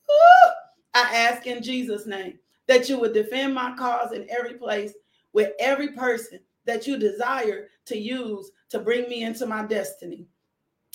I 0.93 1.15
ask 1.15 1.45
in 1.45 1.61
Jesus' 1.61 2.07
name 2.07 2.39
that 2.67 2.89
you 2.89 2.99
would 2.99 3.13
defend 3.13 3.53
my 3.53 3.75
cause 3.77 4.13
in 4.13 4.27
every 4.29 4.55
place 4.55 4.93
with 5.33 5.53
every 5.59 5.89
person 5.89 6.39
that 6.65 6.87
you 6.87 6.97
desire 6.97 7.69
to 7.85 7.97
use 7.97 8.51
to 8.69 8.79
bring 8.79 9.07
me 9.09 9.23
into 9.23 9.45
my 9.45 9.65
destiny. 9.65 10.25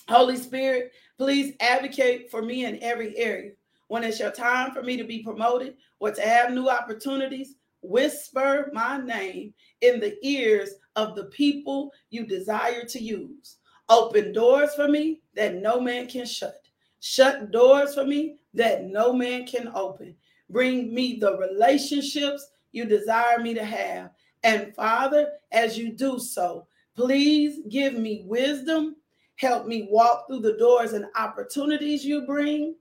Holy 0.09 0.37
Spirit, 0.37 0.93
please 1.19 1.55
advocate 1.61 2.31
for 2.31 2.43
me 2.43 2.65
in 2.65 2.83
every 2.83 3.17
area. 3.17 3.53
When 3.89 4.05
it's 4.05 4.19
your 4.19 4.31
time 4.31 4.73
for 4.73 4.83
me 4.83 4.97
to 4.97 5.05
be 5.05 5.23
promoted 5.23 5.77
or 6.01 6.11
to 6.11 6.21
have 6.23 6.53
new 6.53 6.69
opportunities, 6.69 7.55
whisper 7.83 8.71
my 8.73 8.99
name 8.99 9.55
in 9.81 10.01
the 10.01 10.17
ears 10.27 10.71
of 10.97 11.15
the 11.15 11.25
people 11.27 11.93
you 12.11 12.27
desire 12.27 12.85
to 12.85 13.03
use. 13.03 13.59
Open 13.89 14.33
doors 14.33 14.75
for 14.75 14.89
me 14.89 15.21
that 15.35 15.57
no 15.57 15.81
man 15.81 16.07
can 16.07 16.27
shut. 16.27 16.62
Shut 17.05 17.51
doors 17.51 17.95
for 17.95 18.05
me 18.05 18.37
that 18.55 18.85
no 18.85 19.13
man 19.13 19.47
can 19.47 19.69
open. 19.75 20.17
Bring 20.49 20.95
me 20.95 21.19
the 21.21 21.37
relationships 21.37 22.47
you 22.73 22.87
desire 22.87 23.39
me 23.39 23.53
to 23.53 23.65
have. 23.65 24.11
And 24.43 24.75
Father, 24.75 25.29
as 25.53 25.77
you 25.77 25.93
do 25.93 26.19
so, 26.19 26.67
please 26.97 27.61
give 27.69 27.95
me 27.95 28.25
wisdom 28.27 28.97
Help 29.43 29.67
me 29.67 29.89
walk 29.91 30.29
through 30.29 30.39
the 30.39 30.57
doors 30.57 30.93
and 30.93 31.07
opportunities 31.17 32.05
you 32.05 32.25
bring. 32.25 32.77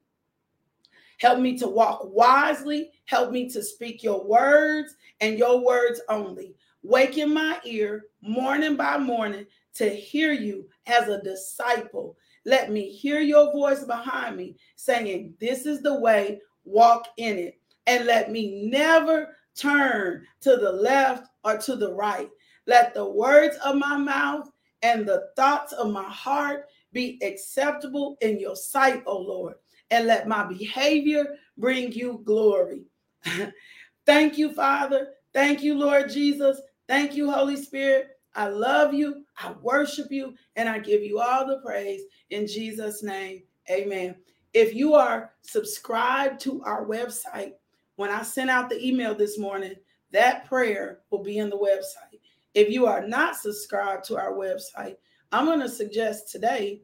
Help 1.19 1.39
me 1.39 1.57
to 1.57 1.67
walk 1.67 2.01
wisely. 2.03 2.91
Help 3.05 3.31
me 3.31 3.49
to 3.49 3.63
speak 3.63 4.03
your 4.03 4.23
words 4.23 4.95
and 5.21 5.39
your 5.39 5.65
words 5.65 6.01
only. 6.07 6.55
Waken 6.83 7.33
my 7.33 7.59
ear 7.63 8.05
morning 8.21 8.75
by 8.75 8.99
morning 8.99 9.47
to 9.73 9.89
hear 9.89 10.33
you 10.33 10.67
as 10.85 11.07
a 11.07 11.21
disciple. 11.23 12.15
Let 12.45 12.71
me 12.71 12.89
hear 12.89 13.21
your 13.21 13.51
voice 13.51 13.83
behind 13.83 14.37
me 14.37 14.57
saying, 14.75 15.35
This 15.39 15.65
is 15.65 15.81
the 15.81 15.99
way, 15.99 16.39
walk 16.63 17.07
in 17.17 17.37
it. 17.37 17.59
And 17.87 18.05
let 18.05 18.31
me 18.31 18.69
never 18.69 19.35
turn 19.55 20.25
to 20.41 20.55
the 20.57 20.71
left 20.71 21.27
or 21.43 21.57
to 21.57 21.75
the 21.75 21.93
right. 21.93 22.29
Let 22.67 22.93
the 22.93 23.09
words 23.09 23.57
of 23.57 23.75
my 23.75 23.97
mouth 23.97 24.49
and 24.81 25.05
the 25.05 25.29
thoughts 25.35 25.73
of 25.73 25.91
my 25.91 26.09
heart 26.09 26.65
be 26.93 27.19
acceptable 27.23 28.17
in 28.21 28.39
your 28.39 28.55
sight, 28.55 29.03
O 29.05 29.17
Lord, 29.17 29.55
and 29.89 30.07
let 30.07 30.27
my 30.27 30.43
behavior 30.43 31.25
bring 31.57 31.91
you 31.91 32.21
glory. 32.23 32.83
Thank 34.05 34.37
you, 34.37 34.53
Father. 34.53 35.09
Thank 35.33 35.63
you, 35.63 35.75
Lord 35.75 36.09
Jesus. 36.09 36.59
Thank 36.87 37.15
you, 37.15 37.31
Holy 37.31 37.55
Spirit. 37.55 38.09
I 38.35 38.47
love 38.47 38.93
you. 38.93 39.25
I 39.37 39.53
worship 39.61 40.11
you, 40.11 40.35
and 40.55 40.69
I 40.69 40.79
give 40.79 41.03
you 41.03 41.19
all 41.19 41.45
the 41.45 41.61
praise 41.65 42.01
in 42.29 42.47
Jesus' 42.47 43.03
name. 43.03 43.43
Amen. 43.69 44.15
If 44.53 44.73
you 44.73 44.93
are 44.95 45.31
subscribed 45.41 46.39
to 46.41 46.61
our 46.63 46.85
website, 46.85 47.53
when 47.95 48.09
I 48.09 48.21
sent 48.23 48.49
out 48.49 48.69
the 48.69 48.85
email 48.85 49.13
this 49.13 49.37
morning, 49.37 49.75
that 50.11 50.45
prayer 50.45 50.99
will 51.09 51.23
be 51.23 51.37
in 51.37 51.49
the 51.49 51.57
website. 51.57 52.19
If 52.53 52.69
you 52.69 52.85
are 52.85 53.07
not 53.07 53.35
subscribed 53.35 54.05
to 54.05 54.17
our 54.17 54.33
website, 54.33 54.97
I'm 55.31 55.45
going 55.45 55.61
to 55.61 55.69
suggest 55.69 56.31
today 56.31 56.81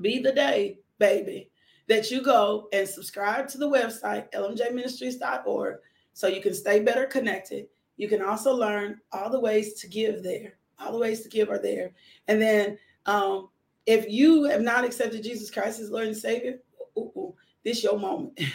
be 0.00 0.18
the 0.18 0.32
day, 0.32 0.78
baby, 0.98 1.50
that 1.88 2.10
you 2.10 2.22
go 2.22 2.68
and 2.72 2.88
subscribe 2.88 3.48
to 3.48 3.58
the 3.58 3.68
website, 3.68 4.30
lmjministries.org, 4.32 5.76
so 6.12 6.26
you 6.26 6.40
can 6.40 6.54
stay 6.54 6.80
better 6.80 7.06
connected. 7.06 7.66
You 7.96 8.08
can 8.08 8.22
also 8.22 8.54
learn 8.54 9.00
all 9.12 9.30
the 9.30 9.40
ways 9.40 9.74
to 9.74 9.88
give 9.88 10.22
there. 10.22 10.54
All 10.78 10.92
the 10.92 10.98
ways 10.98 11.20
to 11.22 11.28
give 11.28 11.50
are 11.50 11.58
there. 11.58 11.92
And 12.28 12.40
then 12.40 12.78
um, 13.06 13.48
if 13.86 14.08
you 14.10 14.44
have 14.44 14.62
not 14.62 14.84
accepted 14.84 15.22
Jesus 15.22 15.50
Christ 15.50 15.80
as 15.80 15.90
Lord 15.90 16.08
and 16.08 16.16
Savior, 16.16 16.58
ooh, 16.98 17.12
ooh, 17.16 17.34
this 17.64 17.82
your 17.82 17.98
moment. 17.98 18.38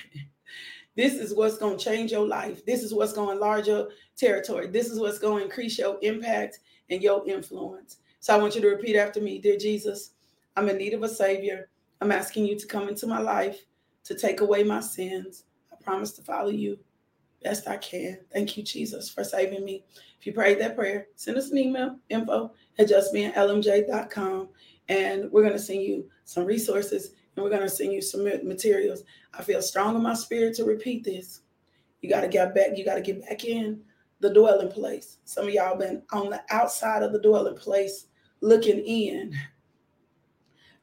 This 1.00 1.14
is 1.14 1.34
what's 1.34 1.58
going 1.58 1.78
to 1.78 1.82
change 1.82 2.12
your 2.12 2.28
life. 2.28 2.66
This 2.66 2.84
is 2.84 2.94
what's 2.94 3.14
going 3.14 3.30
to 3.30 3.34
enlarge 3.36 3.68
your 3.68 3.88
territory. 4.18 4.68
This 4.68 4.90
is 4.90 5.00
what's 5.00 5.18
going 5.18 5.38
to 5.38 5.44
increase 5.46 5.78
your 5.78 5.98
impact 6.02 6.60
and 6.90 7.02
your 7.02 7.26
influence. 7.26 8.00
So 8.20 8.36
I 8.36 8.38
want 8.38 8.54
you 8.54 8.60
to 8.60 8.68
repeat 8.68 8.98
after 8.98 9.22
me 9.22 9.40
Dear 9.40 9.56
Jesus, 9.58 10.12
I'm 10.58 10.68
in 10.68 10.78
need 10.78 10.94
of 10.94 11.04
a 11.04 11.08
Savior. 11.08 11.70
I'm 12.02 12.12
asking 12.12 12.48
you 12.48 12.60
to 12.60 12.68
come 12.68 12.90
into 12.90 13.08
my 13.08 13.20
life 13.20 13.66
to 14.04 14.14
take 14.14 14.42
away 14.42 14.64
my 14.64 14.82
sins. 14.82 15.46
I 15.72 15.82
promise 15.82 16.12
to 16.14 16.22
follow 16.22 16.50
you 16.50 16.78
best 17.44 17.68
I 17.68 17.78
can. 17.78 18.20
Thank 18.32 18.58
you, 18.58 18.64
Jesus, 18.64 19.10
for 19.10 19.24
saving 19.24 19.64
me. 19.64 19.84
If 20.20 20.26
you 20.26 20.34
prayed 20.34 20.60
that 20.60 20.76
prayer, 20.76 21.08
send 21.16 21.38
us 21.38 21.52
an 21.52 21.58
email, 21.58 21.98
info 22.10 22.52
at 22.78 22.90
justbeinglmj.com, 22.90 24.50
and 24.90 25.32
we're 25.32 25.44
going 25.44 25.54
to 25.54 25.60
send 25.60 25.82
you 25.82 26.10
some 26.26 26.46
resources 26.46 27.12
and 27.36 27.44
we're 27.44 27.50
going 27.50 27.62
to 27.62 27.70
send 27.70 27.94
you 27.94 28.02
some 28.02 28.24
materials. 28.24 29.04
I 29.34 29.44
feel 29.44 29.62
strong 29.62 29.96
in 29.96 30.04
my 30.04 30.14
spirit 30.14 30.56
to 30.56 30.66
repeat 30.66 31.04
this. 31.04 31.42
You 32.02 32.10
got 32.10 32.22
to 32.22 32.28
get 32.28 32.54
back, 32.54 32.78
you 32.78 32.84
got 32.84 32.96
to 32.96 33.02
get 33.02 33.22
back 33.22 33.46
in 33.46 33.82
the 34.20 34.34
dwelling 34.34 34.72
place. 34.72 35.18
Some 35.24 35.48
of 35.48 35.54
y'all 35.54 35.78
been 35.78 36.04
on 36.12 36.30
the 36.30 36.42
outside 36.50 37.04
of 37.04 37.14
the 37.14 37.22
dwelling 37.22 37.56
place 37.56 38.08
looking 38.42 38.80
in, 38.80 39.34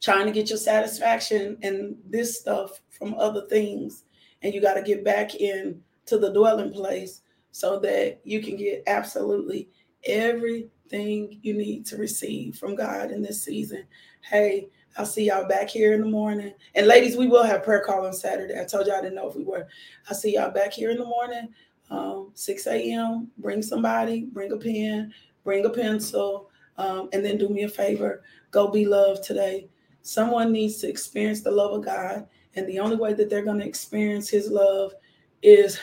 trying 0.01 0.27
to 0.27 0.33
get 0.33 0.49
your 0.49 0.59
satisfaction 0.59 1.59
and 1.63 1.97
this 2.09 2.41
stuff 2.41 2.81
from 2.91 3.15
other 3.15 3.47
things. 3.49 4.05
And 4.43 4.55
you 4.55 4.61
got 4.61 4.75
to 4.75 4.83
get 4.83 5.05
back 5.05 5.35
in 5.35 5.83
to 6.07 6.19
the 6.19 6.33
dwelling 6.33 6.73
place 6.73 7.23
so 7.51 7.79
that 7.81 8.21
you 8.25 8.43
can 8.43 8.57
get 8.57 8.83
absolutely 8.87 9.69
everything 10.05 11.39
you 11.43 11.55
need 11.55 11.85
to 11.87 11.97
receive 11.97 12.57
from 12.57 12.75
God 12.75 13.11
in 13.11 13.23
this 13.23 13.43
season. 13.43 13.85
Hey, 14.23 14.69
I'll 14.97 15.07
see 15.07 15.27
y'all 15.27 15.47
back 15.47 15.69
here 15.69 15.93
in 15.93 16.01
the 16.01 16.07
morning. 16.07 16.55
And 16.75 16.87
ladies, 16.87 17.17
we 17.17 17.27
will 17.27 17.43
have 17.43 17.65
prayer 17.65 17.83
call 17.85 18.07
on 18.07 18.13
Saturday. 18.13 18.59
I 18.59 18.65
told 18.65 18.87
y'all 18.87 18.97
I 18.97 19.03
didn't 19.03 19.17
know 19.17 19.29
if 19.29 19.37
we 19.37 19.45
were. 19.45 19.67
I'll 20.09 20.17
see 20.17 20.35
y'all 20.35 20.51
back 20.51 20.73
here 20.73 20.91
in 20.91 20.99
the 20.99 21.05
morning, 21.05 21.49
um, 21.91 22.31
6 22.35 22.67
a.m. 22.67 23.29
Bring 23.39 23.63
somebody, 23.63 24.25
bring 24.33 24.53
a 24.53 24.57
pen, 24.57 25.13
bring 25.45 25.65
a 25.67 25.71
pencil, 25.71 26.51
um, 26.79 27.09
and 27.13 27.25
then 27.25 27.37
do 27.37 27.49
me 27.49 27.65
a 27.65 27.69
favor. 27.69 28.23
Go 28.51 28.69
be 28.69 28.87
loved 28.87 29.25
today. 29.25 29.69
Someone 30.03 30.53
needs 30.53 30.77
to 30.79 30.89
experience 30.89 31.43
the 31.43 31.51
love 31.51 31.73
of 31.73 31.85
God. 31.85 32.27
And 32.55 32.67
the 32.67 32.79
only 32.79 32.97
way 32.97 33.13
that 33.13 33.29
they're 33.29 33.45
going 33.45 33.61
to 33.61 33.67
experience 33.67 34.31
his 34.31 34.51
love 34.51 34.93
is 35.43 35.79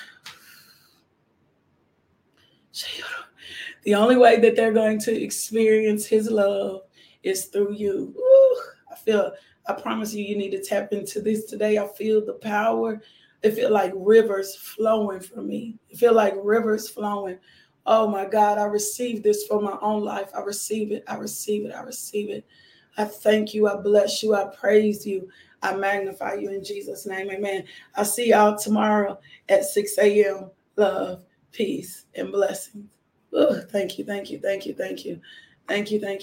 the 3.84 3.96
only 3.96 4.18
way 4.18 4.40
that 4.40 4.56
they're 4.56 4.74
going 4.74 5.00
to 5.02 5.22
experience 5.22 6.06
his 6.06 6.30
love 6.30 6.82
is 7.24 7.46
through 7.46 7.74
you. 7.74 8.14
Ooh, 8.18 8.62
I 8.92 8.96
feel, 8.96 9.32
I 9.68 9.74
promise 9.74 10.14
you, 10.14 10.24
you 10.24 10.38
need 10.38 10.52
to 10.52 10.64
tap 10.64 10.92
into 10.92 11.22
this 11.22 11.46
today. 11.46 11.78
I 11.78 11.88
feel 11.88 12.26
the 12.26 12.34
power. 12.34 13.02
It 13.42 13.56
feel 13.56 13.72
like 13.72 13.92
rivers 13.96 14.56
flowing 14.56 15.20
for 15.20 15.42
me. 15.42 15.76
It 15.90 15.98
feel 15.98 16.14
like 16.14 16.34
rivers 16.42 16.90
flowing. 16.90 17.38
Oh 17.86 18.08
my 18.08 18.26
God, 18.26 18.58
I 18.58 18.64
receive 18.64 19.24
this 19.24 19.46
for 19.46 19.62
my 19.62 19.78
own 19.82 20.04
life. 20.04 20.30
I 20.34 20.40
receive 20.40 20.92
it. 20.92 21.04
I 21.08 21.16
receive 21.16 21.66
it. 21.66 21.74
I 21.74 21.82
receive 21.82 22.30
it. 22.30 22.46
I 22.98 23.06
thank 23.06 23.54
you. 23.54 23.68
I 23.68 23.76
bless 23.76 24.24
you. 24.24 24.36
I 24.36 24.46
praise 24.46 25.06
you. 25.06 25.30
I 25.62 25.76
magnify 25.76 26.36
you 26.36 26.50
in 26.52 26.64
Jesus' 26.64 27.06
name. 27.06 27.30
Amen. 27.32 27.66
I'll 27.96 28.06
see 28.06 28.30
y'all 28.30 28.58
tomorrow 28.58 29.20
at 29.50 29.66
6 29.66 29.98
a.m. 29.98 30.52
Love, 30.78 31.24
peace, 31.54 32.06
and 32.16 32.32
blessings. 32.32 32.90
Thank 33.72 33.98
you, 33.98 34.06
thank 34.06 34.30
you, 34.30 34.40
thank 34.40 34.66
you, 34.66 34.74
thank 34.74 35.06
you, 35.06 35.22
thank 35.68 35.92
you, 35.92 36.00
thank 36.00 36.16
you. 36.16 36.22